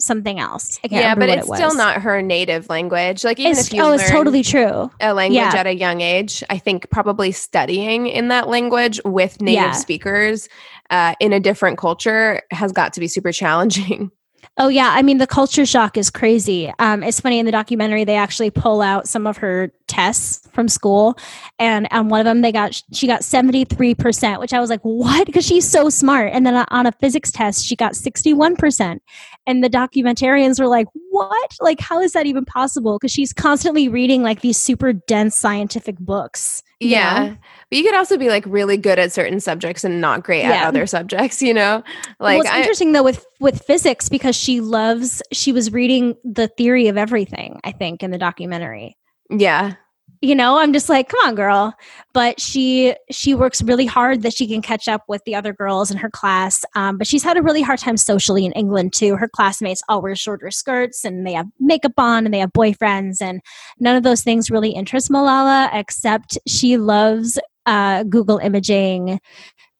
something 0.00 0.38
else. 0.38 0.78
yeah, 0.90 1.14
but 1.14 1.28
it's 1.28 1.48
it 1.48 1.54
still 1.54 1.74
not 1.74 2.02
her 2.02 2.20
native 2.22 2.68
language. 2.68 3.24
Like 3.24 3.38
even 3.38 3.52
it's, 3.52 3.68
if 3.68 3.72
you 3.72 3.82
oh, 3.82 3.92
it's 3.92 4.10
totally 4.10 4.42
true. 4.42 4.90
A 5.00 5.14
language 5.14 5.36
yeah. 5.36 5.54
at 5.56 5.66
a 5.66 5.74
young 5.74 6.00
age, 6.00 6.44
I 6.50 6.58
think 6.58 6.90
probably 6.90 7.32
studying 7.32 8.06
in 8.06 8.28
that 8.28 8.48
language 8.48 9.00
with 9.04 9.40
native 9.40 9.62
yeah. 9.62 9.72
speakers 9.72 10.48
uh, 10.90 11.14
in 11.20 11.32
a 11.32 11.40
different 11.40 11.78
culture 11.78 12.42
has 12.50 12.72
got 12.72 12.92
to 12.94 13.00
be 13.00 13.08
super 13.08 13.32
challenging. 13.32 14.10
Oh 14.56 14.68
yeah, 14.68 14.90
I 14.92 15.02
mean 15.02 15.18
the 15.18 15.26
culture 15.26 15.66
shock 15.66 15.96
is 15.96 16.10
crazy. 16.10 16.72
Um, 16.78 17.02
it's 17.02 17.18
funny 17.18 17.40
in 17.40 17.46
the 17.46 17.50
documentary 17.50 18.04
they 18.04 18.14
actually 18.14 18.50
pull 18.50 18.82
out 18.82 19.08
some 19.08 19.26
of 19.26 19.38
her 19.38 19.72
tests 19.88 20.48
from 20.52 20.68
school, 20.68 21.18
and 21.58 21.88
on 21.90 22.08
one 22.08 22.20
of 22.20 22.24
them 22.24 22.40
they 22.40 22.52
got 22.52 22.80
she 22.92 23.08
got 23.08 23.24
seventy 23.24 23.64
three 23.64 23.96
percent, 23.96 24.40
which 24.40 24.52
I 24.52 24.60
was 24.60 24.70
like, 24.70 24.82
what? 24.82 25.26
Because 25.26 25.44
she's 25.44 25.68
so 25.68 25.90
smart. 25.90 26.30
And 26.32 26.46
then 26.46 26.54
on 26.68 26.86
a 26.86 26.92
physics 26.92 27.32
test 27.32 27.66
she 27.66 27.74
got 27.74 27.96
sixty 27.96 28.32
one 28.32 28.54
percent, 28.54 29.02
and 29.44 29.64
the 29.64 29.68
documentarians 29.68 30.60
were 30.60 30.68
like, 30.68 30.86
what? 31.10 31.56
Like 31.60 31.80
how 31.80 31.98
is 32.00 32.12
that 32.12 32.26
even 32.26 32.44
possible? 32.44 32.96
Because 32.96 33.10
she's 33.10 33.32
constantly 33.32 33.88
reading 33.88 34.22
like 34.22 34.40
these 34.40 34.56
super 34.56 34.92
dense 34.92 35.34
scientific 35.34 35.98
books. 35.98 36.62
Yeah. 36.88 37.26
Know? 37.26 37.36
But 37.70 37.78
you 37.78 37.84
could 37.84 37.94
also 37.94 38.16
be 38.16 38.28
like 38.28 38.44
really 38.46 38.76
good 38.76 38.98
at 38.98 39.12
certain 39.12 39.40
subjects 39.40 39.84
and 39.84 40.00
not 40.00 40.22
great 40.22 40.42
yeah. 40.42 40.52
at 40.52 40.66
other 40.66 40.86
subjects, 40.86 41.42
you 41.42 41.54
know? 41.54 41.82
Like 42.20 42.38
well, 42.38 42.40
it's 42.40 42.50
I, 42.50 42.58
interesting 42.58 42.92
though 42.92 43.02
with 43.02 43.24
with 43.40 43.62
physics 43.62 44.08
because 44.08 44.36
she 44.36 44.60
loves 44.60 45.22
she 45.32 45.52
was 45.52 45.72
reading 45.72 46.14
the 46.24 46.48
theory 46.48 46.88
of 46.88 46.96
everything, 46.96 47.60
I 47.64 47.72
think, 47.72 48.02
in 48.02 48.10
the 48.10 48.18
documentary. 48.18 48.96
Yeah 49.30 49.74
you 50.24 50.34
know 50.34 50.58
i'm 50.58 50.72
just 50.72 50.88
like 50.88 51.08
come 51.08 51.20
on 51.28 51.34
girl 51.34 51.74
but 52.12 52.40
she 52.40 52.94
she 53.10 53.34
works 53.34 53.62
really 53.62 53.86
hard 53.86 54.22
that 54.22 54.32
she 54.32 54.46
can 54.46 54.62
catch 54.62 54.88
up 54.88 55.02
with 55.06 55.22
the 55.24 55.34
other 55.34 55.52
girls 55.52 55.90
in 55.90 55.96
her 55.96 56.10
class 56.10 56.64
um, 56.74 56.96
but 56.96 57.06
she's 57.06 57.22
had 57.22 57.36
a 57.36 57.42
really 57.42 57.62
hard 57.62 57.78
time 57.78 57.96
socially 57.96 58.44
in 58.44 58.52
england 58.52 58.92
too 58.92 59.16
her 59.16 59.28
classmates 59.28 59.82
all 59.88 60.00
wear 60.00 60.16
shorter 60.16 60.50
skirts 60.50 61.04
and 61.04 61.26
they 61.26 61.32
have 61.32 61.46
makeup 61.60 61.92
on 61.98 62.24
and 62.24 62.32
they 62.32 62.38
have 62.38 62.52
boyfriends 62.52 63.20
and 63.20 63.40
none 63.78 63.96
of 63.96 64.02
those 64.02 64.22
things 64.22 64.50
really 64.50 64.70
interest 64.70 65.10
malala 65.10 65.68
except 65.72 66.38
she 66.46 66.76
loves 66.76 67.38
uh, 67.66 68.02
google 68.04 68.38
imaging 68.38 69.18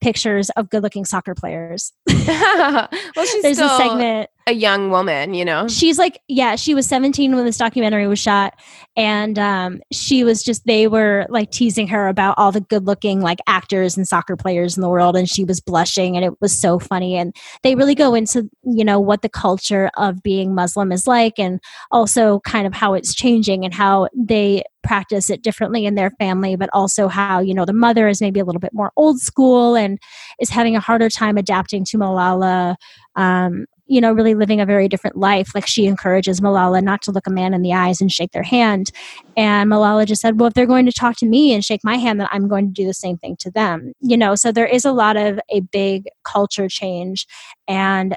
pictures 0.05 0.51
of 0.51 0.69
good 0.69 0.83
looking 0.83 1.05
soccer 1.07 1.35
players. 1.35 1.93
well, 2.07 2.89
she's 3.25 3.43
There's 3.43 3.59
a 3.59 3.69
segment. 3.71 4.29
A 4.47 4.53
young 4.53 4.91
woman, 4.91 5.33
you 5.33 5.45
know. 5.45 5.69
She's 5.69 5.99
like, 5.99 6.21
yeah, 6.29 6.57
she 6.57 6.75
was 6.75 6.87
17 6.87 7.35
when 7.35 7.47
this 7.47 7.57
documentary 7.57 8.07
was 8.07 8.19
shot, 8.19 8.55
and 8.95 9.39
um, 9.39 9.81
she 9.91 10.23
was 10.23 10.43
just 10.43 10.67
they 10.67 10.87
were 10.87 11.27
like 11.31 11.51
teasing 11.51 11.89
her 11.89 12.09
about 12.09 12.35
all 12.37 12.53
the 12.53 12.61
good 12.61 12.87
looking 12.87 13.23
like 13.23 13.39
actors 13.47 13.97
and 13.97 14.07
soccer 14.07 14.37
players 14.37 14.77
in 14.77 14.83
the 14.83 14.89
world, 14.89 15.17
and 15.17 15.31
she 15.31 15.45
was 15.45 15.61
blushing, 15.61 16.15
and 16.15 16.27
it 16.27 16.39
was 16.43 16.59
so 16.59 16.79
funny. 16.79 17.17
And 17.17 17.35
they 17.63 17.75
really 17.75 17.95
go 17.95 18.15
into 18.15 18.51
you 18.65 18.85
know 18.85 19.01
what 19.01 19.23
the 19.23 19.31
culture 19.31 19.91
of 19.97 20.23
being 20.23 20.55
Muslim 20.55 20.93
is 20.93 21.07
like, 21.07 21.39
and 21.39 21.59
also 21.91 22.41
kind 22.41 22.67
of 22.67 22.75
how 22.75 22.93
it's 22.93 23.15
changing 23.15 23.65
and 23.65 23.73
how 23.73 24.09
they 24.15 24.63
practice 24.85 25.31
it 25.31 25.43
differently 25.43 25.87
in 25.87 25.97
their 25.97 26.11
family, 26.11 26.55
but 26.55 26.71
also 26.73 27.09
how, 27.09 27.41
you 27.41 27.55
know, 27.55 27.65
the 27.65 27.73
mother 27.73 28.07
is 28.07 28.21
maybe 28.21 28.39
a 28.39 28.45
little 28.45 28.61
bit 28.61 28.75
more 28.75 28.93
old 28.97 29.19
school 29.19 29.75
and 29.75 29.99
is 30.39 30.51
having 30.51 30.77
a 30.77 30.81
harder 30.81 31.09
time 31.09 31.37
adapting 31.37 31.85
to 31.87 31.97
Malala, 31.97 32.77
um, 33.17 33.65
you 33.87 34.01
know, 34.01 34.13
really 34.13 34.35
living 34.35 34.61
a 34.61 34.67
very 34.67 34.89
different 34.89 35.17
life. 35.17 35.55
Like 35.55 35.67
she 35.67 35.87
encourages 35.87 36.41
Malala 36.41 36.83
not 36.83 37.03
to 37.03 37.11
look 37.11 37.27
a 37.27 37.31
man 37.31 37.55
in 37.55 37.63
the 37.63 37.73
eyes 37.73 38.01
and 38.01 38.11
shake 38.11 38.33
their 38.33 38.43
hand. 38.43 38.91
And 39.37 39.71
Malala 39.71 40.07
just 40.07 40.23
said, 40.23 40.41
well, 40.41 40.47
if 40.47 40.55
they're 40.55 40.67
going 40.67 40.87
to 40.87 40.93
talk 40.93 41.17
to 41.19 41.27
me 41.27 41.53
and 41.53 41.65
shake 41.65 41.85
my 41.85 41.97
hand, 41.97 42.21
then 42.21 42.29
I'm 42.31 42.49
going 42.49 42.67
to 42.67 42.73
do 42.73 42.87
the 42.87 42.95
same 42.95 43.19
thing 43.19 43.37
to 43.41 43.51
them. 43.51 43.93
You 44.01 44.17
know, 44.17 44.35
so 44.35 44.53
there 44.53 44.67
is 44.67 44.85
a 44.85 44.93
lot 44.93 45.17
of 45.17 45.39
a 45.51 45.61
big 45.61 46.07
culture 46.25 46.69
change. 46.69 47.27
And 47.69 48.17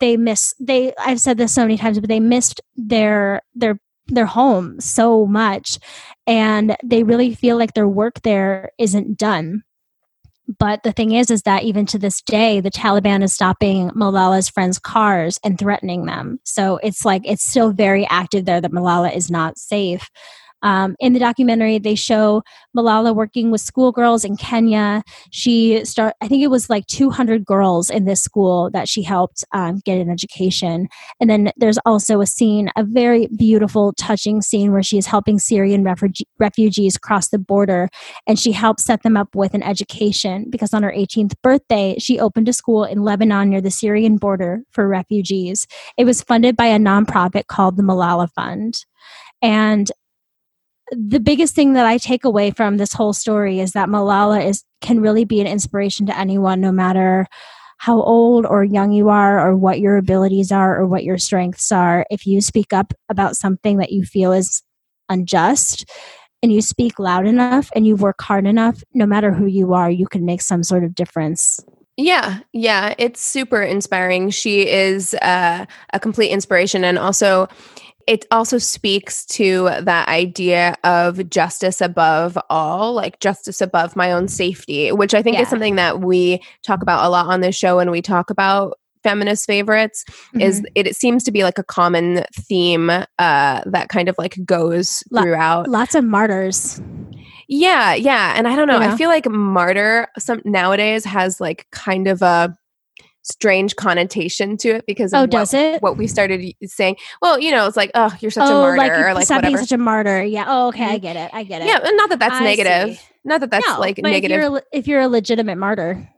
they 0.00 0.16
miss 0.16 0.54
they 0.58 0.92
i've 0.98 1.20
said 1.20 1.38
this 1.38 1.54
so 1.54 1.62
many 1.62 1.76
times 1.76 2.00
but 2.00 2.08
they 2.08 2.20
missed 2.20 2.60
their 2.74 3.42
their 3.54 3.78
their 4.08 4.26
home 4.26 4.80
so 4.80 5.26
much 5.26 5.78
and 6.26 6.76
they 6.82 7.04
really 7.04 7.34
feel 7.34 7.56
like 7.56 7.74
their 7.74 7.86
work 7.86 8.20
there 8.22 8.72
isn't 8.78 9.16
done 9.16 9.62
but 10.58 10.82
the 10.82 10.92
thing 10.92 11.12
is 11.12 11.30
is 11.30 11.42
that 11.42 11.62
even 11.62 11.86
to 11.86 11.98
this 11.98 12.20
day 12.22 12.60
the 12.60 12.70
taliban 12.70 13.22
is 13.22 13.32
stopping 13.32 13.90
malala's 13.90 14.48
friends 14.48 14.78
cars 14.78 15.38
and 15.44 15.58
threatening 15.58 16.06
them. 16.06 16.38
So 16.44 16.78
it's 16.78 17.04
like 17.04 17.22
it's 17.24 17.44
still 17.44 17.72
very 17.72 18.06
active 18.06 18.44
there 18.44 18.60
that 18.60 18.72
malala 18.72 19.14
is 19.14 19.30
not 19.30 19.58
safe 19.58 20.10
um, 20.62 20.96
in 21.00 21.12
the 21.12 21.18
documentary, 21.18 21.78
they 21.78 21.94
show 21.94 22.42
Malala 22.76 23.14
working 23.14 23.50
with 23.50 23.60
schoolgirls 23.60 24.24
in 24.24 24.36
Kenya. 24.36 25.02
She 25.30 25.84
start, 25.84 26.14
I 26.20 26.28
think 26.28 26.42
it 26.42 26.48
was 26.48 26.68
like 26.68 26.86
200 26.86 27.44
girls 27.44 27.90
in 27.90 28.04
this 28.04 28.22
school 28.22 28.70
that 28.72 28.88
she 28.88 29.02
helped 29.02 29.44
um, 29.54 29.80
get 29.84 29.98
an 29.98 30.10
education. 30.10 30.88
And 31.20 31.30
then 31.30 31.52
there's 31.56 31.78
also 31.86 32.20
a 32.20 32.26
scene, 32.26 32.70
a 32.76 32.84
very 32.84 33.28
beautiful, 33.36 33.92
touching 33.94 34.42
scene 34.42 34.72
where 34.72 34.82
she 34.82 34.98
is 34.98 35.06
helping 35.06 35.38
Syrian 35.38 35.82
refuge- 35.82 36.24
refugees 36.38 36.98
cross 36.98 37.28
the 37.28 37.38
border, 37.38 37.88
and 38.26 38.38
she 38.38 38.52
helps 38.52 38.84
set 38.84 39.02
them 39.02 39.16
up 39.16 39.34
with 39.34 39.54
an 39.54 39.62
education 39.62 40.46
because 40.50 40.74
on 40.74 40.82
her 40.82 40.92
18th 40.92 41.34
birthday, 41.42 41.96
she 41.98 42.20
opened 42.20 42.48
a 42.48 42.52
school 42.52 42.84
in 42.84 43.02
Lebanon 43.02 43.50
near 43.50 43.60
the 43.60 43.70
Syrian 43.70 44.16
border 44.16 44.62
for 44.70 44.86
refugees. 44.88 45.66
It 45.96 46.04
was 46.04 46.22
funded 46.22 46.56
by 46.56 46.66
a 46.66 46.78
nonprofit 46.78 47.46
called 47.46 47.76
the 47.76 47.82
Malala 47.82 48.30
Fund. 48.32 48.84
And 49.42 49.90
the 50.90 51.20
biggest 51.20 51.54
thing 51.54 51.74
that 51.74 51.86
I 51.86 51.98
take 51.98 52.24
away 52.24 52.50
from 52.50 52.76
this 52.76 52.92
whole 52.92 53.12
story 53.12 53.60
is 53.60 53.72
that 53.72 53.88
Malala 53.88 54.44
is 54.44 54.64
can 54.80 55.00
really 55.00 55.24
be 55.24 55.40
an 55.40 55.46
inspiration 55.46 56.06
to 56.06 56.18
anyone, 56.18 56.60
no 56.60 56.72
matter 56.72 57.26
how 57.78 58.02
old 58.02 58.44
or 58.44 58.62
young 58.62 58.92
you 58.92 59.08
are, 59.08 59.46
or 59.46 59.56
what 59.56 59.80
your 59.80 59.96
abilities 59.96 60.52
are, 60.52 60.78
or 60.78 60.86
what 60.86 61.04
your 61.04 61.18
strengths 61.18 61.72
are. 61.72 62.04
If 62.10 62.26
you 62.26 62.40
speak 62.40 62.72
up 62.72 62.92
about 63.08 63.36
something 63.36 63.78
that 63.78 63.90
you 63.90 64.04
feel 64.04 64.32
is 64.32 64.62
unjust, 65.08 65.88
and 66.42 66.52
you 66.52 66.62
speak 66.62 66.98
loud 66.98 67.26
enough 67.26 67.70
and 67.74 67.86
you 67.86 67.96
work 67.96 68.20
hard 68.22 68.46
enough, 68.46 68.82
no 68.94 69.06
matter 69.06 69.32
who 69.32 69.46
you 69.46 69.74
are, 69.74 69.90
you 69.90 70.06
can 70.06 70.24
make 70.24 70.40
some 70.40 70.62
sort 70.62 70.84
of 70.84 70.94
difference. 70.94 71.60
Yeah, 71.96 72.38
yeah, 72.52 72.94
it's 72.96 73.20
super 73.20 73.60
inspiring. 73.60 74.30
She 74.30 74.66
is 74.66 75.12
uh, 75.14 75.66
a 75.92 76.00
complete 76.00 76.30
inspiration, 76.30 76.82
and 76.82 76.98
also 76.98 77.46
it 78.06 78.26
also 78.30 78.58
speaks 78.58 79.24
to 79.26 79.70
that 79.80 80.08
idea 80.08 80.76
of 80.84 81.28
justice 81.30 81.80
above 81.80 82.38
all, 82.48 82.92
like 82.92 83.20
justice 83.20 83.60
above 83.60 83.96
my 83.96 84.12
own 84.12 84.28
safety, 84.28 84.90
which 84.92 85.14
I 85.14 85.22
think 85.22 85.36
yeah. 85.36 85.42
is 85.42 85.48
something 85.48 85.76
that 85.76 86.00
we 86.00 86.42
talk 86.62 86.82
about 86.82 87.04
a 87.04 87.08
lot 87.08 87.26
on 87.26 87.40
this 87.40 87.56
show 87.56 87.78
and 87.78 87.90
we 87.90 88.02
talk 88.02 88.30
about 88.30 88.78
feminist 89.02 89.46
favorites 89.46 90.04
mm-hmm. 90.08 90.40
is 90.40 90.62
it, 90.74 90.86
it, 90.86 90.96
seems 90.96 91.24
to 91.24 91.32
be 91.32 91.42
like 91.42 91.58
a 91.58 91.64
common 91.64 92.22
theme 92.34 92.90
uh 92.90 93.06
that 93.18 93.88
kind 93.88 94.10
of 94.10 94.14
like 94.18 94.36
goes 94.44 95.02
throughout 95.08 95.66
lots 95.68 95.94
of 95.94 96.04
martyrs 96.04 96.82
yeah 97.48 97.94
yeah 97.94 98.34
and 98.36 98.46
i 98.46 98.54
don't 98.54 98.68
know? 98.68 98.78
i 98.78 98.94
feel 98.96 99.08
like 99.08 99.26
martyr 99.26 100.06
some 100.18 100.42
nowadays 100.44 101.04
has 101.04 101.40
like 101.40 101.66
kind 101.72 102.06
of 102.06 102.20
a 102.20 102.54
strange 103.30 103.76
connotation 103.76 104.56
to 104.58 104.76
it 104.76 104.84
because 104.86 105.14
oh, 105.14 105.22
what, 105.22 105.30
does 105.30 105.54
it? 105.54 105.82
What 105.82 105.96
we 105.96 106.06
started 106.06 106.54
saying. 106.64 106.96
Well, 107.22 107.38
you 107.38 107.50
know, 107.50 107.66
it's 107.66 107.76
like, 107.76 107.90
oh, 107.94 108.14
you're 108.20 108.30
such 108.30 108.48
oh, 108.48 108.64
a 108.64 108.76
martyr, 108.76 108.76
like, 108.76 108.92
or 108.92 109.14
like 109.14 109.24
stop 109.24 109.38
whatever. 109.38 109.56
being 109.56 109.66
such 109.66 109.72
a 109.72 109.78
martyr. 109.78 110.22
Yeah. 110.22 110.44
Oh, 110.48 110.68
okay, 110.68 110.84
I 110.84 110.88
mm-hmm. 110.88 111.02
get 111.02 111.16
it. 111.16 111.30
I 111.32 111.44
get 111.44 111.62
it. 111.62 111.68
Yeah, 111.68 111.78
not 111.92 112.10
that 112.10 112.18
that's 112.18 112.34
I 112.34 112.44
negative. 112.44 112.96
See. 112.96 113.02
Not 113.24 113.40
that 113.40 113.50
that's 113.50 113.68
no, 113.68 113.78
like 113.78 113.98
negative. 113.98 114.38
If 114.38 114.50
you're, 114.50 114.62
if 114.72 114.88
you're 114.88 115.00
a 115.00 115.08
legitimate 115.08 115.56
martyr. 115.56 116.08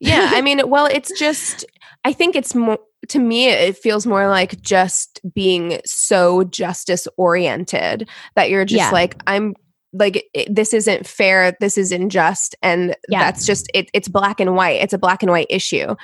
yeah, 0.00 0.30
I 0.32 0.40
mean, 0.42 0.68
well, 0.68 0.86
it's 0.86 1.16
just. 1.18 1.64
I 2.04 2.12
think 2.12 2.36
it's 2.36 2.54
more 2.54 2.78
to 3.08 3.18
me. 3.18 3.48
It 3.48 3.76
feels 3.76 4.06
more 4.06 4.28
like 4.28 4.60
just 4.60 5.20
being 5.34 5.80
so 5.84 6.44
justice 6.44 7.08
oriented 7.16 8.08
that 8.36 8.50
you're 8.50 8.64
just 8.64 8.78
yeah. 8.78 8.90
like, 8.90 9.20
I'm 9.26 9.54
like 9.92 10.28
it, 10.34 10.54
this 10.54 10.74
isn't 10.74 11.06
fair 11.06 11.56
this 11.60 11.78
is 11.78 11.92
unjust 11.92 12.54
and 12.62 12.94
yeah. 13.08 13.20
that's 13.20 13.46
just 13.46 13.70
it, 13.74 13.90
it's 13.94 14.08
black 14.08 14.40
and 14.40 14.54
white 14.54 14.80
it's 14.82 14.92
a 14.92 14.98
black 14.98 15.22
and 15.22 15.32
white 15.32 15.46
issue 15.48 15.94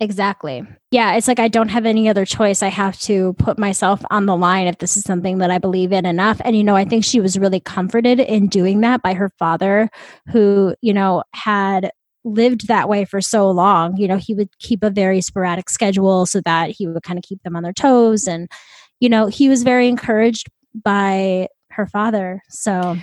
Exactly. 0.00 0.66
Yeah, 0.90 1.14
it's 1.14 1.28
like 1.28 1.38
I 1.38 1.48
don't 1.48 1.68
have 1.68 1.86
any 1.86 2.08
other 2.08 2.24
choice. 2.24 2.62
I 2.62 2.68
have 2.68 2.98
to 3.00 3.32
put 3.34 3.58
myself 3.58 4.02
on 4.10 4.26
the 4.26 4.36
line 4.36 4.66
if 4.66 4.78
this 4.78 4.96
is 4.96 5.04
something 5.04 5.38
that 5.38 5.50
I 5.50 5.58
believe 5.58 5.92
in 5.92 6.04
enough. 6.04 6.40
And, 6.44 6.56
you 6.56 6.64
know, 6.64 6.74
I 6.74 6.84
think 6.84 7.04
she 7.04 7.20
was 7.20 7.38
really 7.38 7.60
comforted 7.60 8.18
in 8.18 8.48
doing 8.48 8.80
that 8.80 9.02
by 9.02 9.14
her 9.14 9.30
father, 9.38 9.88
who, 10.32 10.74
you 10.82 10.92
know, 10.92 11.22
had 11.32 11.92
lived 12.24 12.66
that 12.66 12.88
way 12.88 13.04
for 13.04 13.20
so 13.20 13.48
long. 13.50 13.96
You 13.96 14.08
know, 14.08 14.16
he 14.16 14.34
would 14.34 14.48
keep 14.58 14.82
a 14.82 14.90
very 14.90 15.20
sporadic 15.20 15.70
schedule 15.70 16.26
so 16.26 16.40
that 16.40 16.70
he 16.70 16.88
would 16.88 17.02
kind 17.02 17.18
of 17.18 17.22
keep 17.22 17.42
them 17.42 17.54
on 17.54 17.62
their 17.62 17.72
toes. 17.72 18.26
And, 18.26 18.50
you 18.98 19.08
know, 19.08 19.28
he 19.28 19.48
was 19.48 19.62
very 19.62 19.86
encouraged 19.86 20.48
by 20.74 21.48
her 21.70 21.86
father. 21.86 22.42
So, 22.48 22.96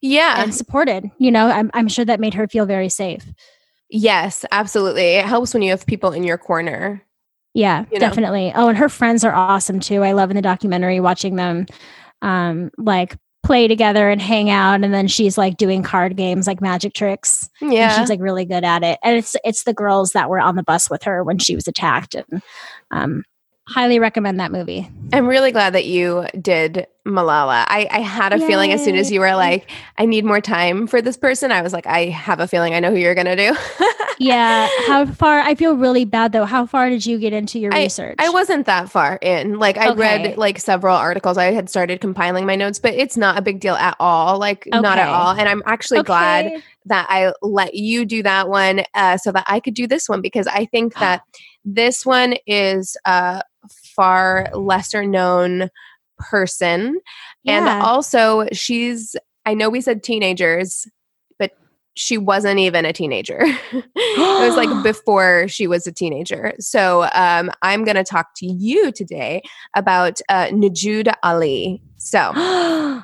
yeah. 0.00 0.42
And 0.42 0.54
supported, 0.54 1.10
you 1.18 1.32
know, 1.32 1.48
I'm, 1.48 1.70
I'm 1.74 1.88
sure 1.88 2.04
that 2.04 2.20
made 2.20 2.34
her 2.34 2.46
feel 2.46 2.66
very 2.66 2.88
safe. 2.88 3.26
Yes, 3.90 4.44
absolutely. 4.50 5.14
It 5.14 5.24
helps 5.24 5.54
when 5.54 5.62
you 5.62 5.70
have 5.70 5.86
people 5.86 6.12
in 6.12 6.24
your 6.24 6.38
corner. 6.38 7.02
Yeah, 7.54 7.84
you 7.90 7.98
know? 7.98 8.00
definitely. 8.00 8.52
Oh, 8.54 8.68
and 8.68 8.76
her 8.76 8.88
friends 8.88 9.24
are 9.24 9.34
awesome 9.34 9.80
too. 9.80 10.02
I 10.02 10.12
love 10.12 10.30
in 10.30 10.36
the 10.36 10.42
documentary 10.42 11.00
watching 11.00 11.36
them 11.36 11.66
um 12.22 12.70
like 12.78 13.16
play 13.44 13.68
together 13.68 14.08
and 14.10 14.20
hang 14.20 14.50
out 14.50 14.82
and 14.82 14.92
then 14.92 15.06
she's 15.06 15.38
like 15.38 15.56
doing 15.56 15.82
card 15.82 16.16
games 16.16 16.46
like 16.46 16.60
magic 16.60 16.94
tricks. 16.94 17.48
Yeah. 17.60 17.96
she's 17.96 18.08
like 18.08 18.20
really 18.20 18.44
good 18.44 18.64
at 18.64 18.82
it. 18.82 18.98
And 19.02 19.16
it's 19.16 19.36
it's 19.44 19.64
the 19.64 19.72
girls 19.74 20.12
that 20.12 20.28
were 20.28 20.40
on 20.40 20.56
the 20.56 20.62
bus 20.62 20.90
with 20.90 21.04
her 21.04 21.22
when 21.22 21.38
she 21.38 21.54
was 21.54 21.68
attacked 21.68 22.14
and 22.16 22.42
um 22.90 23.22
highly 23.68 23.98
recommend 23.98 24.38
that 24.40 24.52
movie. 24.52 24.88
I'm 25.12 25.26
really 25.26 25.52
glad 25.52 25.74
that 25.74 25.86
you 25.86 26.26
did 26.40 26.86
Malala. 27.04 27.64
I, 27.68 27.88
I 27.90 28.00
had 28.00 28.32
a 28.32 28.38
Yay. 28.38 28.46
feeling 28.46 28.72
as 28.72 28.84
soon 28.84 28.96
as 28.96 29.10
you 29.10 29.20
were 29.20 29.34
like, 29.34 29.70
I 29.98 30.06
need 30.06 30.24
more 30.24 30.40
time 30.40 30.86
for 30.86 31.00
this 31.00 31.16
person. 31.16 31.52
I 31.52 31.62
was 31.62 31.72
like, 31.72 31.86
I 31.86 32.06
have 32.06 32.40
a 32.40 32.48
feeling 32.48 32.74
I 32.74 32.80
know 32.80 32.90
who 32.90 32.96
you're 32.96 33.14
going 33.14 33.26
to 33.26 33.36
do. 33.36 33.56
yeah. 34.18 34.68
How 34.86 35.06
far? 35.06 35.40
I 35.40 35.54
feel 35.54 35.76
really 35.76 36.04
bad 36.04 36.32
though. 36.32 36.44
How 36.44 36.66
far 36.66 36.90
did 36.90 37.06
you 37.06 37.18
get 37.18 37.32
into 37.32 37.58
your 37.58 37.72
I, 37.72 37.84
research? 37.84 38.16
I 38.18 38.30
wasn't 38.30 38.66
that 38.66 38.90
far 38.90 39.18
in. 39.22 39.58
Like, 39.58 39.78
I 39.78 39.90
okay. 39.90 40.00
read 40.00 40.38
like 40.38 40.58
several 40.58 40.96
articles. 40.96 41.38
I 41.38 41.52
had 41.52 41.68
started 41.68 42.00
compiling 42.00 42.46
my 42.46 42.56
notes, 42.56 42.78
but 42.78 42.94
it's 42.94 43.16
not 43.16 43.38
a 43.38 43.42
big 43.42 43.60
deal 43.60 43.74
at 43.74 43.96
all. 44.00 44.38
Like, 44.38 44.66
okay. 44.66 44.80
not 44.80 44.98
at 44.98 45.08
all. 45.08 45.32
And 45.32 45.48
I'm 45.48 45.62
actually 45.66 46.00
okay. 46.00 46.06
glad 46.06 46.62
that 46.86 47.06
I 47.08 47.32
let 47.42 47.74
you 47.74 48.04
do 48.04 48.22
that 48.22 48.48
one 48.48 48.82
uh, 48.94 49.16
so 49.18 49.32
that 49.32 49.44
I 49.48 49.60
could 49.60 49.74
do 49.74 49.86
this 49.86 50.08
one 50.08 50.20
because 50.20 50.46
I 50.46 50.66
think 50.66 50.94
that 50.98 51.22
this 51.64 52.06
one 52.06 52.36
is 52.46 52.96
uh, 53.04 53.42
far 53.96 54.48
lesser 54.52 55.06
known 55.06 55.70
person. 56.18 57.00
Yeah. 57.42 57.58
And 57.58 57.82
also, 57.82 58.46
she's, 58.52 59.16
I 59.44 59.54
know 59.54 59.68
we 59.70 59.80
said 59.80 60.02
teenagers, 60.02 60.86
but 61.38 61.52
she 61.94 62.18
wasn't 62.18 62.58
even 62.58 62.84
a 62.84 62.92
teenager. 62.92 63.40
it 63.72 64.18
was 64.18 64.56
like 64.56 64.82
before 64.82 65.48
she 65.48 65.66
was 65.66 65.86
a 65.86 65.92
teenager. 65.92 66.52
So 66.60 67.08
um, 67.14 67.50
I'm 67.62 67.84
going 67.84 67.96
to 67.96 68.04
talk 68.04 68.28
to 68.36 68.46
you 68.46 68.92
today 68.92 69.42
about 69.74 70.20
uh, 70.28 70.46
Nujood 70.46 71.12
Ali. 71.22 71.82
So. 71.96 72.32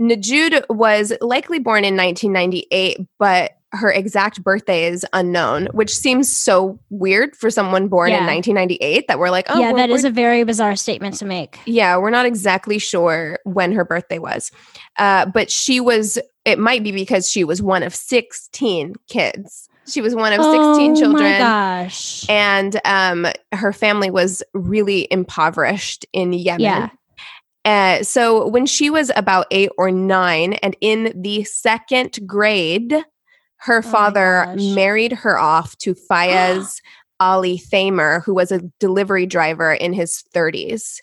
Nujood 0.00 0.64
was 0.70 1.12
likely 1.20 1.58
born 1.58 1.84
in 1.84 1.96
1998, 1.96 3.06
but 3.18 3.52
her 3.72 3.90
exact 3.90 4.42
birthday 4.42 4.84
is 4.84 5.06
unknown, 5.12 5.66
which 5.72 5.96
seems 5.96 6.34
so 6.34 6.78
weird 6.90 7.34
for 7.34 7.50
someone 7.50 7.88
born 7.88 8.10
yeah. 8.10 8.18
in 8.18 8.26
1998 8.26 9.08
that 9.08 9.18
we're 9.18 9.30
like, 9.30 9.46
oh, 9.48 9.58
yeah, 9.58 9.72
that 9.72 9.90
is 9.90 10.04
a 10.04 10.10
very 10.10 10.44
bizarre 10.44 10.76
statement 10.76 11.16
to 11.16 11.24
make. 11.24 11.58
Yeah, 11.64 11.96
we're 11.96 12.10
not 12.10 12.26
exactly 12.26 12.78
sure 12.78 13.38
when 13.44 13.72
her 13.72 13.84
birthday 13.84 14.18
was. 14.18 14.50
Uh, 14.98 15.26
but 15.26 15.50
she 15.50 15.80
was, 15.80 16.18
it 16.44 16.58
might 16.58 16.84
be 16.84 16.92
because 16.92 17.30
she 17.30 17.44
was 17.44 17.62
one 17.62 17.82
of 17.82 17.94
16 17.94 18.94
kids. 19.08 19.68
She 19.88 20.00
was 20.00 20.14
one 20.14 20.32
of 20.32 20.42
16 20.42 20.52
oh 20.52 20.94
children. 20.94 21.22
My 21.24 21.38
gosh. 21.38 22.28
And 22.28 22.78
um, 22.84 23.26
her 23.52 23.72
family 23.72 24.10
was 24.10 24.42
really 24.52 25.08
impoverished 25.10 26.06
in 26.12 26.32
Yemen. 26.32 26.60
Yeah. 26.60 26.88
Uh, 27.64 28.02
so 28.02 28.46
when 28.48 28.66
she 28.66 28.90
was 28.90 29.10
about 29.14 29.46
eight 29.50 29.70
or 29.78 29.90
nine 29.90 30.54
and 30.54 30.76
in 30.80 31.12
the 31.22 31.44
second 31.44 32.18
grade, 32.26 33.04
her 33.62 33.78
oh 33.78 33.82
father 33.82 34.54
married 34.56 35.12
her 35.12 35.38
off 35.38 35.76
to 35.78 35.94
Fayez 35.94 36.80
Ali 37.20 37.58
Thamer, 37.58 38.22
who 38.24 38.34
was 38.34 38.50
a 38.50 38.60
delivery 38.80 39.26
driver 39.26 39.72
in 39.72 39.92
his 39.92 40.24
30s. 40.34 40.98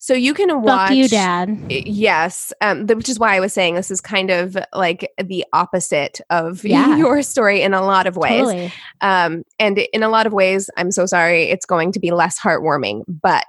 So 0.00 0.14
you 0.14 0.32
can 0.32 0.62
watch. 0.62 0.88
Fuck 0.88 0.96
you, 0.96 1.08
Dad. 1.08 1.66
Yes, 1.68 2.52
um, 2.60 2.86
which 2.86 3.08
is 3.08 3.18
why 3.18 3.36
I 3.36 3.40
was 3.40 3.52
saying 3.52 3.74
this 3.74 3.90
is 3.90 4.00
kind 4.00 4.30
of 4.30 4.56
like 4.72 5.12
the 5.22 5.44
opposite 5.52 6.20
of 6.30 6.64
yeah. 6.64 6.96
your 6.96 7.20
story 7.22 7.62
in 7.62 7.74
a 7.74 7.82
lot 7.82 8.06
of 8.06 8.16
ways. 8.16 8.46
Totally. 8.46 8.72
Um, 9.00 9.42
and 9.58 9.78
in 9.78 10.02
a 10.02 10.08
lot 10.08 10.26
of 10.26 10.32
ways, 10.32 10.70
I'm 10.76 10.92
so 10.92 11.04
sorry, 11.04 11.50
it's 11.50 11.66
going 11.66 11.92
to 11.92 12.00
be 12.00 12.12
less 12.12 12.38
heartwarming, 12.38 13.02
but 13.06 13.44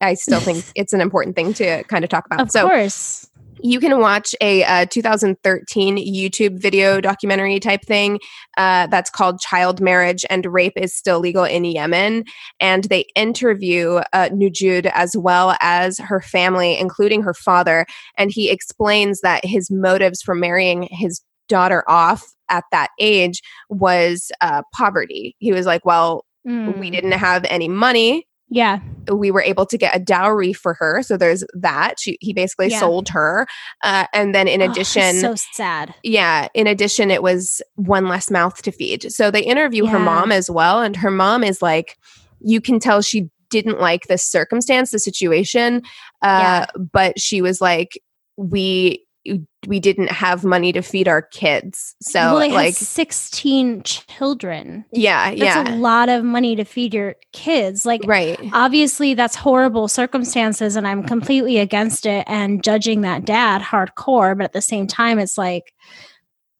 I 0.00 0.14
still 0.14 0.40
think 0.40 0.64
it's 0.76 0.92
an 0.92 1.00
important 1.00 1.34
thing 1.36 1.52
to 1.54 1.82
kind 1.84 2.04
of 2.04 2.10
talk 2.10 2.24
about. 2.26 2.40
Of 2.40 2.50
so, 2.52 2.68
course 2.68 3.27
you 3.62 3.80
can 3.80 3.98
watch 4.00 4.34
a 4.40 4.64
uh, 4.64 4.86
2013 4.86 5.96
YouTube 5.96 6.60
video 6.60 7.00
documentary 7.00 7.60
type 7.60 7.82
thing 7.82 8.20
uh, 8.56 8.86
that's 8.88 9.10
called 9.10 9.40
Child 9.40 9.80
Marriage 9.80 10.24
and 10.30 10.46
Rape 10.46 10.74
is 10.76 10.94
Still 10.94 11.20
Legal 11.20 11.44
in 11.44 11.64
Yemen. 11.64 12.24
And 12.60 12.84
they 12.84 13.06
interview 13.14 14.00
uh, 14.12 14.28
Nujood 14.30 14.90
as 14.94 15.16
well 15.16 15.56
as 15.60 15.98
her 15.98 16.20
family, 16.20 16.78
including 16.78 17.22
her 17.22 17.34
father. 17.34 17.86
And 18.16 18.30
he 18.30 18.50
explains 18.50 19.20
that 19.20 19.44
his 19.44 19.70
motives 19.70 20.22
for 20.22 20.34
marrying 20.34 20.88
his 20.90 21.22
daughter 21.48 21.84
off 21.88 22.24
at 22.50 22.64
that 22.72 22.88
age 22.98 23.42
was 23.68 24.30
uh, 24.40 24.62
poverty. 24.74 25.34
He 25.38 25.52
was 25.52 25.66
like, 25.66 25.84
well, 25.84 26.24
mm. 26.46 26.78
we 26.78 26.90
didn't 26.90 27.12
have 27.12 27.44
any 27.48 27.68
money 27.68 28.27
yeah. 28.50 28.80
We 29.10 29.30
were 29.30 29.42
able 29.42 29.66
to 29.66 29.78
get 29.78 29.94
a 29.94 29.98
dowry 29.98 30.52
for 30.52 30.74
her. 30.74 31.02
So 31.02 31.16
there's 31.16 31.44
that. 31.54 31.94
She, 31.98 32.18
he 32.20 32.32
basically 32.32 32.68
yeah. 32.68 32.80
sold 32.80 33.08
her. 33.10 33.46
Uh, 33.82 34.06
and 34.12 34.34
then 34.34 34.48
in 34.48 34.62
oh, 34.62 34.70
addition, 34.70 35.16
so 35.16 35.34
sad. 35.34 35.94
Yeah. 36.02 36.48
In 36.54 36.66
addition, 36.66 37.10
it 37.10 37.22
was 37.22 37.60
one 37.76 38.08
less 38.08 38.30
mouth 38.30 38.62
to 38.62 38.72
feed. 38.72 39.12
So 39.12 39.30
they 39.30 39.42
interview 39.42 39.84
yeah. 39.84 39.90
her 39.90 39.98
mom 39.98 40.32
as 40.32 40.50
well. 40.50 40.82
And 40.82 40.96
her 40.96 41.10
mom 41.10 41.44
is 41.44 41.60
like, 41.60 41.98
you 42.40 42.60
can 42.60 42.78
tell 42.80 43.02
she 43.02 43.28
didn't 43.50 43.80
like 43.80 44.06
this 44.06 44.22
circumstance, 44.22 44.90
the 44.90 44.98
situation. 44.98 45.82
Uh, 46.22 46.64
yeah. 46.66 46.66
But 46.92 47.18
she 47.20 47.42
was 47.42 47.60
like, 47.60 48.00
we 48.36 49.04
we 49.66 49.80
didn't 49.80 50.10
have 50.10 50.44
money 50.44 50.72
to 50.72 50.82
feed 50.82 51.08
our 51.08 51.22
kids. 51.22 51.96
So 52.00 52.34
well, 52.34 52.50
like 52.50 52.74
16 52.74 53.82
children. 53.82 54.84
Yeah, 54.92 55.30
that's 55.30 55.40
yeah. 55.40 55.74
a 55.74 55.76
lot 55.76 56.08
of 56.08 56.24
money 56.24 56.56
to 56.56 56.64
feed 56.64 56.94
your 56.94 57.16
kids. 57.32 57.84
Like 57.84 58.02
right. 58.06 58.38
obviously 58.52 59.14
that's 59.14 59.34
horrible 59.34 59.88
circumstances 59.88 60.76
and 60.76 60.86
I'm 60.86 61.02
completely 61.02 61.58
against 61.58 62.06
it 62.06 62.24
and 62.26 62.62
judging 62.62 63.02
that 63.02 63.24
dad 63.24 63.62
hardcore, 63.62 64.36
but 64.36 64.44
at 64.44 64.52
the 64.52 64.62
same 64.62 64.86
time 64.86 65.18
it's 65.18 65.36
like 65.36 65.74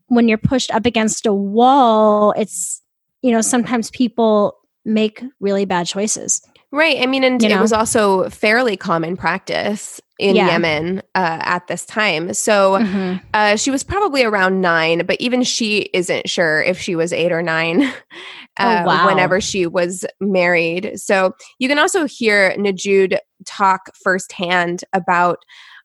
when 0.06 0.28
you're 0.28 0.38
pushed 0.38 0.70
up 0.70 0.86
against 0.86 1.26
a 1.26 1.32
wall, 1.32 2.32
it's 2.32 2.82
you 3.22 3.32
know, 3.32 3.40
sometimes 3.40 3.90
people 3.90 4.58
make 4.84 5.22
really 5.40 5.64
bad 5.64 5.86
choices. 5.86 6.40
Right. 6.70 6.98
I 7.00 7.06
mean, 7.06 7.24
and 7.24 7.42
You 7.42 7.48
it 7.48 7.60
was 7.60 7.72
also 7.72 8.28
fairly 8.28 8.76
common 8.76 9.16
practice 9.16 10.00
in 10.18 10.36
Yeah. 10.36 10.48
Yemen 10.48 10.98
uh, 11.14 11.38
at 11.40 11.66
this 11.66 11.86
time. 11.86 12.34
So 12.34 12.78
Mhm. 12.80 13.22
uh, 13.32 13.56
she 13.56 13.70
was 13.70 13.82
probably 13.82 14.22
around 14.22 14.60
nine, 14.60 15.06
but 15.06 15.18
even 15.20 15.42
she 15.44 15.88
isn't 15.94 16.28
sure 16.28 16.60
if 16.62 16.78
she 16.78 16.94
was 16.94 17.12
eight 17.12 17.32
or 17.32 17.40
nine 17.40 17.82
uh, 18.58 18.82
Oh, 18.82 18.86
wow. 18.86 19.06
whenever 19.06 19.40
she 19.40 19.66
was 19.66 20.04
married. 20.20 20.92
So 21.00 21.32
you 21.58 21.68
can 21.68 21.78
also 21.78 22.06
hear 22.06 22.54
Nujood 22.58 23.16
talk 23.46 23.90
firsthand 24.02 24.84
about 24.92 25.38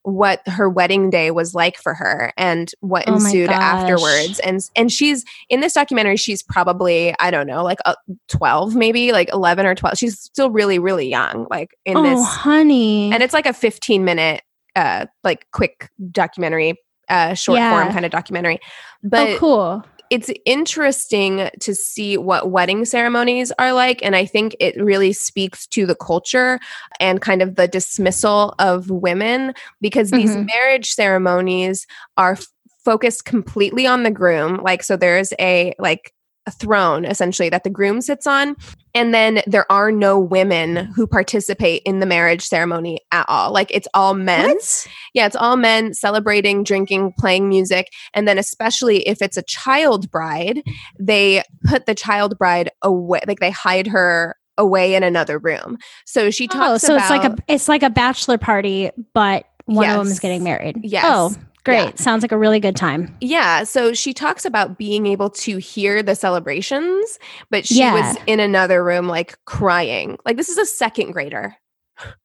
what 0.04 0.45
her 0.47 0.70
wedding 0.70 1.10
day 1.10 1.32
was 1.32 1.56
like 1.56 1.78
for 1.78 1.93
her 1.93 2.32
and 2.38 2.72
what 2.82 3.06
Oh 3.08 3.16
ensued 3.16 3.49
afterwards 3.49 4.39
and 4.39 4.62
and 4.76 4.91
she's 4.91 5.24
in 5.49 5.62
this 5.62 5.74
documentary 5.74 6.18
she's 6.18 6.43
probably 6.43 7.16
i 7.20 7.32
don't 7.32 7.47
know 7.47 7.64
like 7.64 7.80
uh, 7.86 7.95
12 8.28 8.76
maybe 8.76 9.12
like 9.14 9.30
11 9.32 9.66
or 9.66 9.76
12 9.76 9.97
she's 9.97 10.20
still 10.20 10.49
really 10.51 10.78
really 10.78 11.08
young 11.08 11.47
like 11.49 11.78
in 11.86 11.97
oh, 11.97 12.04
this 12.04 12.26
honey. 12.28 13.12
and 13.14 13.24
it's 13.24 13.34
like 13.34 13.45
a 13.45 13.54
15 13.54 14.04
minute 14.04 14.41
uh 14.76 15.06
like 15.24 15.47
quick 15.51 15.89
documentary 16.12 16.76
uh 17.08 17.34
short 17.34 17.60
Yeah. 17.60 17.72
form 17.72 17.93
kind 17.93 18.06
of 18.06 18.12
documentary 18.12 18.60
but 19.04 19.30
oh, 19.30 19.38
cool. 19.38 19.86
It's 20.14 20.30
interesting 20.45 21.49
to 21.59 21.74
see 21.74 22.18
what 22.18 22.51
wedding 22.51 22.86
ceremonies 22.86 23.51
are 23.57 23.74
like 23.74 23.99
and 24.03 24.16
i 24.16 24.26
think 24.26 24.55
it 24.59 24.76
really 24.82 25.11
speaks 25.11 25.66
to 25.66 25.88
the 25.88 25.95
culture 25.95 26.59
and 26.99 27.20
kind 27.20 27.41
of 27.41 27.55
the 27.55 27.68
dismissal 27.68 28.53
of 28.59 28.91
women 28.91 29.53
because 29.82 30.11
these 30.11 30.36
Mhm. 30.36 30.45
marriage 30.45 30.91
ceremonies 30.91 31.88
are 32.16 32.38
focused 32.86 33.26
completely 33.26 33.88
on 33.88 34.03
the 34.03 34.11
groom 34.11 34.57
like 34.61 34.84
so 34.84 34.95
there's 34.95 35.34
a 35.39 35.74
like 35.80 36.14
a 36.46 36.52
throne 36.52 37.06
essentially 37.06 37.50
that 37.50 37.64
the 37.64 37.70
groom 37.70 38.02
sits 38.02 38.28
on 38.28 38.56
and 38.94 39.14
then 39.14 39.41
there 39.48 39.70
are 39.72 39.91
no 39.91 40.20
women 40.20 40.76
who 40.76 41.08
participate 41.08 41.82
in 41.86 42.00
the 42.00 42.06
marriage 42.06 42.41
ceremony 42.44 43.00
at 43.12 43.26
all 43.30 43.52
like 43.52 43.72
it's 43.72 43.88
all 43.94 44.14
men 44.14 44.50
What? 44.50 44.88
yeah, 45.14 45.26
it's 45.26 45.36
all 45.36 45.56
men 45.58 45.94
celebrating, 45.94 46.64
drinking, 46.64 47.14
playing 47.18 47.48
music. 47.48 47.88
And 48.14 48.28
then, 48.28 48.38
especially 48.38 49.08
if 49.08 49.22
it's 49.22 49.38
a 49.38 49.44
child 49.44 50.10
bride, 50.12 50.64
they 51.00 51.44
put 51.66 51.86
the 51.86 51.96
child 51.96 52.38
bride 52.38 52.70
away, 52.82 53.22
like 53.28 53.39
they 53.39 53.52
hide 53.52 53.88
her 53.88 54.36
away 54.58 54.96
in 54.96 55.04
another 55.04 55.38
room. 55.39 55.78
So 56.06 56.30
she 56.32 56.46
oh, 56.46 56.54
talks 56.58 56.84
Oh, 56.84 56.88
so 56.88 56.96
about. 56.96 57.02
it's 57.04 57.10
like 57.10 57.24
a 57.24 57.44
it's 57.54 57.70
like 57.70 57.84
a 57.84 57.89
bachelor 57.89 58.38
party, 58.38 58.89
but 59.14 59.46
one 59.66 59.89
of 59.89 59.98
them 59.98 60.08
is 60.08 60.20
getting 60.20 60.44
married. 60.44 60.80
Yes. 60.84 61.06
Oh, 61.08 61.36
great. 61.66 61.76
Yeah. 61.78 61.91
Sounds 61.95 62.22
like 62.24 62.32
a 62.32 62.38
really 62.38 62.59
good 62.59 62.76
time. 62.76 63.16
Yeah, 63.22 63.64
so 63.64 63.93
she 63.93 64.14
talks 64.14 64.45
about 64.45 64.78
being 64.78 65.05
able 65.07 65.30
to 65.32 65.57
hear 65.57 66.03
the 66.03 66.16
celebrations, 66.16 67.20
but 67.49 67.66
she 67.66 67.80
Yeah. 67.80 67.93
was 67.93 68.18
in 68.28 68.39
another 68.39 68.84
room, 68.84 69.07
like 69.07 69.38
crying. 69.45 70.18
Like, 70.26 70.38
this 70.38 70.49
is 70.49 70.57
a 70.57 70.66
second 70.66 71.11
grader. 71.11 71.55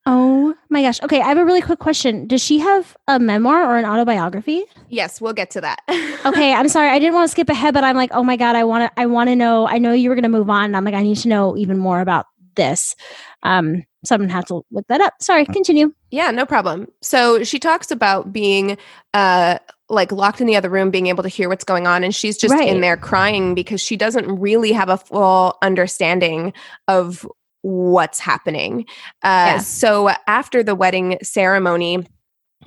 Oh 0.06 0.54
my 0.70 0.80
gosh. 0.82 1.00
Okay, 1.02 1.20
I 1.20 1.28
have 1.28 1.36
a 1.38 1.44
really 1.44 1.60
quick 1.60 1.78
question. 1.78 2.26
Does 2.26 2.42
she 2.42 2.58
have 2.58 2.96
a 3.06 3.18
memoir 3.18 3.62
or 3.64 3.76
an 3.76 3.84
autobiography? 3.84 4.64
Yes, 4.88 5.20
we'll 5.20 5.34
get 5.34 5.50
to 5.50 5.60
that. 5.60 5.80
Okay, 6.26 6.52
I'm 6.52 6.68
sorry. 6.68 6.88
I 6.90 6.98
didn't 6.98 7.14
want 7.14 7.28
to 7.28 7.30
skip 7.30 7.48
ahead, 7.48 7.72
but 7.74 7.84
I'm 7.84 7.94
like, 7.96 8.10
oh 8.12 8.24
my 8.24 8.36
god, 8.36 8.56
I 8.56 8.64
want 8.64 8.90
to. 8.92 9.00
I 9.00 9.06
want 9.06 9.28
to 9.30 9.36
know. 9.36 9.68
I 9.68 9.78
know 9.78 9.92
you 9.92 10.08
were 10.08 10.16
going 10.16 10.24
to 10.24 10.28
move 10.28 10.50
on. 10.50 10.64
And 10.64 10.76
I'm 10.76 10.84
like, 10.84 10.94
I 10.94 11.02
need 11.02 11.16
to 11.18 11.28
know 11.28 11.56
even 11.56 11.78
more 11.78 12.00
about 12.00 12.26
this. 12.56 12.96
Um, 13.44 13.84
so 14.04 14.14
I'm 14.14 14.20
gonna 14.22 14.32
have 14.32 14.46
to 14.46 14.62
look 14.70 14.86
that 14.88 15.00
up. 15.00 15.14
Sorry. 15.20 15.44
Continue. 15.44 15.92
Yeah, 16.10 16.30
no 16.30 16.46
problem. 16.46 16.88
So 17.02 17.42
she 17.44 17.58
talks 17.58 17.90
about 17.90 18.32
being 18.32 18.78
uh 19.14 19.58
like 19.90 20.12
locked 20.12 20.40
in 20.40 20.46
the 20.46 20.56
other 20.56 20.68
room, 20.68 20.90
being 20.90 21.06
able 21.06 21.22
to 21.22 21.28
hear 21.30 21.48
what's 21.48 21.64
going 21.64 21.86
on, 21.86 22.04
and 22.04 22.14
she's 22.14 22.36
just 22.36 22.52
Right. 22.54 22.68
in 22.68 22.80
there 22.82 22.96
crying 22.96 23.54
because 23.54 23.80
she 23.80 23.96
doesn't 23.96 24.26
really 24.38 24.72
have 24.72 24.88
a 24.90 24.98
full 24.98 25.56
understanding 25.62 26.52
of 26.88 27.26
what's 27.62 28.20
happening. 28.20 28.82
Uh 29.22 29.56
Yeah. 29.56 29.58
so 29.58 30.10
after 30.26 30.62
the 30.62 30.74
wedding 30.74 31.18
ceremony, 31.22 32.06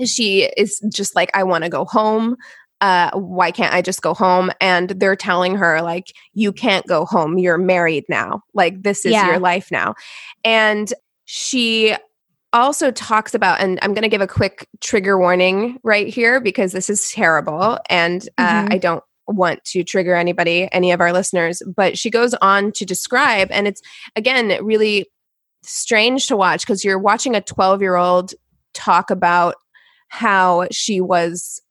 she 0.05 0.49
is 0.57 0.79
just 0.93 1.15
like, 1.15 1.29
I 1.35 1.43
want 1.43 1.63
to 1.63 1.69
go 1.69 1.85
home. 1.85 2.35
Uh, 2.81 3.11
why 3.11 3.51
can't 3.51 3.73
I 3.75 3.81
just 3.83 4.01
go 4.01 4.15
home? 4.15 4.49
And 4.59 4.89
they're 4.89 5.15
telling 5.15 5.53
her, 5.55 5.83
like, 5.83 6.07
you 6.33 6.51
can't 6.51 6.87
go 6.87 7.05
home. 7.05 7.37
You're 7.37 7.59
married 7.59 8.05
now. 8.09 8.41
Like, 8.55 8.81
this 8.81 9.05
is 9.05 9.11
Yeah. 9.11 9.27
your 9.27 9.37
life 9.39 9.69
now. 9.69 9.93
And 10.43 10.91
she 11.33 11.95
also 12.51 12.91
talks 12.91 13.33
about, 13.33 13.61
and 13.61 13.79
I'm 13.81 13.93
going 13.93 14.01
to 14.03 14.09
give 14.09 14.19
a 14.19 14.27
quick 14.27 14.67
trigger 14.81 15.17
warning 15.17 15.79
right 15.81 16.07
here 16.07 16.41
because 16.41 16.73
this 16.73 16.89
is 16.89 17.09
terrible. 17.09 17.79
And 17.89 18.27
uh, 18.37 18.65
Mhm. 18.65 18.73
I 18.73 18.77
don't 18.77 19.03
want 19.27 19.63
to 19.63 19.81
trigger 19.85 20.13
anybody, 20.13 20.67
any 20.73 20.91
of 20.91 20.99
our 20.99 21.13
listeners. 21.13 21.63
But 21.73 21.97
she 21.97 22.09
goes 22.09 22.33
on 22.41 22.73
to 22.73 22.85
describe, 22.85 23.47
and 23.49 23.65
it's 23.65 23.81
again 24.17 24.61
really 24.61 25.09
strange 25.63 26.27
to 26.27 26.35
watch 26.35 26.63
because 26.67 26.83
you're 26.83 26.99
watching 26.99 27.33
a 27.33 27.39
12 27.41 27.81
year 27.81 27.95
old 27.95 28.33
talk 28.73 29.09
about 29.09 29.55
how 30.09 30.67
she 30.69 30.99
was 30.99 31.61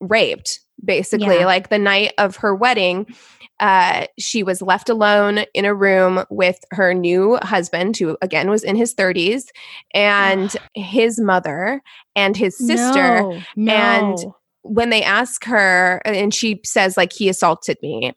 raped 0.00 0.60
basically 0.82 1.40
Yeah. 1.40 1.44
like 1.44 1.68
the 1.68 1.78
night 1.78 2.14
of 2.16 2.36
her 2.36 2.54
wedding 2.54 3.06
uh, 3.62 4.06
she 4.18 4.42
was 4.42 4.60
left 4.60 4.90
alone 4.90 5.44
in 5.54 5.64
a 5.64 5.74
room 5.74 6.24
with 6.28 6.58
her 6.72 6.92
new 6.92 7.38
husband 7.42 7.96
who 7.96 8.18
again 8.20 8.50
was 8.50 8.62
in 8.62 8.76
his 8.76 8.94
30s 8.94 9.44
and 9.94 10.54
his 10.74 11.18
mother 11.18 11.80
and 12.14 12.36
his 12.36 12.58
sister 12.58 13.22
No, 13.22 13.40
no. 13.56 13.72
and- 13.72 14.18
when 14.64 14.90
they 14.90 15.02
ask 15.02 15.44
her 15.46 16.00
and 16.04 16.32
she 16.32 16.60
says 16.64 16.96
like 16.96 17.12
he 17.12 17.28
assaulted 17.28 17.78
me 17.82 18.12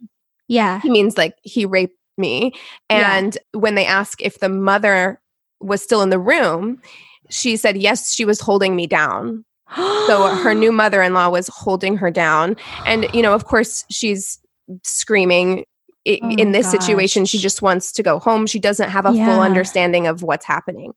yeah. 0.47 0.79
he 0.81 0.89
means 0.89 1.17
like 1.17 1.35
he 1.41 1.65
raped 1.65 1.97
me. 2.17 2.53
Yeah. 2.89 3.17
And 3.17 3.37
when 3.53 3.75
they 3.75 3.85
ask 3.85 4.21
if 4.21 4.39
the 4.39 4.49
mother 4.49 5.19
was 5.59 5.81
still 5.81 6.01
in 6.01 6.09
the 6.09 6.19
room, 6.19 6.81
she 7.29 7.57
said, 7.57 7.77
yes, 7.77 8.13
she 8.13 8.25
was 8.25 8.39
holding 8.39 8.75
me 8.75 8.87
down. 8.87 9.43
So 9.75 10.27
her 10.35 10.53
new 10.53 10.71
mother 10.71 11.01
in 11.01 11.13
law 11.13 11.29
was 11.29 11.47
holding 11.47 11.97
her 11.97 12.11
down. 12.11 12.55
And, 12.85 13.07
you 13.13 13.21
know, 13.21 13.33
of 13.33 13.45
course, 13.45 13.85
she's 13.89 14.39
screaming. 14.83 15.65
I- 16.07 16.19
Oh 16.21 16.29
in 16.29 16.51
this 16.51 16.69
situation, 16.69 17.25
she 17.25 17.39
just 17.39 17.63
wants 17.63 17.91
to 17.93 18.03
go 18.03 18.19
home. 18.19 18.45
She 18.45 18.59
doesn't 18.59 18.89
have 18.89 19.07
a 19.07 19.11
Yeah. 19.13 19.25
full 19.25 19.41
understanding 19.41 20.05
of 20.05 20.21
what's 20.21 20.45
happening. 20.45 20.93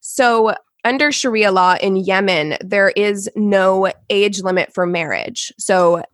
So, 0.00 0.54
under 0.84 1.10
Sharia 1.10 1.50
law 1.50 1.76
in 1.80 1.96
Yemen, 1.96 2.56
there 2.60 2.90
is 2.90 3.28
no 3.34 3.90
age 4.08 4.40
limit 4.40 4.72
for 4.72 4.86
marriage. 4.86 5.52
So, 5.58 6.04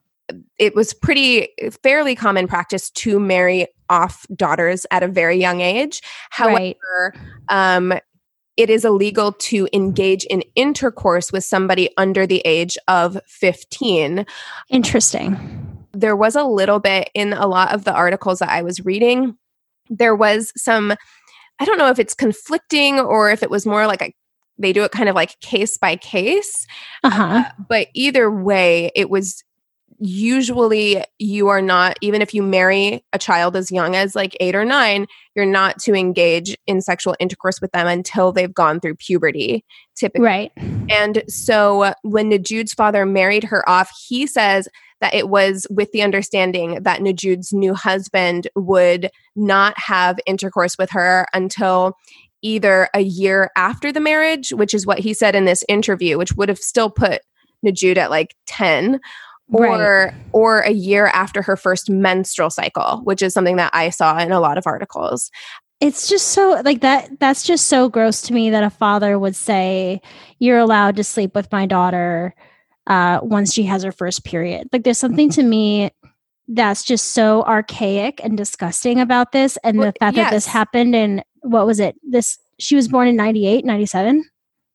it 0.58 0.74
was 0.74 0.92
pretty 0.94 1.48
fairly 1.82 2.14
common 2.14 2.46
practice 2.48 2.90
to 2.90 3.18
marry 3.20 3.66
off 3.90 4.26
daughters 4.34 4.86
at 4.90 5.02
a 5.02 5.08
very 5.08 5.36
young 5.38 5.60
age. 5.60 6.00
Right. 6.38 6.76
However, 6.78 7.14
um, 7.48 7.98
it 8.56 8.70
is 8.70 8.84
illegal 8.84 9.32
to 9.32 9.68
engage 9.72 10.24
in 10.24 10.42
intercourse 10.54 11.32
with 11.32 11.44
somebody 11.44 11.90
under 11.96 12.26
the 12.26 12.40
age 12.44 12.76
of 12.88 13.18
15. 13.26 14.26
Interesting. 14.70 15.67
There 15.98 16.14
was 16.14 16.36
a 16.36 16.44
little 16.44 16.78
bit 16.78 17.10
in 17.12 17.32
a 17.32 17.46
lot 17.46 17.74
of 17.74 17.82
the 17.82 17.92
articles 17.92 18.38
that 18.38 18.50
I 18.50 18.62
was 18.62 18.84
reading. 18.84 19.36
There 19.90 20.14
was 20.14 20.52
some, 20.56 20.94
I 21.58 21.64
don't 21.64 21.78
know 21.78 21.88
if 21.88 21.98
it's 21.98 22.14
conflicting 22.14 23.00
or 23.00 23.30
if 23.30 23.42
it 23.42 23.50
was 23.50 23.66
more 23.66 23.86
like 23.86 24.02
a, 24.02 24.14
they 24.58 24.72
do 24.72 24.84
it 24.84 24.92
kind 24.92 25.08
of 25.08 25.16
like 25.16 25.40
case 25.40 25.76
by 25.76 25.96
case. 25.96 26.66
Uh 27.02 27.10
huh. 27.10 27.44
But 27.68 27.88
either 27.94 28.30
way, 28.30 28.92
it 28.94 29.10
was 29.10 29.42
usually 30.00 31.02
you 31.18 31.48
are 31.48 31.60
not, 31.60 31.96
even 32.00 32.22
if 32.22 32.32
you 32.32 32.40
marry 32.40 33.04
a 33.12 33.18
child 33.18 33.56
as 33.56 33.72
young 33.72 33.96
as 33.96 34.14
like 34.14 34.36
eight 34.38 34.54
or 34.54 34.64
nine, 34.64 35.08
you're 35.34 35.44
not 35.44 35.80
to 35.80 35.94
engage 35.94 36.56
in 36.68 36.80
sexual 36.80 37.16
intercourse 37.18 37.60
with 37.60 37.72
them 37.72 37.88
until 37.88 38.30
they've 38.30 38.54
gone 38.54 38.78
through 38.78 38.94
puberty, 38.94 39.64
typically. 39.96 40.24
Right. 40.24 40.52
And 40.88 41.24
so 41.26 41.82
uh, 41.82 41.94
when 42.02 42.30
Nujood's 42.30 42.74
father 42.74 43.04
married 43.04 43.42
her 43.42 43.68
off, 43.68 43.90
he 44.06 44.28
says 44.28 44.68
that 45.00 45.14
it 45.14 45.28
was 45.28 45.66
with 45.70 45.92
the 45.92 46.02
understanding 46.02 46.82
that 46.82 47.00
Nujood's 47.00 47.52
new 47.52 47.74
husband 47.74 48.48
would 48.54 49.10
not 49.36 49.78
have 49.78 50.18
intercourse 50.26 50.76
with 50.76 50.90
her 50.90 51.26
until 51.32 51.96
either 52.42 52.88
a 52.94 53.00
year 53.00 53.50
after 53.56 53.92
the 53.92 54.00
marriage, 54.00 54.50
which 54.52 54.74
is 54.74 54.86
what 54.86 54.98
he 55.00 55.12
said 55.12 55.34
in 55.34 55.44
this 55.44 55.64
interview, 55.68 56.18
which 56.18 56.34
would 56.34 56.48
have 56.48 56.58
still 56.58 56.90
put 56.90 57.22
Nujood 57.64 57.96
at 57.96 58.10
like 58.10 58.34
10 58.46 59.00
or 59.50 59.66
Right. 59.66 60.14
or 60.32 60.60
a 60.60 60.70
year 60.70 61.06
after 61.06 61.42
her 61.42 61.56
first 61.56 61.88
menstrual 61.88 62.50
cycle, 62.50 63.00
which 63.04 63.22
is 63.22 63.32
something 63.32 63.56
that 63.56 63.70
I 63.74 63.90
saw 63.90 64.18
in 64.18 64.30
a 64.30 64.40
lot 64.40 64.58
of 64.58 64.66
articles. 64.66 65.30
It's 65.80 66.08
just 66.08 66.28
so 66.28 66.60
like 66.64 66.80
that. 66.80 67.08
That's 67.20 67.44
just 67.44 67.66
so 67.66 67.88
gross 67.88 68.20
to 68.22 68.34
me 68.34 68.50
that 68.50 68.64
a 68.64 68.70
father 68.70 69.18
would 69.18 69.36
say, 69.36 70.00
"You're 70.38 70.58
allowed 70.58 70.96
to 70.96 71.04
sleep 71.04 71.34
with 71.34 71.50
my 71.52 71.66
daughter 71.66 72.34
uh, 72.88 73.20
once 73.22 73.52
she 73.52 73.62
has 73.64 73.82
her 73.84 73.92
first 73.92 74.24
period." 74.24 74.68
Like, 74.72 74.82
there's 74.82 74.98
something 74.98 75.30
to 75.30 75.42
me 75.42 75.90
that's 76.48 76.82
just 76.82 77.12
so 77.12 77.42
archaic 77.44 78.20
and 78.24 78.36
disgusting 78.36 79.00
about 79.00 79.32
this, 79.32 79.56
and 79.62 79.78
Well, 79.78 79.88
the 79.92 79.98
fact 79.98 80.16
that 80.16 80.30
this 80.30 80.46
happened 80.46 80.94
in 80.94 81.22
what 81.42 81.66
was 81.66 81.78
it? 81.78 81.96
This 82.02 82.38
she 82.58 82.74
was 82.74 82.88
born 82.88 83.06
in 83.06 83.16
98, 83.16 83.64
97? 83.64 84.24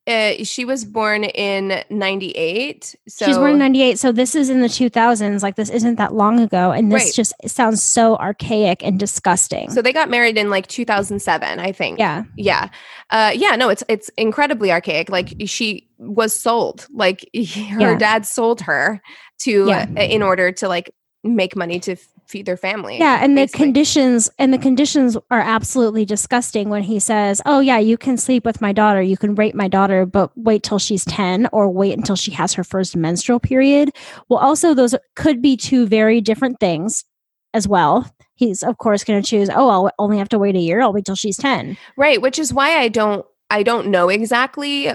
Uh, 0.06 0.44
she 0.44 0.66
was 0.66 0.84
born 0.84 1.24
in 1.24 1.82
98. 1.90 2.96
So 3.08 3.26
She's 3.26 3.38
born 3.38 3.52
in 3.52 3.60
98. 3.60 3.98
So 4.00 4.12
this 4.12 4.36
is 4.36 4.50
in 4.50 4.60
the 4.62 4.68
2000s. 4.68 5.42
Like 5.44 5.56
this 5.56 5.70
isn't 5.70 5.96
that 5.96 6.14
long 6.14 6.40
ago. 6.40 6.72
And 6.72 6.92
this 6.92 7.06
Right. 7.06 7.14
just 7.14 7.34
sounds 7.48 7.82
so 7.82 8.18
archaic 8.18 8.84
and 8.84 9.00
disgusting. 9.00 9.70
So 9.70 9.82
they 9.82 9.94
got 9.94 10.10
married 10.10 10.38
in 10.38 10.50
like 10.50 10.68
2007, 10.68 11.60
I 11.60 11.72
think. 11.72 12.00
yeah. 12.00 12.24
Yeah. 12.36 12.70
Uh 13.10 13.32
yeah, 13.34 13.56
no, 13.56 13.70
it's 13.70 13.84
it's 13.88 14.10
incredibly 14.18 14.72
archaic. 14.72 15.10
Like 15.10 15.34
she 15.46 15.88
was 16.00 16.38
sold. 16.38 16.88
Like 16.94 17.22
her 17.34 17.80
Yeah. 17.80 17.98
dad 17.98 18.26
sold 18.26 18.62
her 18.62 19.02
to 19.44 19.68
Yeah. 19.68 19.86
uh, 19.98 20.02
in 20.02 20.22
order 20.22 20.52
to 20.52 20.68
like 20.68 20.92
make 21.24 21.56
money 21.56 21.80
to 21.80 21.96
feed 22.34 22.48
their 22.48 22.58
family. 22.58 22.98
Yeah, 22.98 23.20
and 23.22 23.38
the 23.38 23.48
conditions 23.48 24.30
and 24.40 24.52
the 24.52 24.58
mm. 24.58 24.64
conditions 24.64 25.16
are 25.30 25.40
absolutely 25.40 26.04
disgusting 26.04 26.68
when 26.68 26.82
he 26.82 27.00
says, 27.00 27.42
"Oh 27.46 27.60
yeah, 27.60 27.78
you 27.78 27.96
can 27.96 28.18
sleep 28.18 28.44
with 28.44 28.60
my 28.60 28.74
daughter, 28.74 29.02
you 29.02 29.18
can 29.18 29.36
rape 29.36 29.54
my 29.54 29.68
daughter, 29.68 30.06
but 30.08 30.32
wait 30.36 30.64
till 30.64 30.80
she's 30.80 31.06
10 31.06 31.48
or 31.54 31.70
wait 31.70 31.96
until 31.96 32.16
she 32.16 32.32
has 32.32 32.54
her 32.54 32.64
first 32.64 32.96
menstrual 32.96 33.40
period." 33.40 33.92
Well, 34.28 34.40
also 34.40 34.74
those 34.74 34.96
could 35.16 35.42
be 35.42 35.56
two 35.56 35.86
very 35.86 36.22
different 36.22 36.60
things 36.60 37.06
as 37.54 37.68
well. 37.68 38.12
He's 38.34 38.64
of 38.64 38.80
course 38.80 39.04
going 39.04 39.22
to 39.22 39.30
choose, 39.30 39.50
"Oh, 39.54 39.70
I'll 39.70 39.92
only 40.00 40.18
have 40.18 40.30
to 40.30 40.40
wait 40.40 40.56
a 40.56 40.60
year. 40.60 40.82
I'll 40.82 40.92
wait 40.92 41.06
till 41.06 41.16
she's 41.16 41.38
10." 41.38 41.78
Right, 41.96 42.20
which 42.20 42.40
is 42.40 42.52
why 42.52 42.80
I 42.80 42.88
don't 42.88 43.24
I 43.52 43.62
don't 43.62 43.88
know 43.88 44.10
exactly 44.10 44.92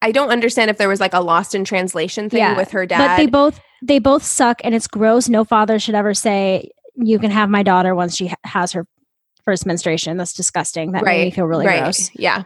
I 0.00 0.12
don't 0.12 0.30
understand 0.30 0.70
if 0.70 0.78
there 0.78 0.88
was 0.88 1.00
like 1.00 1.14
a 1.14 1.20
lost 1.20 1.54
in 1.54 1.64
translation 1.64 2.30
thing 2.30 2.38
Yeah, 2.38 2.56
with 2.56 2.70
her 2.72 2.86
dad. 2.86 2.98
But 2.98 3.16
they 3.16 3.26
both 3.26 3.60
they 3.82 3.98
both 3.98 4.22
suck 4.22 4.60
and 4.64 4.74
it's 4.74 4.86
gross. 4.86 5.28
No 5.28 5.44
father 5.44 5.78
should 5.78 5.94
ever 5.94 6.14
say, 6.14 6.70
"You 6.96 7.18
can 7.18 7.30
have 7.30 7.50
my 7.50 7.62
daughter 7.62 7.94
once 7.94 8.16
she 8.16 8.28
ha- 8.28 8.36
has 8.44 8.72
her 8.72 8.86
first 9.44 9.66
menstruation." 9.66 10.16
That's 10.16 10.32
disgusting. 10.32 10.92
That 10.92 11.04
made 11.04 11.24
me 11.24 11.30
feel 11.30 11.46
really 11.46 11.66
gross. 11.66 12.10
Yeah. 12.14 12.44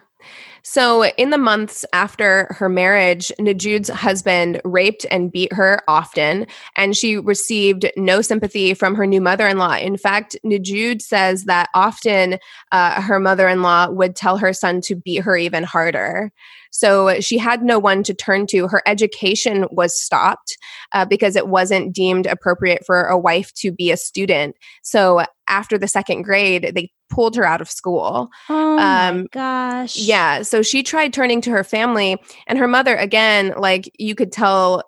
So, 0.69 1.05
in 1.05 1.31
the 1.31 1.39
months 1.39 1.85
after 1.93 2.49
her 2.59 2.69
marriage, 2.69 3.31
Nujood's 3.39 3.89
husband 3.89 4.61
raped 4.65 5.07
and 5.13 5.31
beat 5.31 5.53
her 5.53 5.81
often, 5.87 6.49
and 6.75 6.97
she 6.97 7.19
received 7.19 7.89
no 7.97 8.21
sympathy 8.21 8.75
from 8.75 8.97
her 8.97 9.07
new 9.07 9.21
mother 9.21 9.47
in 9.47 9.59
law. 9.59 9.77
In 9.77 9.97
fact, 9.97 10.37
Nujood 10.45 11.03
says 11.03 11.45
that 11.45 11.69
often 11.73 12.39
uh, 12.73 13.01
her 13.01 13.21
mother 13.21 13.47
in 13.47 13.63
law 13.63 13.89
would 13.89 14.17
tell 14.17 14.39
her 14.39 14.53
son 14.53 14.81
to 14.81 14.97
beat 14.97 15.23
her 15.23 15.37
even 15.37 15.63
harder. 15.63 16.33
So, 16.79 17.21
she 17.21 17.39
had 17.39 17.63
no 17.63 17.79
one 17.79 18.03
to 18.05 18.15
turn 18.15 18.47
to. 18.49 18.69
Her 18.69 18.83
education 18.87 19.67
was 19.71 19.99
stopped 20.01 20.57
uh, 20.93 21.05
because 21.05 21.37
it 21.37 21.49
wasn't 21.49 21.95
deemed 21.95 22.27
appropriate 22.27 22.85
for 22.87 23.03
a 23.05 23.19
wife 23.19 23.53
to 23.55 23.73
be 23.73 23.91
a 23.91 23.97
student. 23.97 24.57
So, 24.83 25.25
after 25.49 25.79
the 25.79 25.89
second 25.89 26.23
grade, 26.23 26.73
they 26.75 26.91
pulled 27.09 27.37
her 27.37 27.45
out 27.45 27.61
of 27.61 27.71
school. 27.71 28.29
Oh 28.49 28.77
my 28.77 29.09
Um, 29.09 29.27
gosh. 29.31 29.97
Yeah. 29.97 30.43
So 30.43 30.61
she 30.63 30.83
tried 30.83 31.13
turning 31.13 31.41
to 31.43 31.51
her 31.53 31.63
family, 31.63 32.21
and 32.49 32.59
her 32.59 32.67
mother, 32.67 32.97
again, 32.97 33.55
like 33.57 33.89
you 33.99 34.17
could 34.17 34.33
tell, 34.33 34.83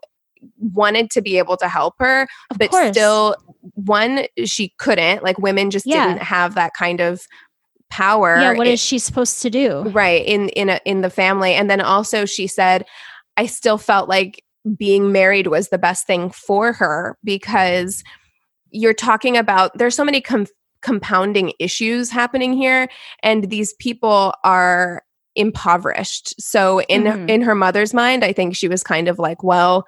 wanted 0.58 1.10
to 1.12 1.22
be 1.22 1.38
able 1.38 1.56
to 1.58 1.68
help 1.68 1.94
her, 2.00 2.22
Of 2.50 2.58
but 2.58 2.70
course. 2.70 2.90
still, 2.90 3.36
one, 3.74 4.26
she 4.44 4.72
couldn't. 4.78 5.22
Like 5.22 5.38
women 5.38 5.70
just 5.70 5.86
Yeah. 5.86 6.08
didn't 6.08 6.22
have 6.22 6.54
that 6.56 6.74
kind 6.74 7.00
of 7.00 7.22
power. 7.90 8.38
Yeah, 8.38 8.52
what 8.52 8.66
is 8.66 8.80
she 8.80 8.98
supposed 8.98 9.42
to 9.42 9.50
do? 9.50 9.82
right 9.90 10.24
in 10.24 10.48
in 10.50 10.68
a, 10.70 10.80
in 10.84 11.00
the 11.00 11.10
family? 11.10 11.54
And 11.54 11.68
then 11.70 11.80
also, 11.80 12.24
she 12.24 12.46
said, 12.46 12.84
I 13.36 13.46
still 13.46 13.78
felt 13.78 14.08
like 14.08 14.42
being 14.76 15.12
married 15.12 15.46
was 15.46 15.68
the 15.68 15.78
best 15.78 16.06
thing 16.06 16.30
for 16.30 16.72
her 16.74 17.16
because 17.24 18.02
you're 18.70 18.92
talking 18.94 19.36
about 19.36 19.70
there's 19.78 19.94
so 19.94 20.04
many 20.04 20.20
com- 20.20 20.46
compounding 20.82 21.52
issues 21.58 22.10
happening 22.10 22.52
here 22.52 22.88
and 23.22 23.48
these 23.50 23.72
people 23.74 24.34
are 24.44 25.02
impoverished 25.36 26.34
so 26.40 26.82
in 26.82 27.04
Mhm. 27.04 27.30
in 27.30 27.40
her 27.42 27.54
mother's 27.54 27.94
mind 27.94 28.24
i 28.24 28.32
think 28.32 28.54
she 28.54 28.68
was 28.68 28.82
kind 28.84 29.08
of 29.08 29.18
like 29.18 29.42
well 29.42 29.86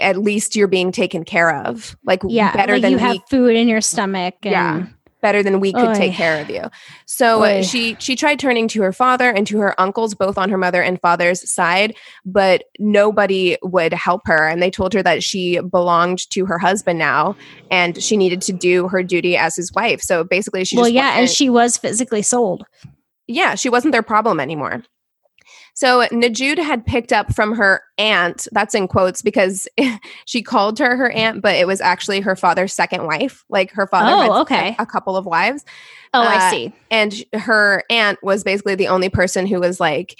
at 0.00 0.16
least 0.18 0.56
you're 0.56 0.66
being 0.66 0.90
taken 0.90 1.24
care 1.24 1.54
of 1.64 1.96
like 2.04 2.20
Yeah, 2.26 2.52
better 2.56 2.72
like 2.74 2.82
than 2.82 2.90
you 2.92 2.96
we 2.96 3.02
have 3.02 3.18
food 3.30 3.54
in 3.56 3.68
your 3.68 3.80
stomach. 3.80 4.34
And, 4.42 4.52
Yeah. 4.52 4.86
Better 5.20 5.42
than 5.42 5.60
we 5.60 5.72
could 5.72 5.94
take 5.94 6.12
care 6.12 6.40
of 6.40 6.50
you. 6.50 6.62
So 7.06 7.42
Oy. 7.42 7.62
she 7.62 7.96
she 7.98 8.16
tried 8.16 8.38
turning 8.38 8.68
to 8.68 8.82
her 8.82 8.92
father 8.92 9.30
and 9.30 9.46
to 9.46 9.58
her 9.58 9.78
uncles 9.80 10.14
both 10.14 10.38
on 10.38 10.50
her 10.50 10.58
mother 10.58 10.82
and 10.82 11.00
father's 11.00 11.50
side, 11.50 11.96
but 12.24 12.64
nobody 12.78 13.56
would 13.62 13.92
help 13.92 14.22
her 14.26 14.46
and 14.46 14.62
they 14.62 14.70
told 14.70 14.92
her 14.92 15.02
that 15.02 15.22
she 15.22 15.60
belonged 15.60 16.28
to 16.30 16.46
her 16.46 16.58
husband 16.58 16.98
now 16.98 17.36
and 17.70 18.02
she 18.02 18.16
needed 18.16 18.40
to 18.42 18.52
do 18.52 18.88
her 18.88 19.02
duty 19.02 19.36
as 19.36 19.56
his 19.56 19.72
wife. 19.72 20.00
So 20.00 20.24
basically 20.24 20.64
she 20.64 20.76
well, 20.76 20.88
yeah, 20.88 21.18
and 21.18 21.28
she 21.28 21.48
was 21.50 21.76
physically 21.76 22.22
sold. 22.22 22.64
yeah, 23.26 23.54
she 23.54 23.68
wasn't 23.68 23.92
their 23.92 24.02
problem 24.02 24.40
anymore. 24.40 24.82
So 25.78 26.06
Nujood 26.08 26.56
had 26.56 26.86
picked 26.86 27.12
up 27.12 27.34
from 27.34 27.54
her 27.54 27.82
aunt, 27.98 28.48
that's 28.52 28.74
in 28.74 28.88
quotes 28.88 29.20
because 29.20 29.68
she 30.24 30.42
called 30.42 30.78
her 30.78 30.96
her 30.96 31.10
aunt, 31.10 31.42
but 31.42 31.54
it 31.54 31.66
was 31.66 31.82
actually 31.82 32.20
her 32.20 32.34
father's 32.34 32.72
second 32.72 33.04
wife. 33.04 33.44
Like 33.50 33.72
her 33.72 33.86
father 33.86 34.10
Oh, 34.10 34.20
had 34.20 34.30
a- 34.30 34.34
okay. 34.40 34.76
a, 34.78 34.86
couple 34.86 35.18
of 35.18 35.26
wives. 35.26 35.66
Oh, 36.14 36.22
Uh, 36.22 36.28
I 36.28 36.50
see. 36.50 36.72
And 36.90 37.14
her 37.34 37.84
aunt 37.90 38.18
was 38.22 38.42
basically 38.42 38.74
the 38.74 38.88
only 38.88 39.10
person 39.10 39.46
who 39.46 39.60
was 39.60 39.78
like, 39.78 40.18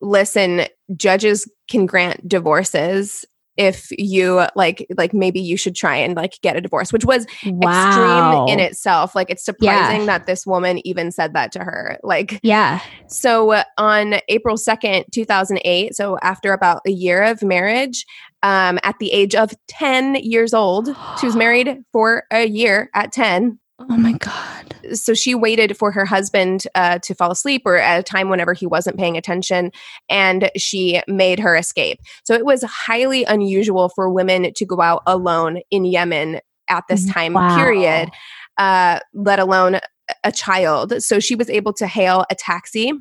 listen, 0.00 0.64
judges 0.96 1.46
can 1.68 1.84
grant 1.84 2.26
divorces 2.26 3.26
if 3.58 3.88
you 3.90 4.46
like 4.56 4.86
like 4.96 5.12
maybe 5.12 5.40
you 5.40 5.56
should 5.58 5.74
try 5.74 5.96
and 5.96 6.14
like 6.16 6.38
get 6.42 6.56
a 6.56 6.60
divorce 6.60 6.92
which 6.92 7.04
was 7.04 7.26
Wow. 7.44 7.88
extreme 7.88 8.48
in 8.48 8.60
itself 8.60 9.14
like 9.14 9.28
it's 9.28 9.44
surprising 9.44 10.06
that 10.06 10.24
this 10.26 10.46
woman 10.46 10.80
even 10.86 11.10
said 11.10 11.34
that 11.34 11.52
to 11.52 11.58
her 11.58 11.98
like 12.02 12.40
Yeah. 12.42 12.80
so 13.08 13.50
uh, 13.52 13.64
on 13.76 14.14
April 14.28 14.56
2nd, 14.56 15.04
2008, 15.12 15.94
so 15.94 16.18
after 16.22 16.52
about 16.52 16.80
a 16.86 16.90
year 16.90 17.22
of 17.24 17.42
marriage, 17.42 18.06
um, 18.42 18.78
at 18.84 18.94
the 19.00 19.12
age 19.12 19.34
of 19.34 19.52
10 19.68 20.14
years 20.16 20.54
old, 20.54 20.88
she 21.20 21.26
was 21.26 21.34
married 21.36 21.82
for 21.92 22.24
a 22.32 22.46
year 22.46 22.88
at 22.94 23.12
10. 23.12 23.58
Oh 23.80 23.96
my 23.96 24.12
god. 24.12 24.74
So 24.94 25.14
she 25.14 25.34
waited 25.34 25.76
for 25.76 25.92
her 25.92 26.04
husband 26.04 26.64
uh, 26.74 26.98
to 27.00 27.14
fall 27.14 27.30
asleep 27.30 27.62
or 27.64 27.76
at 27.76 28.00
a 28.00 28.02
time 28.02 28.28
whenever 28.28 28.52
he 28.52 28.66
wasn't 28.66 28.96
paying 28.98 29.16
attention, 29.16 29.70
and 30.08 30.50
she 30.56 31.00
made 31.06 31.38
her 31.38 31.54
escape. 31.56 32.00
So 32.24 32.34
it 32.34 32.44
was 32.44 32.62
highly 32.64 33.24
unusual 33.24 33.88
for 33.88 34.10
women 34.10 34.52
to 34.54 34.66
go 34.66 34.80
out 34.80 35.02
alone 35.06 35.60
in 35.70 35.84
Yemen 35.84 36.40
at 36.68 36.84
this 36.88 37.08
time 37.08 37.34
Wow. 37.34 37.54
period, 37.56 38.10
uh, 38.58 39.00
let 39.14 39.38
alone 39.38 39.76
a- 39.76 39.80
a 40.24 40.32
child. 40.32 41.02
So 41.02 41.20
she 41.20 41.34
was 41.34 41.48
able 41.48 41.72
to 41.74 41.86
hail 41.86 42.24
a 42.30 42.34
taxi. 42.34 42.92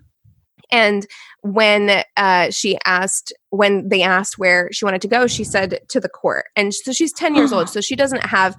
And 0.71 1.07
when 1.41 2.03
uh, 2.17 2.51
she 2.51 2.77
asked, 2.85 3.33
when 3.49 3.89
they 3.89 4.01
asked 4.01 4.37
where 4.37 4.69
she 4.71 4.85
wanted 4.85 5.01
to 5.01 5.07
go, 5.07 5.27
she 5.27 5.43
said 5.43 5.79
to 5.89 5.99
the 5.99 6.09
court. 6.09 6.45
And 6.55 6.73
so 6.73 6.91
she's 6.91 7.13
10 7.13 7.35
years 7.35 7.53
old. 7.53 7.69
So 7.77 7.81
she 7.81 7.95
doesn't 7.95 8.25
have 8.25 8.55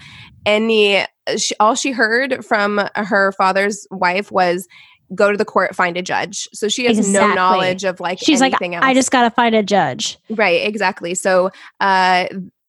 any, 0.47 1.05
she, 1.37 1.55
all 1.59 1.75
she 1.75 1.93
heard 1.93 2.45
from 2.45 2.89
her 2.95 3.33
father's 3.33 3.87
wife 3.91 4.31
was, 4.31 4.69
go 5.15 5.31
to 5.31 5.39
the 5.39 5.45
court, 5.45 5.75
find 5.75 5.97
a 5.97 6.03
judge. 6.03 6.49
So 6.53 6.69
she 6.69 6.85
has 6.85 7.13
no 7.13 7.33
knowledge 7.33 7.85
of 7.85 8.01
like 8.01 8.19
She's 8.19 8.41
like, 8.41 8.61
else. 8.61 8.85
I 8.85 8.95
just 8.95 9.11
got 9.11 9.23
to 9.23 9.31
find 9.31 9.55
a 9.55 9.63
judge. 9.63 10.19
Right, 10.29 10.67
exactly. 10.67 11.15
So 11.15 11.51
uh 11.81 12.27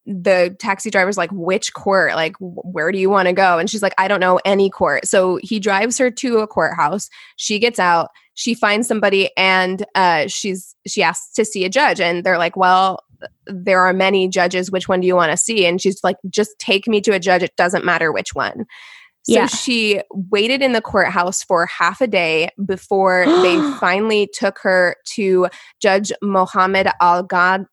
the 0.10 0.56
taxi 0.58 0.90
driver's 0.90 1.18
like, 1.18 1.30
which 1.32 1.74
court? 1.74 2.16
Like, 2.16 2.36
wh- 2.38 2.66
where 2.66 2.92
do 2.92 2.98
you 2.98 3.12
want 3.12 3.28
to 3.28 3.34
go? 3.34 3.60
And 3.60 3.70
she's 3.70 3.84
like, 3.84 3.94
I 4.00 4.08
don't 4.08 4.20
know 4.20 4.40
any 4.44 4.70
court. 4.70 5.06
So 5.06 5.40
he 5.44 5.60
drives 5.60 6.00
her 6.00 6.10
to 6.10 6.40
a 6.40 6.48
courthouse. 6.48 7.10
She 7.36 7.60
gets 7.60 7.78
out. 7.78 8.10
She 8.40 8.54
finds 8.54 8.88
somebody, 8.88 9.32
and 9.36 9.86
uh, 9.96 10.28
she's 10.28 10.74
she 10.88 11.04
asks 11.04 11.34
to 11.34 11.44
see 11.44 11.66
a 11.66 11.70
judge, 11.70 12.00
and 12.00 12.24
they're 12.24 12.38
like, 12.38 12.56
well, 12.56 13.04
there 13.48 13.82
are 13.82 13.92
many 13.92 14.30
judges. 14.30 14.72
Which 14.72 14.88
one 14.88 15.02
do 15.02 15.08
you 15.08 15.16
want 15.16 15.32
to 15.32 15.38
see? 15.38 15.66
And 15.66 15.82
she's 15.82 16.02
like, 16.06 16.16
just 16.30 16.52
take 16.58 16.88
me 16.88 17.02
to 17.02 17.12
a 17.12 17.20
judge. 17.20 17.44
It 17.44 17.54
doesn't 17.58 17.84
matter 17.84 18.14
which 18.14 18.34
one. 18.34 18.66
So 19.24 19.34
Yeah. 19.36 19.48
she 19.48 20.02
waited 20.32 20.62
in 20.62 20.72
the 20.72 20.80
courthouse 20.82 21.44
for 21.44 21.66
half 21.66 22.00
a 22.00 22.08
day 22.08 22.48
before 22.66 23.26
they 23.44 23.60
finally 23.78 24.30
took 24.34 24.58
her 24.60 24.96
to 25.16 25.48
Judge 25.82 26.14
Mohammed 26.22 26.88
Al 27.02 27.28
Qadhi. 27.28 27.66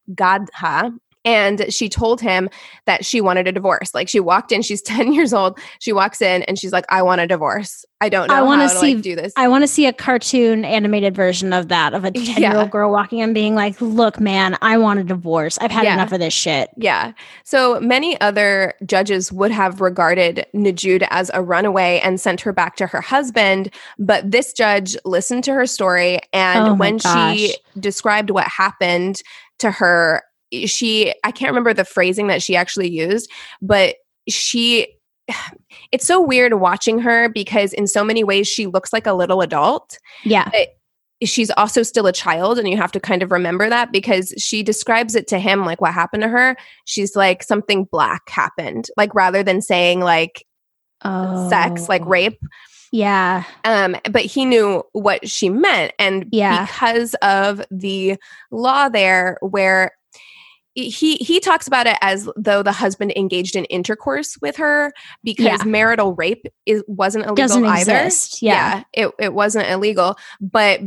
And 1.27 1.71
she 1.73 1.89
told 1.91 2.21
him 2.21 2.49
that 2.87 3.05
she 3.05 3.21
wanted 3.21 3.47
a 3.49 3.53
divorce. 3.53 3.95
Like 3.95 4.09
she 4.09 4.21
walked 4.21 4.53
in, 4.53 4.63
she's 4.63 4.81
10 4.97 5.13
years 5.13 5.35
old. 5.35 5.59
She 5.81 5.93
walks 5.93 6.23
in 6.23 6.45
and 6.45 6.59
she's 6.59 6.73
like, 6.73 6.87
I 6.89 7.03
want 7.03 7.21
a 7.21 7.27
divorce. 7.27 7.85
I 8.01 8.09
don't 8.11 8.29
know 8.29 8.47
I 8.47 8.57
how 8.57 8.63
to 8.63 8.69
see- 8.69 8.95
like, 8.95 9.03
do 9.03 9.17
this. 9.17 9.33
I 9.37 9.49
want 9.49 9.63
to 9.63 9.69
see 9.69 9.87
a 9.87 9.93
cartoon 9.93 10.65
animated 10.65 11.15
version 11.15 11.53
of 11.53 11.69
that 11.69 11.95
of 11.95 12.05
a 12.05 12.11
10 12.13 12.43
year 12.43 12.57
old 12.57 12.71
girl 12.71 12.93
walking 12.93 13.19
in 13.19 13.33
being 13.33 13.55
like, 13.55 13.81
look, 13.81 14.21
man, 14.21 14.57
I 14.63 14.79
want 14.79 15.01
a 15.01 15.05
divorce. 15.05 15.59
I've 15.61 15.71
had 15.71 15.85
Yeah. 15.85 15.95
enough 15.95 16.13
of 16.13 16.21
this 16.21 16.35
shit. 16.35 16.71
Yeah. 16.77 17.13
So 17.45 17.81
many 17.81 18.21
other 18.21 18.75
judges 18.85 19.33
would 19.33 19.51
have 19.51 19.81
regarded 19.81 20.47
Nujood 20.55 21.07
as 21.11 21.31
a 21.35 21.43
runaway 21.43 22.01
and 22.05 22.21
sent 22.21 22.41
her 22.43 22.53
back 22.53 22.77
to 22.77 22.87
her 22.87 23.01
husband. 23.01 23.73
But 23.99 24.31
this 24.31 24.53
judge 24.53 24.97
listened 25.05 25.43
to 25.45 25.55
her 25.55 25.67
story. 25.67 26.21
And 26.33 26.69
Oh 26.69 26.75
when 26.75 26.99
gosh. 26.99 27.37
she 27.37 27.57
described 27.81 28.31
what 28.31 28.47
happened 28.47 29.23
to 29.59 29.71
her, 29.71 30.23
she, 30.53 31.15
I 31.25 31.31
can't 31.31 31.51
remember 31.51 31.75
the 31.75 31.85
phrasing 31.85 32.29
that 32.29 32.43
she 32.43 32.57
actually 32.57 32.91
used, 32.91 33.31
but 33.61 33.97
she, 34.29 34.89
it's 35.93 36.07
so 36.07 36.21
weird 36.21 36.55
watching 36.55 36.99
her 36.99 37.29
because 37.29 37.73
in 37.73 37.87
so 37.87 38.05
many 38.05 38.25
ways 38.25 38.49
she 38.49 38.67
looks 38.67 38.93
like 38.93 39.07
a 39.07 39.13
little 39.13 39.41
adult. 39.41 39.99
Yeah. 40.25 40.51
she's 41.25 41.51
also 41.53 41.83
still 41.83 42.07
a 42.07 42.13
child 42.13 42.59
and 42.59 42.69
you 42.69 42.77
have 42.77 42.93
to 42.93 43.01
kind 43.01 43.23
of 43.23 43.33
remember 43.33 43.71
that 43.71 43.91
because 43.91 44.35
she 44.37 44.63
describes 44.63 45.15
it 45.15 45.27
to 45.29 45.39
him 45.39 45.65
like 45.65 45.81
what 45.81 45.95
happened 45.95 46.23
to 46.23 46.29
her 46.29 46.55
she's 46.85 47.17
like 47.17 47.43
something 47.43 47.85
black 47.85 48.29
happened 48.29 48.91
like 48.99 49.15
rather 49.15 49.43
than 49.43 49.63
saying 49.63 50.01
like 50.01 50.45
oh. 51.07 51.49
sex 51.49 51.89
like 51.89 52.03
oh. 52.03 52.07
rape 52.11 52.39
yeah 52.93 53.45
um 53.65 53.97
but 54.11 54.23
he 54.23 54.45
knew 54.45 54.83
what 54.93 55.27
she 55.29 55.49
meant 55.49 55.93
and 55.99 56.27
yeah. 56.33 56.67
because 56.67 57.15
of 57.23 57.63
the 57.71 58.17
law 58.51 58.89
there 58.89 59.39
where 59.41 59.93
he 60.77 61.17
he 61.17 61.41
talks 61.41 61.67
about 61.67 61.87
it 61.87 61.97
as 62.03 62.29
though 62.37 62.63
the 62.63 62.73
husband 62.73 63.13
engaged 63.17 63.57
in 63.57 63.65
intercourse 63.67 64.37
with 64.43 64.57
her 64.57 64.93
because 65.25 65.45
yeah. 65.45 65.65
marital 65.65 66.15
rape 66.15 66.47
is 66.67 66.85
wasn't 66.87 67.25
illegal 67.25 67.37
Doesn't 67.37 67.65
either. 67.65 67.97
Exist. 67.97 68.43
Yeah. 68.43 68.83
yeah, 68.93 69.07
it 69.07 69.15
it 69.19 69.35
wasn't 69.35 69.69
illegal, 69.69 70.17
but 70.41 70.81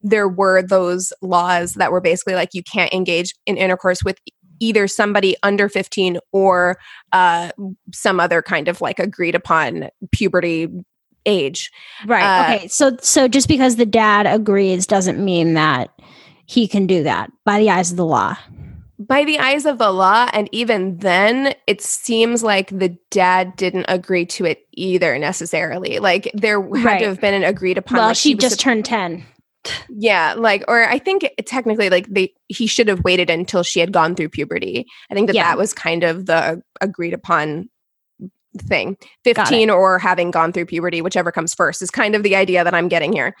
there 0.00 0.28
were 0.28 0.62
those 0.62 1.12
laws 1.22 1.74
that 1.74 1.90
were 1.90 2.00
basically 2.00 2.34
like 2.34 2.50
you 2.52 2.62
can't 2.62 2.92
engage 2.94 3.34
in 3.46 3.56
intercourse 3.56 4.04
with 4.04 4.18
either 4.60 4.86
somebody 4.86 5.34
under 5.42 5.68
15 5.68 6.18
or 6.30 6.78
uh, 7.10 7.50
some 7.92 8.20
other 8.20 8.42
kind 8.42 8.68
of 8.68 8.80
like 8.80 9.00
agreed 9.00 9.34
upon 9.34 9.88
puberty 10.12 10.68
age. 11.26 11.72
Right. 12.06 12.22
Uh, 12.22 12.54
okay. 12.54 12.68
So 12.68 12.96
so 13.00 13.26
just 13.26 13.48
because 13.48 13.74
the 13.74 13.86
dad 13.86 14.26
agrees 14.26 14.86
doesn't 14.86 15.22
mean 15.22 15.54
that 15.54 15.90
he 16.46 16.68
can 16.68 16.86
do 16.86 17.02
that 17.02 17.30
by 17.44 17.58
the 17.58 17.70
eyes 17.70 17.90
of 17.90 17.96
the 17.96 18.06
law 18.06 18.36
by 19.06 19.24
the 19.24 19.38
eyes 19.38 19.66
of 19.66 19.78
the 19.78 19.90
law 19.90 20.28
and 20.32 20.48
even 20.52 20.98
then 20.98 21.54
it 21.66 21.80
seems 21.80 22.42
like 22.42 22.68
the 22.68 22.96
dad 23.10 23.56
didn't 23.56 23.86
agree 23.88 24.26
to 24.26 24.44
it 24.44 24.66
either 24.72 25.18
necessarily. 25.18 25.98
Like 25.98 26.30
there 26.34 26.62
had 26.62 26.84
right. 26.84 26.98
to 27.00 27.06
have 27.06 27.20
been 27.20 27.34
an 27.34 27.44
agreed 27.44 27.78
upon 27.78 27.98
well 27.98 28.08
like 28.08 28.16
she 28.16 28.34
just 28.34 28.60
turned 28.60 28.84
10 28.84 29.24
yeah 29.90 30.34
like 30.36 30.64
or 30.66 30.82
i 30.88 30.98
think 30.98 31.30
technically 31.46 31.88
like 31.88 32.08
they 32.08 32.32
he 32.48 32.66
should 32.66 32.88
have 32.88 33.04
waited 33.04 33.30
until 33.30 33.62
she 33.62 33.78
had 33.78 33.92
gone 33.92 34.14
through 34.14 34.28
puberty. 34.28 34.86
I 35.10 35.14
think 35.14 35.28
that 35.28 35.36
yeah. 35.36 35.44
that 35.44 35.58
was 35.58 35.72
kind 35.72 36.02
of 36.02 36.26
the 36.26 36.60
agreed 36.80 37.14
upon 37.14 37.70
thing. 38.58 38.96
15 39.24 39.70
or 39.70 39.98
having 39.98 40.30
gone 40.30 40.52
through 40.52 40.66
puberty 40.66 41.00
whichever 41.00 41.30
comes 41.32 41.54
first 41.54 41.80
is 41.80 41.90
kind 41.90 42.14
of 42.14 42.22
the 42.22 42.36
idea 42.36 42.64
that 42.64 42.74
i'm 42.74 42.88
getting 42.88 43.12
here. 43.12 43.34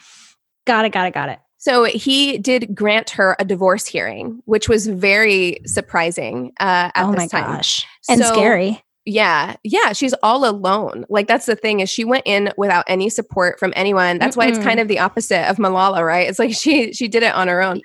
Got 0.64 0.84
it 0.84 0.92
got 0.92 1.06
it 1.08 1.14
got 1.14 1.28
it 1.28 1.40
so 1.62 1.84
he 1.84 2.38
did 2.38 2.74
grant 2.74 3.10
her 3.10 3.36
a 3.38 3.44
divorce 3.44 3.86
hearing, 3.86 4.42
which 4.46 4.68
was 4.68 4.88
very 4.88 5.60
surprising 5.64 6.52
uh, 6.58 6.90
at 6.92 7.04
oh 7.04 7.12
this 7.12 7.30
time. 7.30 7.44
Gosh. 7.44 7.86
And 8.08 8.20
so, 8.20 8.32
scary. 8.32 8.82
Yeah. 9.04 9.54
Yeah. 9.62 9.92
She's 9.92 10.12
all 10.24 10.44
alone. 10.44 11.06
Like 11.08 11.28
that's 11.28 11.46
the 11.46 11.54
thing 11.54 11.78
is 11.78 11.88
she 11.88 12.04
went 12.04 12.24
in 12.26 12.50
without 12.56 12.84
any 12.88 13.08
support 13.08 13.60
from 13.60 13.72
anyone. 13.76 14.18
That's 14.18 14.34
mm 14.34 14.40
why 14.40 14.48
it's 14.48 14.58
kind 14.58 14.80
of 14.80 14.88
the 14.88 14.98
opposite 14.98 15.48
of 15.48 15.58
Malala, 15.58 16.04
right? 16.04 16.28
It's 16.28 16.40
like 16.40 16.52
she 16.56 16.92
she 16.94 17.06
did 17.06 17.22
it 17.22 17.32
on 17.32 17.46
her 17.46 17.62
own. 17.62 17.80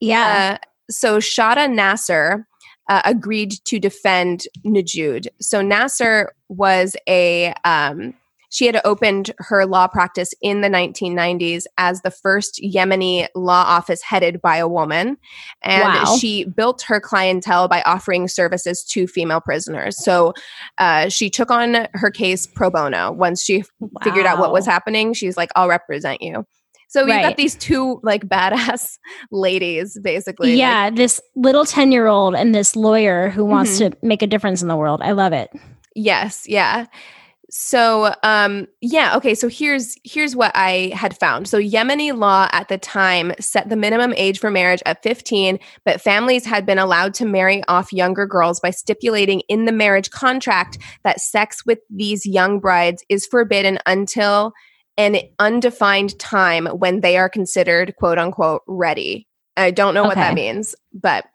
Yeah. 0.00 0.58
Uh, 0.60 0.66
so 0.88 1.18
Shada 1.18 1.68
Nasser 1.68 2.46
uh, 2.88 3.02
agreed 3.04 3.54
to 3.64 3.80
defend 3.80 4.44
Nujood. 4.64 5.26
So 5.40 5.62
Nasser 5.62 6.30
was 6.48 6.94
a 7.08 7.54
um, 7.64 8.14
she 8.56 8.64
had 8.64 8.80
opened 8.86 9.32
her 9.36 9.66
law 9.66 9.86
practice 9.86 10.32
in 10.40 10.62
the 10.62 10.68
1990s 10.68 11.64
as 11.76 12.00
the 12.00 12.10
first 12.10 12.58
Yemeni 12.64 13.28
law 13.34 13.62
office 13.66 14.00
headed 14.00 14.40
by 14.40 14.56
a 14.56 14.66
woman. 14.66 15.18
And 15.60 15.82
wow. 15.82 16.16
she 16.18 16.46
built 16.46 16.80
her 16.88 16.98
clientele 16.98 17.68
by 17.68 17.82
offering 17.82 18.28
services 18.28 18.82
to 18.84 19.06
female 19.06 19.42
prisoners. 19.42 20.02
So 20.02 20.32
uh, 20.78 21.10
she 21.10 21.28
took 21.28 21.50
on 21.50 21.86
her 21.92 22.10
case 22.10 22.46
pro 22.46 22.70
bono. 22.70 23.12
Once 23.12 23.44
she 23.44 23.62
wow. 23.78 23.90
figured 24.02 24.24
out 24.24 24.38
what 24.38 24.52
was 24.52 24.64
happening, 24.64 25.12
she's 25.12 25.36
like, 25.36 25.50
I'll 25.54 25.68
represent 25.68 26.22
you. 26.22 26.46
So 26.88 27.04
we've 27.04 27.14
right. 27.14 27.24
got 27.24 27.36
these 27.36 27.56
two 27.56 28.00
like 28.02 28.26
badass 28.26 28.96
ladies, 29.30 29.98
basically. 30.02 30.54
Yeah, 30.54 30.84
like, 30.84 30.96
this 30.96 31.20
little 31.34 31.66
10 31.66 31.92
year 31.92 32.06
old 32.06 32.34
and 32.34 32.54
this 32.54 32.74
lawyer 32.74 33.28
who 33.28 33.44
wants 33.44 33.78
mm-hmm. 33.78 33.90
to 33.90 33.98
make 34.00 34.22
a 34.22 34.26
difference 34.26 34.62
in 34.62 34.68
the 34.68 34.76
world. 34.76 35.02
I 35.02 35.12
love 35.12 35.34
it. 35.34 35.50
Yes, 35.94 36.44
yeah 36.48 36.86
so 37.48 38.12
um 38.24 38.66
yeah 38.80 39.16
okay 39.16 39.34
so 39.34 39.48
here's 39.48 39.96
here's 40.04 40.34
what 40.34 40.50
i 40.54 40.90
had 40.94 41.16
found 41.16 41.46
so 41.46 41.58
yemeni 41.58 42.16
law 42.16 42.48
at 42.52 42.68
the 42.68 42.78
time 42.78 43.32
set 43.38 43.68
the 43.68 43.76
minimum 43.76 44.12
age 44.16 44.40
for 44.40 44.50
marriage 44.50 44.82
at 44.84 45.02
15 45.02 45.58
but 45.84 46.00
families 46.00 46.44
had 46.44 46.66
been 46.66 46.78
allowed 46.78 47.14
to 47.14 47.24
marry 47.24 47.62
off 47.68 47.92
younger 47.92 48.26
girls 48.26 48.58
by 48.58 48.70
stipulating 48.70 49.40
in 49.48 49.64
the 49.64 49.72
marriage 49.72 50.10
contract 50.10 50.78
that 51.04 51.20
sex 51.20 51.64
with 51.64 51.78
these 51.88 52.26
young 52.26 52.58
brides 52.58 53.04
is 53.08 53.26
forbidden 53.26 53.78
until 53.86 54.52
an 54.98 55.16
undefined 55.38 56.18
time 56.18 56.66
when 56.66 57.00
they 57.00 57.16
are 57.16 57.28
considered 57.28 57.94
quote 57.96 58.18
unquote 58.18 58.62
ready 58.66 59.28
i 59.56 59.70
don't 59.70 59.94
know 59.94 60.00
okay. 60.00 60.08
what 60.08 60.16
that 60.16 60.34
means 60.34 60.74
but 60.92 61.26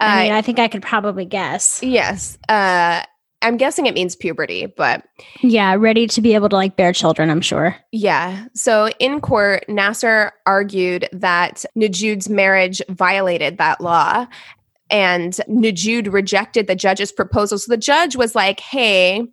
uh, 0.00 0.04
I 0.04 0.22
mean, 0.24 0.32
I 0.32 0.42
think 0.42 0.58
I 0.58 0.66
could 0.66 0.82
probably 0.82 1.24
guess. 1.24 1.80
Yes. 1.80 2.36
Uh, 2.48 3.02
I'm 3.42 3.56
guessing 3.56 3.86
it 3.86 3.94
means 3.94 4.16
puberty, 4.16 4.66
but 4.66 5.04
yeah, 5.42 5.74
ready 5.74 6.06
to 6.08 6.20
be 6.20 6.34
able 6.34 6.48
to 6.50 6.56
like 6.56 6.76
bear 6.76 6.92
children, 6.92 7.30
I'm 7.30 7.40
sure. 7.40 7.76
Yeah. 7.90 8.46
So 8.54 8.88
in 8.98 9.20
court, 9.20 9.64
Nasser 9.68 10.32
argued 10.46 11.08
that 11.12 11.64
Nujood's 11.76 12.28
marriage 12.28 12.80
violated 12.88 13.58
that 13.58 13.80
law 13.80 14.26
and 14.90 15.32
Nujood 15.48 16.12
rejected 16.12 16.66
the 16.66 16.74
judge's 16.74 17.12
proposal. 17.12 17.58
So 17.58 17.72
the 17.72 17.76
judge 17.76 18.14
was 18.16 18.34
like, 18.34 18.60
"Hey, 18.60 19.26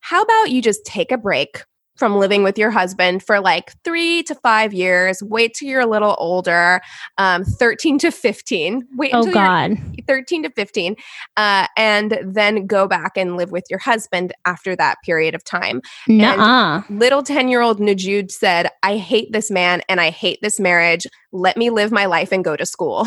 how 0.00 0.22
about 0.22 0.50
you 0.50 0.62
just 0.62 0.84
take 0.84 1.10
a 1.10 1.18
break? 1.18 1.64
from 1.96 2.16
living 2.16 2.42
with 2.42 2.58
your 2.58 2.70
husband 2.70 3.22
for 3.22 3.40
like 3.40 3.72
three 3.82 4.22
to 4.24 4.34
five 4.36 4.72
years. 4.72 5.22
Wait 5.22 5.54
till 5.54 5.68
you're 5.68 5.80
a 5.80 5.86
little 5.86 6.14
older, 6.18 6.80
um, 7.18 7.44
13 7.44 7.98
to 8.00 8.10
15. 8.10 8.86
Wait 8.96 9.10
oh, 9.14 9.30
God. 9.32 9.78
13 10.06 10.44
to 10.44 10.50
15, 10.50 10.96
uh, 11.36 11.66
and 11.76 12.18
then 12.24 12.66
go 12.66 12.86
back 12.86 13.16
and 13.16 13.36
live 13.36 13.50
with 13.50 13.64
your 13.70 13.78
husband 13.78 14.32
after 14.44 14.76
that 14.76 14.96
period 15.04 15.34
of 15.34 15.44
time. 15.44 15.80
Nuh-uh. 16.08 16.82
little 16.90 17.22
10 17.22 17.48
year 17.48 17.60
old 17.60 17.78
Nujood 17.78 18.30
said, 18.30 18.70
I 18.82 18.96
hate 18.96 19.32
this 19.32 19.50
man 19.50 19.82
and 19.88 20.00
I 20.00 20.10
hate 20.10 20.38
this 20.42 20.60
marriage. 20.60 21.06
Let 21.32 21.56
me 21.56 21.70
live 21.70 21.92
my 21.92 22.06
life 22.06 22.32
and 22.32 22.44
go 22.44 22.56
to 22.56 22.66
school. 22.66 23.06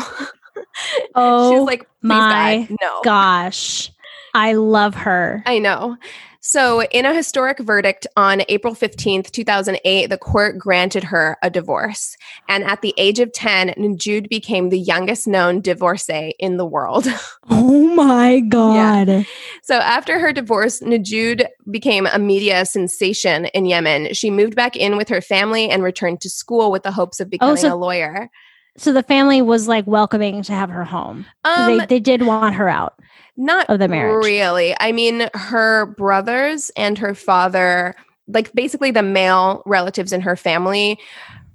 oh, 1.14 1.52
She's 1.52 1.66
like, 1.66 1.88
my 2.02 2.66
God, 2.68 2.76
no. 2.80 3.00
gosh. 3.02 3.90
I 4.34 4.52
love 4.52 4.94
her. 4.94 5.42
I 5.46 5.58
know. 5.58 5.96
So, 6.42 6.82
in 6.84 7.04
a 7.04 7.14
historic 7.14 7.58
verdict 7.58 8.06
on 8.16 8.42
April 8.48 8.74
15th, 8.74 9.30
2008, 9.30 10.06
the 10.06 10.16
court 10.16 10.58
granted 10.58 11.04
her 11.04 11.36
a 11.42 11.50
divorce. 11.50 12.16
And 12.48 12.64
at 12.64 12.80
the 12.80 12.94
age 12.96 13.20
of 13.20 13.30
10, 13.32 13.98
Jude 13.98 14.28
became 14.30 14.70
the 14.70 14.78
youngest 14.78 15.28
known 15.28 15.60
divorcee 15.60 16.34
in 16.38 16.56
the 16.56 16.66
world. 16.66 17.06
Oh 17.52 17.94
my 17.94 18.40
God. 18.40 19.08
Yeah. 19.08 19.22
So, 19.62 19.74
after 19.74 20.18
her 20.18 20.32
divorce, 20.32 20.80
Nujood 20.80 21.46
became 21.70 22.06
a 22.06 22.18
media 22.18 22.64
sensation 22.64 23.46
in 23.46 23.66
Yemen. 23.66 24.14
She 24.14 24.30
moved 24.30 24.54
back 24.54 24.76
in 24.76 24.96
with 24.96 25.08
her 25.08 25.20
family 25.20 25.68
and 25.68 25.82
returned 25.82 26.20
to 26.22 26.30
school 26.30 26.70
with 26.70 26.82
the 26.82 26.92
hopes 26.92 27.20
of 27.20 27.26
oh, 27.26 27.30
becoming 27.30 27.52
oh, 27.52 27.56
so- 27.56 27.74
a 27.74 27.76
lawyer. 27.76 28.30
So 28.76 28.92
the 28.92 29.02
family 29.02 29.42
was 29.42 29.68
like 29.68 29.86
welcoming 29.86 30.42
to 30.44 30.52
have 30.52 30.70
her 30.70 30.84
home. 30.84 31.26
Um, 31.44 31.78
they, 31.78 31.86
they 31.86 32.00
did 32.00 32.22
want 32.22 32.54
her 32.54 32.68
out. 32.68 32.94
Not 33.36 33.68
of 33.68 33.78
the 33.78 33.88
marriage. 33.88 34.24
Really. 34.24 34.74
I 34.78 34.92
mean, 34.92 35.28
her 35.34 35.86
brothers 35.86 36.70
and 36.76 36.98
her 36.98 37.14
father, 37.14 37.94
like 38.28 38.52
basically 38.52 38.90
the 38.90 39.02
male 39.02 39.62
relatives 39.66 40.12
in 40.12 40.20
her 40.20 40.36
family, 40.36 40.98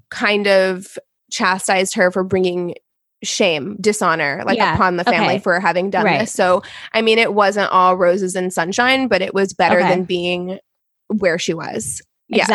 kind 0.09 0.47
of 0.47 0.97
chastised 1.31 1.95
her 1.95 2.11
for 2.11 2.23
bringing 2.23 2.75
shame, 3.23 3.77
dishonor, 3.81 4.43
like 4.45 4.57
yeah. 4.57 4.75
upon 4.75 4.97
the 4.97 5.03
family 5.03 5.35
okay. 5.35 5.39
for 5.39 5.59
having 5.59 5.89
done 5.89 6.05
right. 6.05 6.19
this. 6.21 6.31
So, 6.31 6.61
I 6.93 7.01
mean, 7.01 7.17
it 7.17 7.33
wasn't 7.33 7.71
all 7.71 7.97
roses 7.97 8.35
and 8.35 8.53
sunshine, 8.53 9.07
but 9.07 9.21
it 9.21 9.33
was 9.33 9.53
better 9.53 9.79
okay. 9.79 9.89
than 9.89 10.03
being 10.03 10.59
where 11.07 11.39
she 11.39 11.53
was. 11.53 12.01
Yeah. 12.27 12.45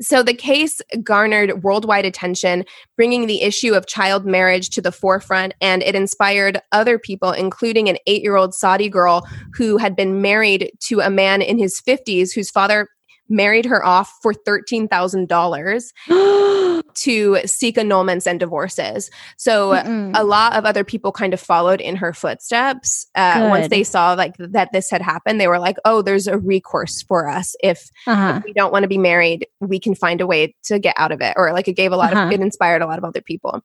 So 0.00 0.22
the 0.22 0.34
case 0.34 0.80
garnered 1.02 1.62
worldwide 1.62 2.06
attention, 2.06 2.64
bringing 2.96 3.26
the 3.26 3.42
issue 3.42 3.74
of 3.74 3.86
child 3.86 4.24
marriage 4.24 4.70
to 4.70 4.80
the 4.80 4.92
forefront, 4.92 5.54
and 5.60 5.82
it 5.82 5.94
inspired 5.94 6.60
other 6.72 6.98
people, 6.98 7.32
including 7.32 7.88
an 7.88 7.98
eight 8.06 8.22
year 8.22 8.36
old 8.36 8.54
Saudi 8.54 8.88
girl 8.88 9.26
who 9.54 9.76
had 9.76 9.94
been 9.94 10.22
married 10.22 10.72
to 10.80 11.00
a 11.00 11.10
man 11.10 11.42
in 11.42 11.58
his 11.58 11.80
50s 11.80 12.32
whose 12.34 12.50
father 12.50 12.88
married 13.28 13.66
her 13.66 13.84
off 13.84 14.12
for 14.22 14.32
$13,000 14.32 15.92
to 16.96 17.38
seek 17.46 17.76
annulments 17.76 18.26
and 18.26 18.40
divorces. 18.40 19.10
So 19.36 19.70
Mm-mm. 19.70 20.12
a 20.14 20.24
lot 20.24 20.54
of 20.54 20.64
other 20.64 20.84
people 20.84 21.12
kind 21.12 21.34
of 21.34 21.40
followed 21.40 21.80
in 21.80 21.96
her 21.96 22.12
footsteps. 22.12 23.06
Uh, 23.14 23.48
once 23.50 23.68
they 23.68 23.82
saw 23.82 24.14
like 24.14 24.34
that 24.38 24.70
this 24.72 24.90
had 24.90 25.02
happened, 25.02 25.40
they 25.40 25.48
were 25.48 25.58
like, 25.58 25.76
"Oh, 25.84 26.02
there's 26.02 26.26
a 26.26 26.38
recourse 26.38 27.02
for 27.02 27.28
us. 27.28 27.54
If, 27.62 27.90
uh-huh. 28.06 28.34
if 28.38 28.44
we 28.44 28.52
don't 28.52 28.72
want 28.72 28.84
to 28.84 28.88
be 28.88 28.98
married, 28.98 29.46
we 29.60 29.78
can 29.78 29.94
find 29.94 30.20
a 30.20 30.26
way 30.26 30.54
to 30.64 30.78
get 30.78 30.94
out 30.98 31.12
of 31.12 31.20
it." 31.20 31.34
Or 31.36 31.52
like 31.52 31.68
it 31.68 31.74
gave 31.74 31.92
a 31.92 31.96
lot 31.96 32.12
uh-huh. 32.12 32.26
of 32.26 32.32
it 32.32 32.40
inspired 32.40 32.82
a 32.82 32.86
lot 32.86 32.98
of 32.98 33.04
other 33.04 33.20
people. 33.20 33.62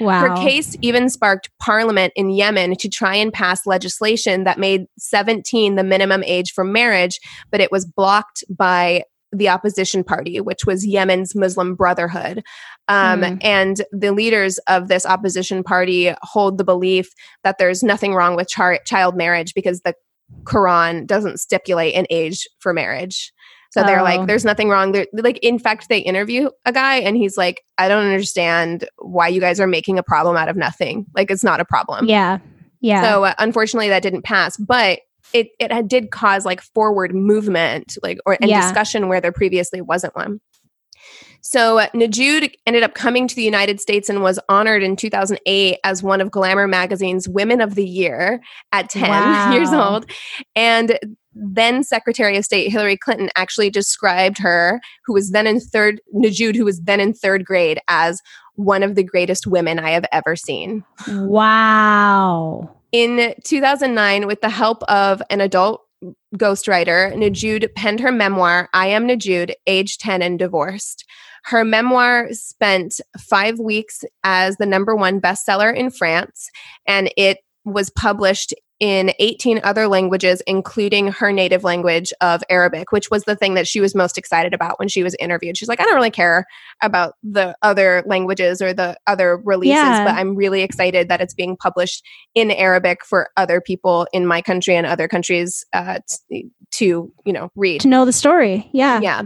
Wow. 0.00 0.20
Her 0.20 0.36
case 0.36 0.76
even 0.82 1.08
sparked 1.08 1.50
parliament 1.58 2.12
in 2.16 2.30
Yemen 2.30 2.76
to 2.76 2.88
try 2.88 3.14
and 3.14 3.32
pass 3.32 3.66
legislation 3.66 4.44
that 4.44 4.58
made 4.58 4.86
17 4.98 5.76
the 5.76 5.84
minimum 5.84 6.22
age 6.24 6.52
for 6.52 6.64
marriage, 6.64 7.18
but 7.50 7.60
it 7.60 7.72
was 7.72 7.86
blocked 7.86 8.44
by 8.50 9.04
the 9.36 9.48
opposition 9.48 10.02
party, 10.04 10.40
which 10.40 10.64
was 10.66 10.86
Yemen's 10.86 11.34
Muslim 11.34 11.74
Brotherhood. 11.74 12.42
Um, 12.88 13.20
mm. 13.20 13.38
And 13.42 13.82
the 13.92 14.12
leaders 14.12 14.58
of 14.66 14.88
this 14.88 15.04
opposition 15.04 15.62
party 15.62 16.14
hold 16.22 16.58
the 16.58 16.64
belief 16.64 17.12
that 17.44 17.58
there's 17.58 17.82
nothing 17.82 18.14
wrong 18.14 18.36
with 18.36 18.48
char- 18.48 18.80
child 18.84 19.16
marriage 19.16 19.54
because 19.54 19.80
the 19.80 19.94
Quran 20.44 21.06
doesn't 21.06 21.38
stipulate 21.38 21.94
an 21.94 22.06
age 22.10 22.48
for 22.58 22.72
marriage. 22.72 23.32
So 23.70 23.82
they're 23.82 24.00
oh. 24.00 24.04
like, 24.04 24.26
there's 24.26 24.44
nothing 24.44 24.70
wrong. 24.70 24.92
They're 24.92 25.06
like, 25.12 25.38
in 25.38 25.58
fact, 25.58 25.88
they 25.88 25.98
interview 25.98 26.48
a 26.64 26.72
guy 26.72 26.96
and 26.96 27.16
he's 27.16 27.36
like, 27.36 27.62
I 27.76 27.88
don't 27.88 28.06
understand 28.06 28.88
why 28.98 29.28
you 29.28 29.40
guys 29.40 29.60
are 29.60 29.66
making 29.66 29.98
a 29.98 30.02
problem 30.02 30.36
out 30.36 30.48
of 30.48 30.56
nothing. 30.56 31.04
Like, 31.14 31.30
it's 31.30 31.44
not 31.44 31.60
a 31.60 31.64
problem. 31.64 32.08
Yeah. 32.08 32.38
Yeah. 32.80 33.02
So 33.02 33.24
uh, 33.24 33.34
unfortunately, 33.38 33.88
that 33.88 34.02
didn't 34.02 34.22
pass. 34.22 34.56
But 34.56 35.00
it 35.32 35.48
it 35.58 35.88
did 35.88 36.10
cause 36.10 36.44
like 36.44 36.60
forward 36.60 37.14
movement, 37.14 37.96
like 38.02 38.18
or 38.26 38.36
and 38.40 38.50
yeah. 38.50 38.60
discussion 38.60 39.08
where 39.08 39.20
there 39.20 39.32
previously 39.32 39.80
wasn't 39.80 40.14
one. 40.16 40.40
So 41.42 41.78
uh, 41.78 41.86
Nujood 41.94 42.52
ended 42.66 42.82
up 42.82 42.94
coming 42.94 43.28
to 43.28 43.34
the 43.36 43.44
United 43.44 43.80
States 43.80 44.08
and 44.08 44.20
was 44.20 44.40
honored 44.48 44.82
in 44.82 44.96
2008 44.96 45.78
as 45.84 46.02
one 46.02 46.20
of 46.20 46.32
Glamour 46.32 46.66
magazine's 46.66 47.28
Women 47.28 47.60
of 47.60 47.76
the 47.76 47.86
Year 47.86 48.40
at 48.72 48.90
10 48.90 49.02
wow. 49.08 49.52
years 49.52 49.72
old. 49.72 50.10
And 50.56 50.98
then 51.36 51.84
Secretary 51.84 52.36
of 52.36 52.44
State 52.44 52.72
Hillary 52.72 52.96
Clinton 52.96 53.30
actually 53.36 53.70
described 53.70 54.38
her, 54.38 54.80
who 55.04 55.12
was 55.12 55.30
then 55.30 55.46
in 55.46 55.60
third, 55.60 56.00
Nujood, 56.12 56.56
who 56.56 56.64
was 56.64 56.80
then 56.80 56.98
in 56.98 57.12
third 57.12 57.44
grade, 57.44 57.78
as 57.86 58.20
one 58.56 58.82
of 58.82 58.96
the 58.96 59.04
greatest 59.04 59.46
women 59.46 59.78
I 59.78 59.90
have 59.90 60.06
ever 60.12 60.34
seen. 60.34 60.82
Wow. 61.06 62.74
In 62.96 63.34
2009, 63.44 64.26
with 64.26 64.40
the 64.40 64.48
help 64.48 64.82
of 64.84 65.20
an 65.28 65.42
adult 65.42 65.82
ghostwriter, 66.34 67.12
Nujood 67.14 67.74
penned 67.74 68.00
her 68.00 68.10
memoir, 68.10 68.70
I 68.72 68.86
Am 68.86 69.06
Nujood, 69.06 69.52
age 69.66 69.98
10 69.98 70.22
and 70.22 70.38
divorced. 70.38 71.04
Her 71.44 71.62
memoir 71.62 72.28
spent 72.32 73.02
five 73.18 73.58
weeks 73.58 74.02
as 74.24 74.56
the 74.56 74.64
number 74.64 74.96
one 74.96 75.20
bestseller 75.20 75.76
in 75.76 75.90
France, 75.90 76.48
and 76.86 77.12
it 77.18 77.40
was 77.66 77.90
published 77.90 78.54
in 78.78 79.12
18 79.18 79.60
other 79.64 79.88
languages, 79.88 80.42
including 80.46 81.08
her 81.08 81.32
native 81.32 81.64
language 81.64 82.12
of 82.20 82.42
Arabic, 82.50 82.92
which 82.92 83.10
was 83.10 83.24
the 83.24 83.36
thing 83.36 83.54
that 83.54 83.66
she 83.66 83.80
was 83.80 83.94
most 83.94 84.18
excited 84.18 84.52
about 84.52 84.78
when 84.78 84.88
she 84.88 85.02
was 85.02 85.16
interviewed. 85.18 85.56
She's 85.56 85.68
like, 85.68 85.80
I 85.80 85.84
don't 85.84 85.94
really 85.94 86.10
care 86.10 86.44
about 86.82 87.14
the 87.22 87.56
other 87.62 88.02
languages 88.06 88.60
or 88.60 88.74
the 88.74 88.98
other 89.06 89.38
releases, 89.38 89.76
yeah. 89.76 90.04
but 90.04 90.14
I'm 90.14 90.36
really 90.36 90.62
excited 90.62 91.08
that 91.08 91.20
it's 91.20 91.34
being 91.34 91.56
published 91.56 92.04
in 92.34 92.50
Arabic 92.50 93.04
for 93.04 93.30
other 93.36 93.60
people 93.60 94.06
in 94.12 94.26
my 94.26 94.42
country 94.42 94.76
and 94.76 94.86
other 94.86 95.08
countries 95.08 95.64
uh, 95.72 96.00
t- 96.30 96.50
to, 96.72 97.12
you 97.24 97.32
know, 97.32 97.50
read. 97.56 97.80
To 97.80 97.88
know 97.88 98.04
the 98.04 98.12
story. 98.12 98.68
Yeah. 98.72 99.00
Yeah. 99.00 99.22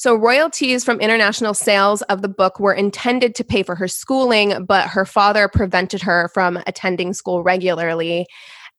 So, 0.00 0.14
royalties 0.14 0.82
from 0.82 0.98
international 0.98 1.52
sales 1.52 2.00
of 2.02 2.22
the 2.22 2.28
book 2.28 2.58
were 2.58 2.72
intended 2.72 3.34
to 3.34 3.44
pay 3.44 3.62
for 3.62 3.74
her 3.74 3.86
schooling, 3.86 4.64
but 4.64 4.88
her 4.88 5.04
father 5.04 5.46
prevented 5.46 6.00
her 6.00 6.30
from 6.32 6.58
attending 6.66 7.12
school 7.12 7.42
regularly. 7.42 8.26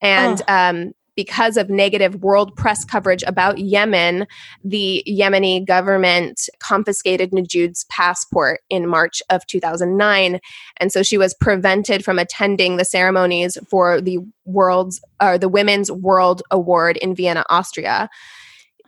And 0.01 0.41
oh. 0.47 0.53
um, 0.53 0.93
because 1.15 1.57
of 1.57 1.69
negative 1.69 2.15
world 2.15 2.55
press 2.55 2.85
coverage 2.85 3.23
about 3.23 3.57
Yemen, 3.57 4.25
the 4.63 5.03
Yemeni 5.07 5.65
government 5.65 6.49
confiscated 6.59 7.31
Nujood's 7.31 7.85
passport 7.89 8.61
in 8.69 8.87
March 8.87 9.21
of 9.29 9.45
2009. 9.47 10.39
And 10.77 10.91
so 10.91 11.03
she 11.03 11.17
was 11.17 11.33
prevented 11.33 12.03
from 12.05 12.17
attending 12.17 12.77
the 12.77 12.85
ceremonies 12.85 13.57
for 13.69 13.99
the 14.01 14.19
world's 14.45 15.01
or 15.21 15.37
the 15.37 15.49
Women's 15.49 15.91
World 15.91 16.41
Award 16.49 16.97
in 16.97 17.13
Vienna, 17.13 17.43
Austria 17.49 18.09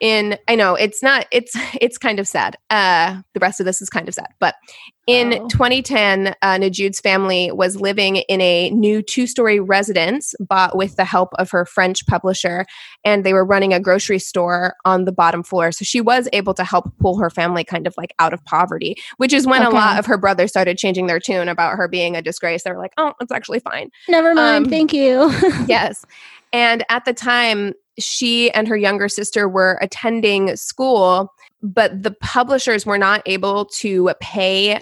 in 0.01 0.38
i 0.47 0.55
know 0.55 0.76
it's 0.76 1.01
not 1.01 1.28
it's 1.32 1.53
it's 1.82 1.97
kind 1.97 2.20
of 2.20 2.28
sad 2.28 2.57
uh 2.70 3.22
the 3.34 3.39
rest 3.39 3.59
of 3.59 3.66
this 3.66 3.82
is 3.82 3.89
kind 3.89 4.07
of 4.07 4.14
sad 4.14 4.28
but 4.39 4.55
in 5.06 5.34
oh. 5.34 5.47
2010 5.49 6.36
uh, 6.41 6.58
Nujood's 6.58 6.99
family 6.99 7.51
was 7.51 7.80
living 7.80 8.18
in 8.18 8.39
a 8.39 8.70
new 8.70 9.01
two-story 9.01 9.60
residence 9.60 10.34
bought 10.39 10.78
with 10.78 10.95
the 10.95 11.04
help 11.04 11.30
of 11.38 11.51
her 11.51 11.66
french 11.66 12.06
publisher 12.08 12.66
and 13.04 13.26
they 13.26 13.34
were 13.34 13.43
running 13.43 13.74
a 13.74 13.80
grocery 13.80 14.20
store 14.20 14.76
on 14.86 15.06
the 15.06 15.12
bottom 15.12 15.43
floor. 15.43 15.72
So 15.72 15.84
she 15.84 15.99
was 15.99 16.30
able 16.32 16.54
to 16.54 16.64
help 16.64 16.97
pull 16.99 17.18
her 17.18 17.30
family 17.30 17.64
kind 17.64 17.86
of 17.86 17.93
like 17.97 18.14
out 18.20 18.34
of 18.34 18.43
poverty 18.45 18.95
which 19.18 19.34
is 19.34 19.45
when 19.45 19.62
okay. 19.62 19.72
a 19.72 19.74
lot 19.80 19.99
of 19.99 20.06
her 20.06 20.18
brothers 20.18 20.49
started 20.51 20.78
changing 20.78 21.08
their 21.08 21.20
tune 21.20 21.49
about 21.49 21.76
her 21.76 21.88
being 21.88 22.16
a 22.16 22.22
disgrace. 22.22 22.64
They 22.64 22.72
were 22.72 22.78
like 22.78 22.93
oh 22.97 23.14
it's 23.20 23.32
actually 23.32 23.60
fine. 23.60 23.89
Never 24.08 24.34
mind. 24.34 24.66
Um, 24.66 24.70
thank 24.70 24.93
you. 24.93 25.32
yes. 25.68 26.06
And 26.54 26.86
at 26.89 27.06
the 27.06 27.14
time 27.14 27.74
she 27.99 28.51
and 28.51 28.68
her 28.68 28.78
younger 28.78 29.10
sister 29.10 29.47
were 29.49 29.78
attending 29.82 30.56
school, 30.56 31.34
but 31.62 32.04
the 32.04 32.12
publishers 32.12 32.86
were 32.86 32.97
not 32.97 33.22
able 33.26 33.66
to 33.66 34.12
pay 34.20 34.80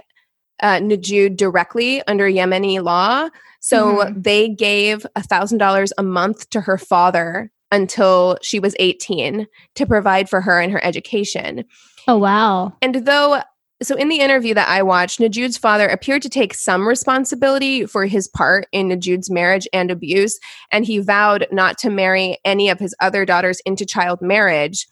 uh, 0.61 0.79
Nujood 0.79 1.37
directly 1.37 2.05
under 2.07 2.29
Yemeni 2.29 2.81
law. 2.83 3.29
So 3.59 3.97
mm-hmm. 3.97 4.21
they 4.21 4.49
gave 4.49 5.05
$1,000 5.15 5.91
a 5.97 6.03
month 6.03 6.49
to 6.51 6.61
her 6.61 6.77
father 6.77 7.51
until 7.71 8.37
she 8.41 8.59
was 8.59 8.75
18 8.79 9.47
to 9.75 9.85
provide 9.85 10.29
for 10.29 10.41
her 10.41 10.59
and 10.59 10.71
her 10.71 10.83
education. 10.83 11.63
Oh, 12.07 12.17
wow. 12.17 12.73
And 12.81 13.05
though 13.05 13.41
so, 13.83 13.95
in 13.95 14.09
the 14.09 14.19
interview 14.19 14.53
that 14.53 14.69
I 14.69 14.83
watched, 14.83 15.19
Nujood's 15.19 15.57
father 15.57 15.87
appeared 15.87 16.21
to 16.21 16.29
take 16.29 16.53
some 16.53 16.87
responsibility 16.87 17.87
for 17.87 18.05
his 18.05 18.27
part 18.27 18.67
in 18.71 18.89
Nujood's 18.89 19.31
marriage 19.31 19.67
and 19.73 19.89
abuse, 19.89 20.39
and 20.71 20.85
he 20.85 20.99
vowed 20.99 21.47
not 21.51 21.79
to 21.79 21.89
marry 21.89 22.37
any 22.45 22.69
of 22.69 22.77
his 22.77 22.93
other 22.99 23.25
daughters 23.25 23.59
into 23.65 23.83
child 23.83 24.21
marriage. 24.21 24.87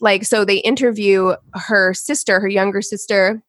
Like, 0.00 0.24
so 0.24 0.44
they 0.44 0.56
interview 0.56 1.36
her 1.54 1.94
sister, 1.94 2.40
her 2.40 2.48
younger 2.48 2.82
sister, 2.82 3.40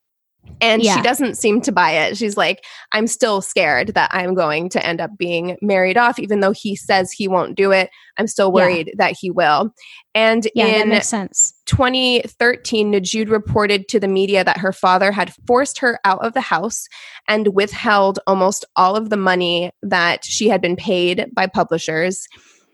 and 0.60 0.82
yeah. 0.82 0.96
she 0.96 1.02
doesn't 1.02 1.36
seem 1.36 1.60
to 1.62 1.72
buy 1.72 1.90
it. 1.90 2.16
She's 2.16 2.36
like, 2.36 2.64
I'm 2.92 3.06
still 3.06 3.40
scared 3.40 3.88
that 3.88 4.10
I'm 4.12 4.34
going 4.34 4.68
to 4.70 4.86
end 4.86 5.00
up 5.00 5.10
being 5.18 5.56
married 5.60 5.96
off, 5.96 6.18
even 6.18 6.40
though 6.40 6.52
he 6.52 6.76
says 6.76 7.10
he 7.10 7.28
won't 7.28 7.56
do 7.56 7.72
it. 7.72 7.90
I'm 8.16 8.26
still 8.26 8.52
worried 8.52 8.88
yeah. 8.88 8.94
that 8.98 9.16
he 9.20 9.30
will. 9.30 9.74
And 10.14 10.48
yeah, 10.54 10.66
in 10.66 10.90
makes 10.90 11.08
sense. 11.08 11.54
2013, 11.66 12.92
Nujood 12.92 13.30
reported 13.30 13.88
to 13.88 13.98
the 13.98 14.08
media 14.08 14.44
that 14.44 14.58
her 14.58 14.72
father 14.72 15.12
had 15.12 15.34
forced 15.46 15.78
her 15.78 15.98
out 16.04 16.24
of 16.24 16.32
the 16.32 16.40
house 16.40 16.86
and 17.28 17.54
withheld 17.54 18.20
almost 18.26 18.64
all 18.76 18.96
of 18.96 19.10
the 19.10 19.16
money 19.16 19.70
that 19.82 20.24
she 20.24 20.48
had 20.48 20.60
been 20.60 20.76
paid 20.76 21.26
by 21.34 21.46
publishers. 21.46 22.28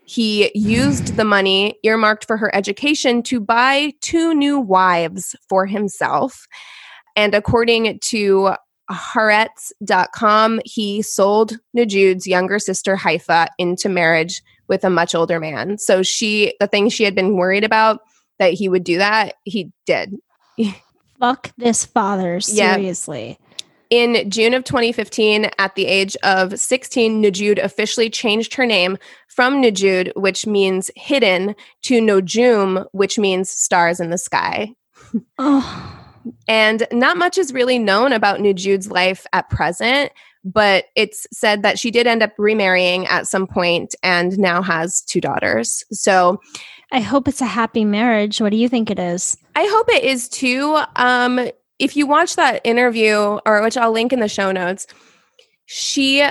He 0.05 0.51
used 0.53 1.15
the 1.15 1.25
money 1.25 1.75
earmarked 1.83 2.25
for 2.25 2.37
her 2.37 2.53
education 2.53 3.23
to 3.23 3.39
buy 3.39 3.93
two 4.01 4.33
new 4.33 4.59
wives 4.59 5.35
for 5.47 5.65
himself. 5.65 6.47
And 7.15 7.33
according 7.33 7.99
to 7.99 8.55
Haaretz.com, 8.89 10.61
he 10.65 11.01
sold 11.01 11.57
Nujood's 11.75 12.27
younger 12.27 12.59
sister 12.59 12.95
Haifa 12.95 13.47
into 13.57 13.89
marriage 13.89 14.41
with 14.67 14.83
a 14.83 14.89
much 14.89 15.15
older 15.15 15.39
man. 15.39 15.77
So 15.77 16.03
she, 16.03 16.55
the 16.59 16.67
thing 16.67 16.89
she 16.89 17.03
had 17.03 17.15
been 17.15 17.35
worried 17.35 17.63
about 17.63 18.01
that 18.39 18.53
he 18.53 18.69
would 18.69 18.83
do 18.83 18.97
that, 18.97 19.35
he 19.43 19.71
did. 19.85 20.15
Fuck 21.19 21.51
this 21.57 21.85
father, 21.85 22.39
seriously. 22.41 23.37
Yeah. 23.39 23.47
In 23.91 24.29
June 24.29 24.53
of 24.53 24.63
2015, 24.63 25.51
at 25.59 25.75
the 25.75 25.85
age 25.85 26.15
of 26.23 26.57
16, 26.57 27.21
Nujood 27.21 27.61
officially 27.61 28.09
changed 28.09 28.53
her 28.53 28.65
name 28.65 28.97
from 29.27 29.61
Nujood, 29.61 30.13
which 30.15 30.47
means 30.47 30.89
hidden, 30.95 31.55
to 31.83 31.99
Nojum, 32.01 32.87
which 32.93 33.19
means 33.19 33.49
stars 33.49 33.99
in 33.99 34.09
the 34.09 34.17
sky. 34.17 34.73
oh. 35.37 36.00
And 36.47 36.87
not 36.91 37.17
much 37.17 37.37
is 37.37 37.53
really 37.53 37.79
known 37.79 38.13
about 38.13 38.39
Nujood's 38.39 38.91
life 38.91 39.25
at 39.33 39.49
present, 39.49 40.11
but 40.43 40.85
it's 40.95 41.27
said 41.31 41.63
that 41.63 41.79
she 41.79 41.91
did 41.91 42.07
end 42.07 42.23
up 42.23 42.33
remarrying 42.37 43.05
at 43.07 43.27
some 43.27 43.47
point 43.47 43.95
and 44.03 44.37
now 44.37 44.61
has 44.61 45.01
two 45.01 45.21
daughters. 45.21 45.83
So 45.91 46.39
I 46.91 46.99
hope 46.99 47.27
it's 47.27 47.41
a 47.41 47.45
happy 47.45 47.85
marriage. 47.85 48.41
What 48.41 48.51
do 48.51 48.57
you 48.57 48.67
think 48.67 48.89
it 48.89 48.99
is? 48.99 49.37
I 49.55 49.65
hope 49.65 49.89
it 49.89 50.03
is 50.03 50.27
too. 50.27 50.79
Um, 50.95 51.49
if 51.79 51.95
you 51.95 52.05
watch 52.05 52.35
that 52.35 52.61
interview, 52.63 53.39
or 53.45 53.61
which 53.61 53.77
I'll 53.77 53.91
link 53.91 54.13
in 54.13 54.19
the 54.19 54.27
show 54.27 54.51
notes, 54.51 54.87
she 55.65 56.23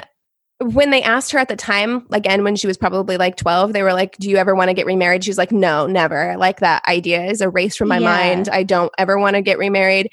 when 0.61 0.91
they 0.91 1.03
asked 1.03 1.33
her 1.33 1.39
at 1.39 1.49
the 1.49 1.57
time, 1.57 2.07
again, 2.13 2.45
when 2.45 2.55
she 2.55 2.67
was 2.67 2.77
probably 2.77 3.17
like 3.17 3.37
12, 3.37 3.73
they 3.73 3.83
were 3.83 3.95
like, 3.95 4.17
Do 4.19 4.29
you 4.29 4.37
ever 4.37 4.55
want 4.55 4.69
to 4.69 4.75
get 4.75 4.87
remarried? 4.87 5.25
She's 5.25 5.39
like, 5.39 5.53
No, 5.53 5.87
never. 5.87 6.37
Like 6.37 6.61
that 6.61 6.87
idea 6.87 7.25
is 7.25 7.41
erased 7.41 7.79
from 7.79 7.89
my 7.89 7.99
yeah. 7.99 8.05
mind. 8.05 8.49
I 8.51 8.63
don't 8.63 8.93
ever 8.99 9.19
want 9.19 9.37
to 9.37 9.43
get 9.43 9.59
remarried. 9.59 10.09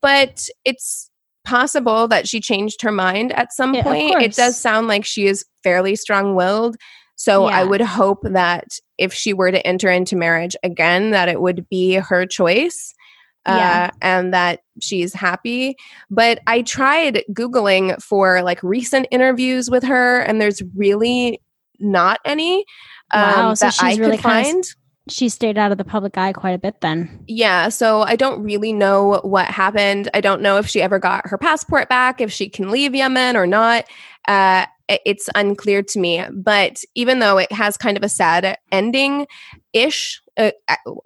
But 0.00 0.48
it's 0.64 1.08
possible 1.44 2.08
that 2.08 2.26
she 2.26 2.40
changed 2.40 2.82
her 2.82 2.90
mind 2.90 3.32
at 3.32 3.52
some 3.52 3.74
yeah, 3.74 3.84
point. 3.84 4.20
It 4.22 4.34
does 4.34 4.60
sound 4.60 4.88
like 4.88 5.04
she 5.04 5.26
is 5.26 5.44
fairly 5.62 5.94
strong 5.94 6.34
willed. 6.34 6.76
So 7.14 7.48
yeah. 7.48 7.58
I 7.58 7.64
would 7.64 7.80
hope 7.80 8.18
that 8.24 8.66
if 8.98 9.14
she 9.14 9.32
were 9.32 9.52
to 9.52 9.64
enter 9.64 9.88
into 9.88 10.16
marriage 10.16 10.56
again, 10.64 11.12
that 11.12 11.28
it 11.28 11.40
would 11.40 11.68
be 11.68 11.94
her 11.94 12.26
choice 12.26 12.92
yeah. 13.46 13.90
Uh, 13.92 13.96
and 14.02 14.34
that 14.34 14.60
she's 14.80 15.14
happy. 15.14 15.76
But 16.10 16.40
I 16.46 16.62
tried 16.62 17.24
Googling 17.32 18.00
for 18.02 18.42
like 18.42 18.62
recent 18.62 19.06
interviews 19.10 19.70
with 19.70 19.84
her, 19.84 20.20
and 20.20 20.40
there's 20.40 20.62
really 20.74 21.40
not 21.78 22.20
any 22.24 22.64
um, 23.12 23.22
wow, 23.22 23.54
so 23.54 23.66
that 23.66 23.82
I 23.82 23.94
really 23.96 24.16
could 24.16 24.22
find. 24.22 24.64
she 25.08 25.28
stayed 25.28 25.58
out 25.58 25.72
of 25.72 25.78
the 25.78 25.84
public 25.84 26.18
eye 26.18 26.32
quite 26.32 26.52
a 26.52 26.58
bit 26.58 26.80
then. 26.80 27.24
Yeah, 27.28 27.68
so 27.68 28.02
I 28.02 28.16
don't 28.16 28.42
really 28.42 28.72
know 28.72 29.20
what 29.22 29.46
happened. 29.46 30.10
I 30.14 30.20
don't 30.20 30.42
know 30.42 30.58
if 30.58 30.66
she 30.66 30.82
ever 30.82 30.98
got 30.98 31.26
her 31.26 31.38
passport 31.38 31.88
back, 31.88 32.20
if 32.20 32.32
she 32.32 32.48
can 32.48 32.70
leave 32.70 32.94
Yemen 32.94 33.36
or 33.36 33.46
not. 33.46 33.84
Uh, 34.26 34.66
it's 34.88 35.28
unclear 35.34 35.82
to 35.82 35.98
me. 35.98 36.24
But 36.32 36.82
even 36.94 37.18
though 37.18 37.38
it 37.38 37.50
has 37.52 37.76
kind 37.76 37.96
of 37.96 38.02
a 38.02 38.08
sad 38.08 38.58
ending 38.72 39.26
ish, 39.72 40.20
uh, 40.36 40.50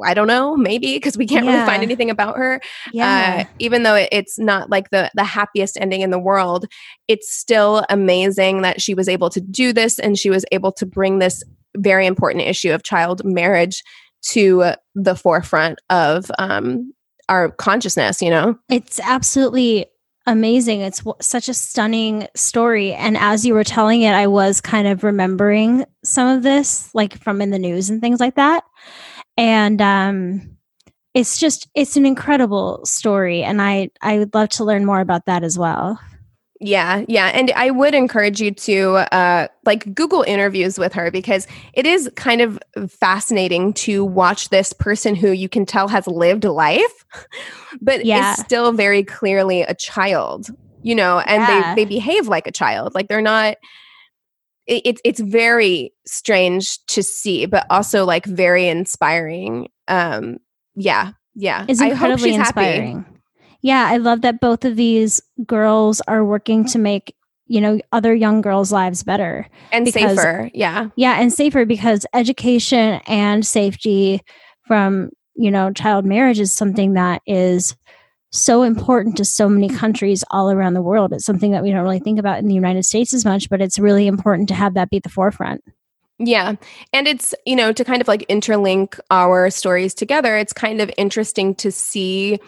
I 0.05 0.15
don't 0.15 0.27
know, 0.27 0.57
maybe 0.57 0.95
because 0.95 1.17
we 1.17 1.27
can't 1.27 1.45
yeah. 1.45 1.53
really 1.53 1.67
find 1.67 1.83
anything 1.83 2.11
about 2.11 2.37
her. 2.37 2.57
Uh, 2.57 2.91
yeah. 2.93 3.45
Uh, 3.47 3.53
even 3.59 3.83
though 3.83 4.07
it's 4.11 4.39
not 4.39 4.71
like 4.71 4.91
the 4.91 5.11
the 5.15 5.25
happiest 5.25 5.77
ending 5.81 6.01
in 6.01 6.11
the 6.11 6.19
world, 6.19 6.67
it's 7.09 7.33
still 7.35 7.85
amazing 7.89 8.63
that 8.63 8.81
she 8.81 8.95
was 8.95 9.09
able 9.09 9.31
to 9.31 9.41
do 9.41 9.73
this 9.73 9.99
and 9.99 10.19
she 10.19 10.31
was 10.31 10.45
able 10.53 10.73
to 10.73 10.87
bring 10.87 11.19
this 11.19 11.43
very 11.77 12.07
important 12.07 12.45
issue 12.45 12.73
of 12.73 12.83
child 12.83 13.25
marriage 13.25 13.83
to 14.23 14.73
the 14.95 15.15
forefront 15.15 15.79
of 15.89 16.31
um, 16.39 16.93
our 17.29 17.51
consciousness. 17.51 18.21
You 18.21 18.31
know, 18.31 18.59
it's 18.69 19.01
absolutely 19.01 19.87
amazing. 20.27 20.81
It's 20.81 20.99
w- 20.99 21.17
such 21.21 21.49
a 21.49 21.55
stunning 21.55 22.29
story. 22.35 22.93
And 22.93 23.17
as 23.17 23.45
you 23.45 23.55
were 23.55 23.65
telling 23.65 24.03
it, 24.03 24.13
I 24.13 24.27
was 24.27 24.61
kind 24.61 24.87
of 24.87 25.05
remembering 25.05 25.85
some 26.05 26.29
of 26.29 26.43
this, 26.43 26.95
like 26.95 27.23
from 27.23 27.41
in 27.41 27.51
the 27.51 27.59
news 27.59 27.91
and 27.91 28.01
things 28.01 28.21
like 28.21 28.37
that. 28.37 28.65
And 29.37 29.81
um, 29.81 30.57
it's 31.15 31.39
just, 31.39 31.69
it's 31.75 31.97
an 31.97 32.07
incredible 32.07 32.85
story. 32.85 33.43
And 33.43 33.61
I, 33.61 33.91
I 34.03 34.19
would 34.19 34.35
love 34.35 34.51
to 34.51 34.65
learn 34.65 34.85
more 34.85 35.01
about 35.01 35.27
that 35.27 35.43
as 35.43 35.59
well. 35.59 35.99
Yeah, 36.63 37.07
yeah. 37.09 37.29
And 37.29 37.51
I 37.57 37.71
would 37.71 37.95
encourage 37.95 38.39
you 38.39 38.51
to 38.51 38.97
uh, 39.15 39.49
like 39.65 39.95
Google 39.95 40.23
interviews 40.23 40.79
with 40.79 40.93
her 40.93 41.11
because 41.11 41.47
it 41.73 41.87
is 41.87 42.11
kind 42.17 42.43
of 42.43 42.61
fascinating 42.87 43.73
to 43.75 44.05
watch 44.05 44.51
this 44.51 44.75
person 44.75 45.15
who 45.15 45.31
you 45.31 45.49
can 45.49 45.65
tell 45.65 45.89
has 45.89 46.07
lived 46.07 46.45
life, 46.45 47.07
but 47.81 48.05
yeah. 48.05 48.33
is 48.33 48.41
still 48.41 48.73
very 48.73 49.03
clearly 49.03 49.63
a 49.63 49.75
child, 49.75 50.49
you 50.83 50.95
know, 50.95 51.21
and 51.21 51.41
yeah. 51.41 51.75
they, 51.75 51.85
they 51.85 51.89
behave 51.89 52.29
like 52.29 52.47
a 52.47 52.53
child. 52.53 52.95
Like 52.95 53.09
they're 53.09 53.23
not 53.23 53.57
it's 54.71 55.01
it's 55.05 55.21
very 55.21 55.93
strange 56.07 56.85
to 56.87 57.03
see, 57.03 57.47
but 57.47 57.67
also 57.71 58.05
like 58.05 58.25
very 58.25 58.69
inspiring. 58.69 59.69
Um, 59.89 60.39
yeah, 60.77 61.13
yeah. 61.35 61.67
It's 61.69 61.81
incredibly 61.81 62.35
inspiring. 62.35 63.03
Happy. 63.03 63.17
Yeah, 63.63 63.87
I 63.89 63.99
love 63.99 64.23
that 64.23 64.41
both 64.41 64.65
of 64.65 64.77
these 64.77 65.21
girls 65.45 66.01
are 66.09 66.25
working 66.25 66.65
to 66.67 66.79
make 66.79 67.15
you 67.47 67.61
know 67.61 67.81
other 67.91 68.15
young 68.15 68.41
girls 68.41 68.71
lives 68.71 69.03
better 69.03 69.49
and 69.73 69.85
because, 69.85 70.17
safer 70.17 70.49
yeah 70.55 70.89
yeah 70.95 71.21
and 71.21 71.33
safer 71.33 71.67
because 71.67 72.07
education 72.15 73.01
and 73.09 73.45
safety 73.45 74.23
from 74.69 75.11
you 75.35 75.51
know 75.51 75.73
child 75.73 76.05
marriage 76.05 76.39
is 76.39 76.53
something 76.53 76.95
that 76.95 77.21
is 77.27 77.75
so 78.31 78.63
important 78.63 79.17
to 79.17 79.25
so 79.25 79.49
many 79.49 79.69
countries 79.69 80.25
all 80.31 80.51
around 80.51 80.75
the 80.75 80.83
world. 80.83 81.13
It's 81.13 81.25
something 81.25 81.51
that 81.51 81.63
we 81.63 81.71
don't 81.71 81.83
really 81.83 81.99
think 81.99 82.19
about 82.19 82.39
in 82.39 82.47
the 82.47 82.55
united 82.55 82.85
states 82.85 83.13
as 83.13 83.25
much 83.25 83.49
but 83.51 83.61
it's 83.61 83.79
really 83.79 84.07
important 84.07 84.49
to 84.49 84.55
have 84.55 84.75
that 84.75 84.91
be 84.91 84.99
at 84.99 85.03
the 85.03 85.09
forefront. 85.09 85.63
Yeah. 86.21 86.57
And 86.93 87.09
it's, 87.09 87.35
you 87.47 87.57
know, 87.57 87.73
to 87.73 87.83
kind 87.83 88.03
of 88.03 88.07
like 88.07 88.29
interlink 88.29 89.01
our 89.11 89.49
stories 89.49 89.95
together, 89.95 90.37
it's 90.37 90.53
kind 90.53 90.83
of 90.83 90.91
interesting 90.99 91.55
to 91.57 91.73
see 91.73 92.39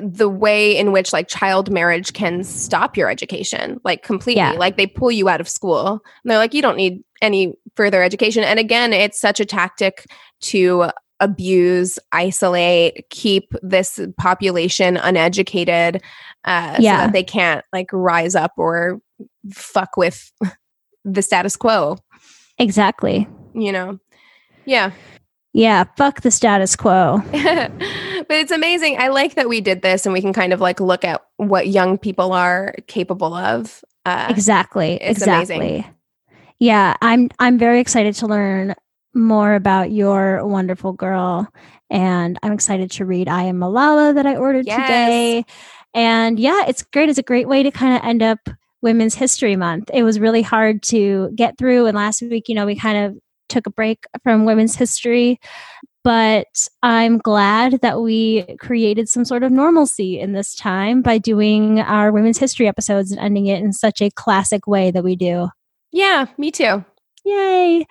the 0.00 0.28
way 0.28 0.76
in 0.76 0.90
which 0.90 1.12
like 1.12 1.28
child 1.28 1.70
marriage 1.70 2.12
can 2.14 2.42
stop 2.44 2.96
your 2.96 3.10
education 3.10 3.78
like 3.84 4.02
completely. 4.02 4.40
Yeah. 4.40 4.52
like 4.52 4.76
they 4.78 4.86
pull 4.86 5.12
you 5.12 5.28
out 5.28 5.40
of 5.40 5.48
school. 5.48 5.88
And 6.24 6.30
they're 6.30 6.38
like 6.38 6.54
you 6.54 6.62
don't 6.62 6.76
need 6.76 7.04
any 7.20 7.54
further 7.76 8.02
education. 8.02 8.42
And 8.42 8.58
again 8.58 8.94
it's 8.94 9.20
such 9.20 9.38
a 9.38 9.44
tactic 9.44 10.06
to 10.42 10.90
abuse 11.20 11.98
isolate 12.12 13.08
keep 13.10 13.52
this 13.62 14.00
population 14.18 14.96
uneducated 14.96 16.02
uh, 16.44 16.76
yeah 16.78 17.00
so 17.00 17.06
that 17.06 17.12
they 17.12 17.24
can't 17.24 17.64
like 17.72 17.88
rise 17.92 18.34
up 18.34 18.52
or 18.56 19.00
fuck 19.52 19.96
with 19.96 20.32
the 21.04 21.22
status 21.22 21.56
quo 21.56 21.96
exactly 22.58 23.26
you 23.54 23.72
know 23.72 23.98
yeah 24.64 24.90
yeah, 25.56 25.84
fuck 25.96 26.20
the 26.20 26.30
status 26.30 26.76
quo. 26.76 27.22
but 27.32 28.26
it's 28.28 28.50
amazing. 28.50 28.98
I 28.98 29.08
like 29.08 29.36
that 29.36 29.48
we 29.48 29.62
did 29.62 29.80
this 29.80 30.04
and 30.04 30.12
we 30.12 30.20
can 30.20 30.34
kind 30.34 30.52
of 30.52 30.60
like 30.60 30.80
look 30.80 31.02
at 31.02 31.22
what 31.38 31.66
young 31.68 31.96
people 31.96 32.34
are 32.34 32.74
capable 32.88 33.32
of. 33.32 33.82
Uh, 34.04 34.26
exactly. 34.28 34.96
exactly. 34.96 35.56
Amazing. 35.56 35.94
Yeah, 36.58 36.94
I'm 37.00 37.30
I'm 37.38 37.56
very 37.56 37.80
excited 37.80 38.14
to 38.16 38.26
learn 38.26 38.74
more 39.16 39.54
about 39.54 39.90
your 39.90 40.46
wonderful 40.46 40.92
girl 40.92 41.48
and 41.90 42.38
I'm 42.42 42.52
excited 42.52 42.90
to 42.92 43.04
read 43.04 43.28
I 43.28 43.44
am 43.44 43.58
Malala 43.58 44.14
that 44.14 44.26
I 44.26 44.36
ordered 44.36 44.66
yes. 44.66 44.76
today. 44.76 45.44
And 45.94 46.38
yeah, 46.38 46.64
it's 46.66 46.82
great. 46.82 47.08
It's 47.08 47.18
a 47.18 47.22
great 47.22 47.48
way 47.48 47.62
to 47.62 47.70
kind 47.70 47.96
of 47.96 48.06
end 48.06 48.22
up 48.22 48.38
Women's 48.82 49.14
History 49.14 49.56
Month. 49.56 49.90
It 49.94 50.02
was 50.02 50.20
really 50.20 50.42
hard 50.42 50.82
to 50.84 51.30
get 51.34 51.56
through 51.58 51.86
and 51.86 51.96
last 51.96 52.22
week, 52.22 52.48
you 52.48 52.54
know, 52.54 52.66
we 52.66 52.76
kind 52.76 53.06
of 53.06 53.18
took 53.48 53.66
a 53.66 53.70
break 53.70 54.04
from 54.22 54.44
women's 54.44 54.74
history 54.74 55.38
but 56.06 56.68
I'm 56.84 57.18
glad 57.18 57.80
that 57.82 58.00
we 58.00 58.44
created 58.60 59.08
some 59.08 59.24
sort 59.24 59.42
of 59.42 59.50
normalcy 59.50 60.20
in 60.20 60.34
this 60.34 60.54
time 60.54 61.02
by 61.02 61.18
doing 61.18 61.80
our 61.80 62.12
women's 62.12 62.38
history 62.38 62.68
episodes 62.68 63.10
and 63.10 63.18
ending 63.18 63.46
it 63.46 63.60
in 63.60 63.72
such 63.72 64.00
a 64.00 64.12
classic 64.12 64.68
way 64.68 64.92
that 64.92 65.02
we 65.02 65.16
do. 65.16 65.48
Yeah, 65.90 66.26
me 66.38 66.52
too. 66.52 66.84
Yay. 67.24 67.88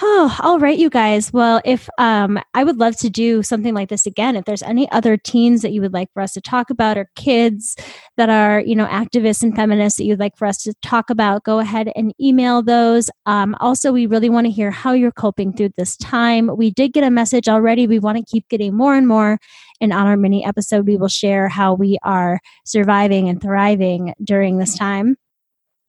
Oh, 0.00 0.36
all 0.42 0.60
right, 0.60 0.78
you 0.78 0.90
guys. 0.90 1.32
Well, 1.32 1.60
if 1.64 1.88
um, 1.98 2.38
I 2.54 2.62
would 2.62 2.76
love 2.76 2.96
to 2.98 3.10
do 3.10 3.42
something 3.42 3.74
like 3.74 3.88
this 3.88 4.06
again. 4.06 4.36
If 4.36 4.44
there's 4.44 4.62
any 4.62 4.88
other 4.92 5.16
teens 5.16 5.62
that 5.62 5.72
you 5.72 5.80
would 5.80 5.92
like 5.92 6.08
for 6.12 6.22
us 6.22 6.34
to 6.34 6.40
talk 6.40 6.70
about, 6.70 6.96
or 6.96 7.10
kids 7.16 7.74
that 8.16 8.28
are, 8.28 8.60
you 8.60 8.76
know, 8.76 8.86
activists 8.86 9.42
and 9.42 9.56
feminists 9.56 9.96
that 9.98 10.04
you'd 10.04 10.20
like 10.20 10.36
for 10.36 10.46
us 10.46 10.62
to 10.64 10.74
talk 10.82 11.10
about, 11.10 11.42
go 11.42 11.58
ahead 11.58 11.90
and 11.96 12.14
email 12.20 12.62
those. 12.62 13.10
Um, 13.26 13.56
also, 13.60 13.90
we 13.90 14.06
really 14.06 14.28
want 14.28 14.46
to 14.46 14.52
hear 14.52 14.70
how 14.70 14.92
you're 14.92 15.10
coping 15.10 15.52
through 15.52 15.70
this 15.76 15.96
time. 15.96 16.54
We 16.56 16.70
did 16.70 16.92
get 16.92 17.02
a 17.02 17.10
message 17.10 17.48
already. 17.48 17.86
We 17.88 17.98
want 17.98 18.18
to 18.18 18.24
keep 18.30 18.48
getting 18.48 18.76
more 18.76 18.94
and 18.94 19.08
more. 19.08 19.38
And 19.80 19.92
on 19.92 20.06
our 20.06 20.16
mini 20.16 20.44
episode, 20.44 20.86
we 20.86 20.96
will 20.96 21.08
share 21.08 21.48
how 21.48 21.74
we 21.74 21.98
are 22.04 22.38
surviving 22.64 23.28
and 23.28 23.42
thriving 23.42 24.14
during 24.22 24.58
this 24.58 24.76
time 24.76 25.16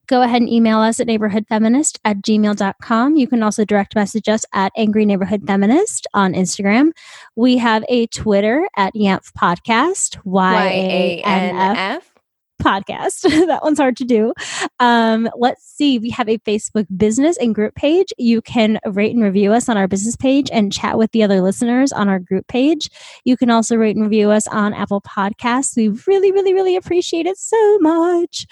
go 0.10 0.24
ahead 0.24 0.42
and 0.42 0.50
email 0.50 0.80
us 0.80 1.00
at 1.00 1.08
neighborhoodfeminist 1.08 2.00
at 2.04 2.18
gmail.com. 2.18 3.16
You 3.16 3.28
can 3.28 3.44
also 3.44 3.64
direct 3.64 3.96
message 3.96 4.28
us 4.28 4.44
at 4.54 4.74
Angry 4.76 5.06
Neighborhood 5.06 5.44
Feminist 5.48 6.08
on 6.14 6.34
Instagram. 6.34 6.92
We 7.36 7.58
have 7.58 7.86
a 7.88 8.08
Twitter 8.08 8.68
at 8.76 8.94
YANF 8.96 9.32
Podcast, 9.34 10.18
Y 10.26 10.66
A 10.66 11.22
N 11.22 11.56
F 11.56 12.19
podcast. 12.60 13.22
that 13.48 13.64
one's 13.64 13.80
hard 13.80 13.98
to 13.98 14.06
do. 14.06 14.34
Um, 14.80 15.30
let's 15.38 15.64
see. 15.64 16.00
We 16.00 16.10
have 16.12 16.30
a 16.30 16.38
Facebook 16.40 16.86
business 16.96 17.38
and 17.38 17.56
group 17.56 17.76
page. 17.76 18.14
You 18.18 18.42
can 18.42 18.80
rate 18.86 19.16
and 19.16 19.24
review 19.24 19.54
us 19.54 19.70
on 19.70 19.78
our 19.78 19.88
business 19.88 20.16
page 20.16 20.50
and 20.52 20.72
chat 20.72 20.98
with 20.98 21.12
the 21.12 21.24
other 21.24 21.42
listeners 21.42 21.92
on 21.92 22.08
our 22.08 22.20
group 22.20 22.48
page. 22.48 22.90
You 23.24 23.38
can 23.38 23.50
also 23.50 23.76
rate 23.76 23.96
and 23.96 24.06
review 24.06 24.30
us 24.30 24.48
on 24.48 24.74
Apple 24.74 25.02
Podcasts. 25.02 25.76
We 25.76 25.90
really, 26.08 26.32
really, 26.32 26.54
really 26.54 26.76
appreciate 26.76 27.26
it 27.26 27.38
so 27.38 27.80
much. 27.80 28.46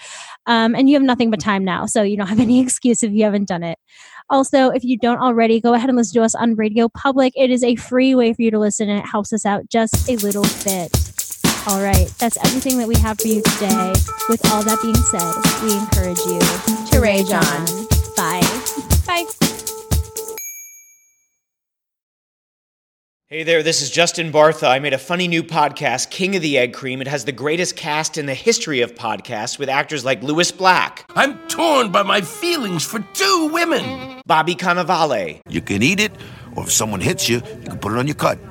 Um, 0.46 0.74
and 0.74 0.88
you 0.88 0.96
have 0.96 1.02
nothing 1.02 1.30
but 1.30 1.40
time 1.40 1.64
now. 1.64 1.86
So 1.86 2.02
you 2.02 2.16
don't 2.16 2.26
have 2.26 2.40
any 2.48 2.60
excuse 2.60 3.02
if 3.02 3.12
you 3.12 3.24
haven't 3.24 3.48
done 3.48 3.62
it. 3.62 3.78
Also, 4.30 4.68
if 4.68 4.84
you 4.84 4.98
don't 4.98 5.20
already, 5.20 5.60
go 5.60 5.72
ahead 5.72 5.88
and 5.88 5.96
listen 5.96 6.20
to 6.20 6.24
us 6.24 6.34
on 6.34 6.54
Radio 6.54 6.88
Public. 6.88 7.32
It 7.36 7.50
is 7.50 7.64
a 7.64 7.76
free 7.76 8.14
way 8.14 8.34
for 8.34 8.42
you 8.42 8.50
to 8.50 8.58
listen 8.58 8.88
and 8.90 8.98
it 8.98 9.06
helps 9.06 9.32
us 9.32 9.46
out 9.46 9.68
just 9.70 10.08
a 10.08 10.16
little 10.16 10.44
bit. 10.64 11.07
All 11.68 11.82
right, 11.82 12.10
that's 12.18 12.38
everything 12.38 12.78
that 12.78 12.88
we 12.88 12.94
have 12.96 13.20
for 13.20 13.28
you 13.28 13.42
today. 13.42 13.92
With 14.30 14.40
all 14.50 14.62
that 14.62 14.78
being 14.80 14.94
said, 14.94 15.34
we 15.62 15.76
encourage 15.76 16.18
you 16.24 16.38
to 16.92 16.98
rage 16.98 17.30
on. 17.30 17.66
Bye. 18.16 18.40
Bye. 19.06 19.26
Hey 23.26 23.42
there, 23.42 23.62
this 23.62 23.82
is 23.82 23.90
Justin 23.90 24.32
Bartha. 24.32 24.66
I 24.66 24.78
made 24.78 24.94
a 24.94 24.98
funny 24.98 25.28
new 25.28 25.42
podcast, 25.42 26.08
King 26.08 26.36
of 26.36 26.40
the 26.40 26.56
Egg 26.56 26.72
Cream. 26.72 27.02
It 27.02 27.06
has 27.06 27.26
the 27.26 27.32
greatest 27.32 27.76
cast 27.76 28.16
in 28.16 28.24
the 28.24 28.32
history 28.32 28.80
of 28.80 28.94
podcasts 28.94 29.58
with 29.58 29.68
actors 29.68 30.06
like 30.06 30.22
Lewis 30.22 30.50
Black. 30.50 31.04
I'm 31.14 31.36
torn 31.48 31.92
by 31.92 32.02
my 32.02 32.22
feelings 32.22 32.86
for 32.86 33.00
two 33.12 33.50
women. 33.52 34.22
Bobby 34.24 34.54
Cannavale. 34.54 35.40
You 35.46 35.60
can 35.60 35.82
eat 35.82 36.00
it 36.00 36.12
or 36.56 36.64
if 36.64 36.72
someone 36.72 37.00
hits 37.00 37.28
you, 37.28 37.36
you 37.36 37.68
can 37.68 37.78
put 37.78 37.92
it 37.92 37.98
on 37.98 38.06
your 38.06 38.16
cut. 38.16 38.38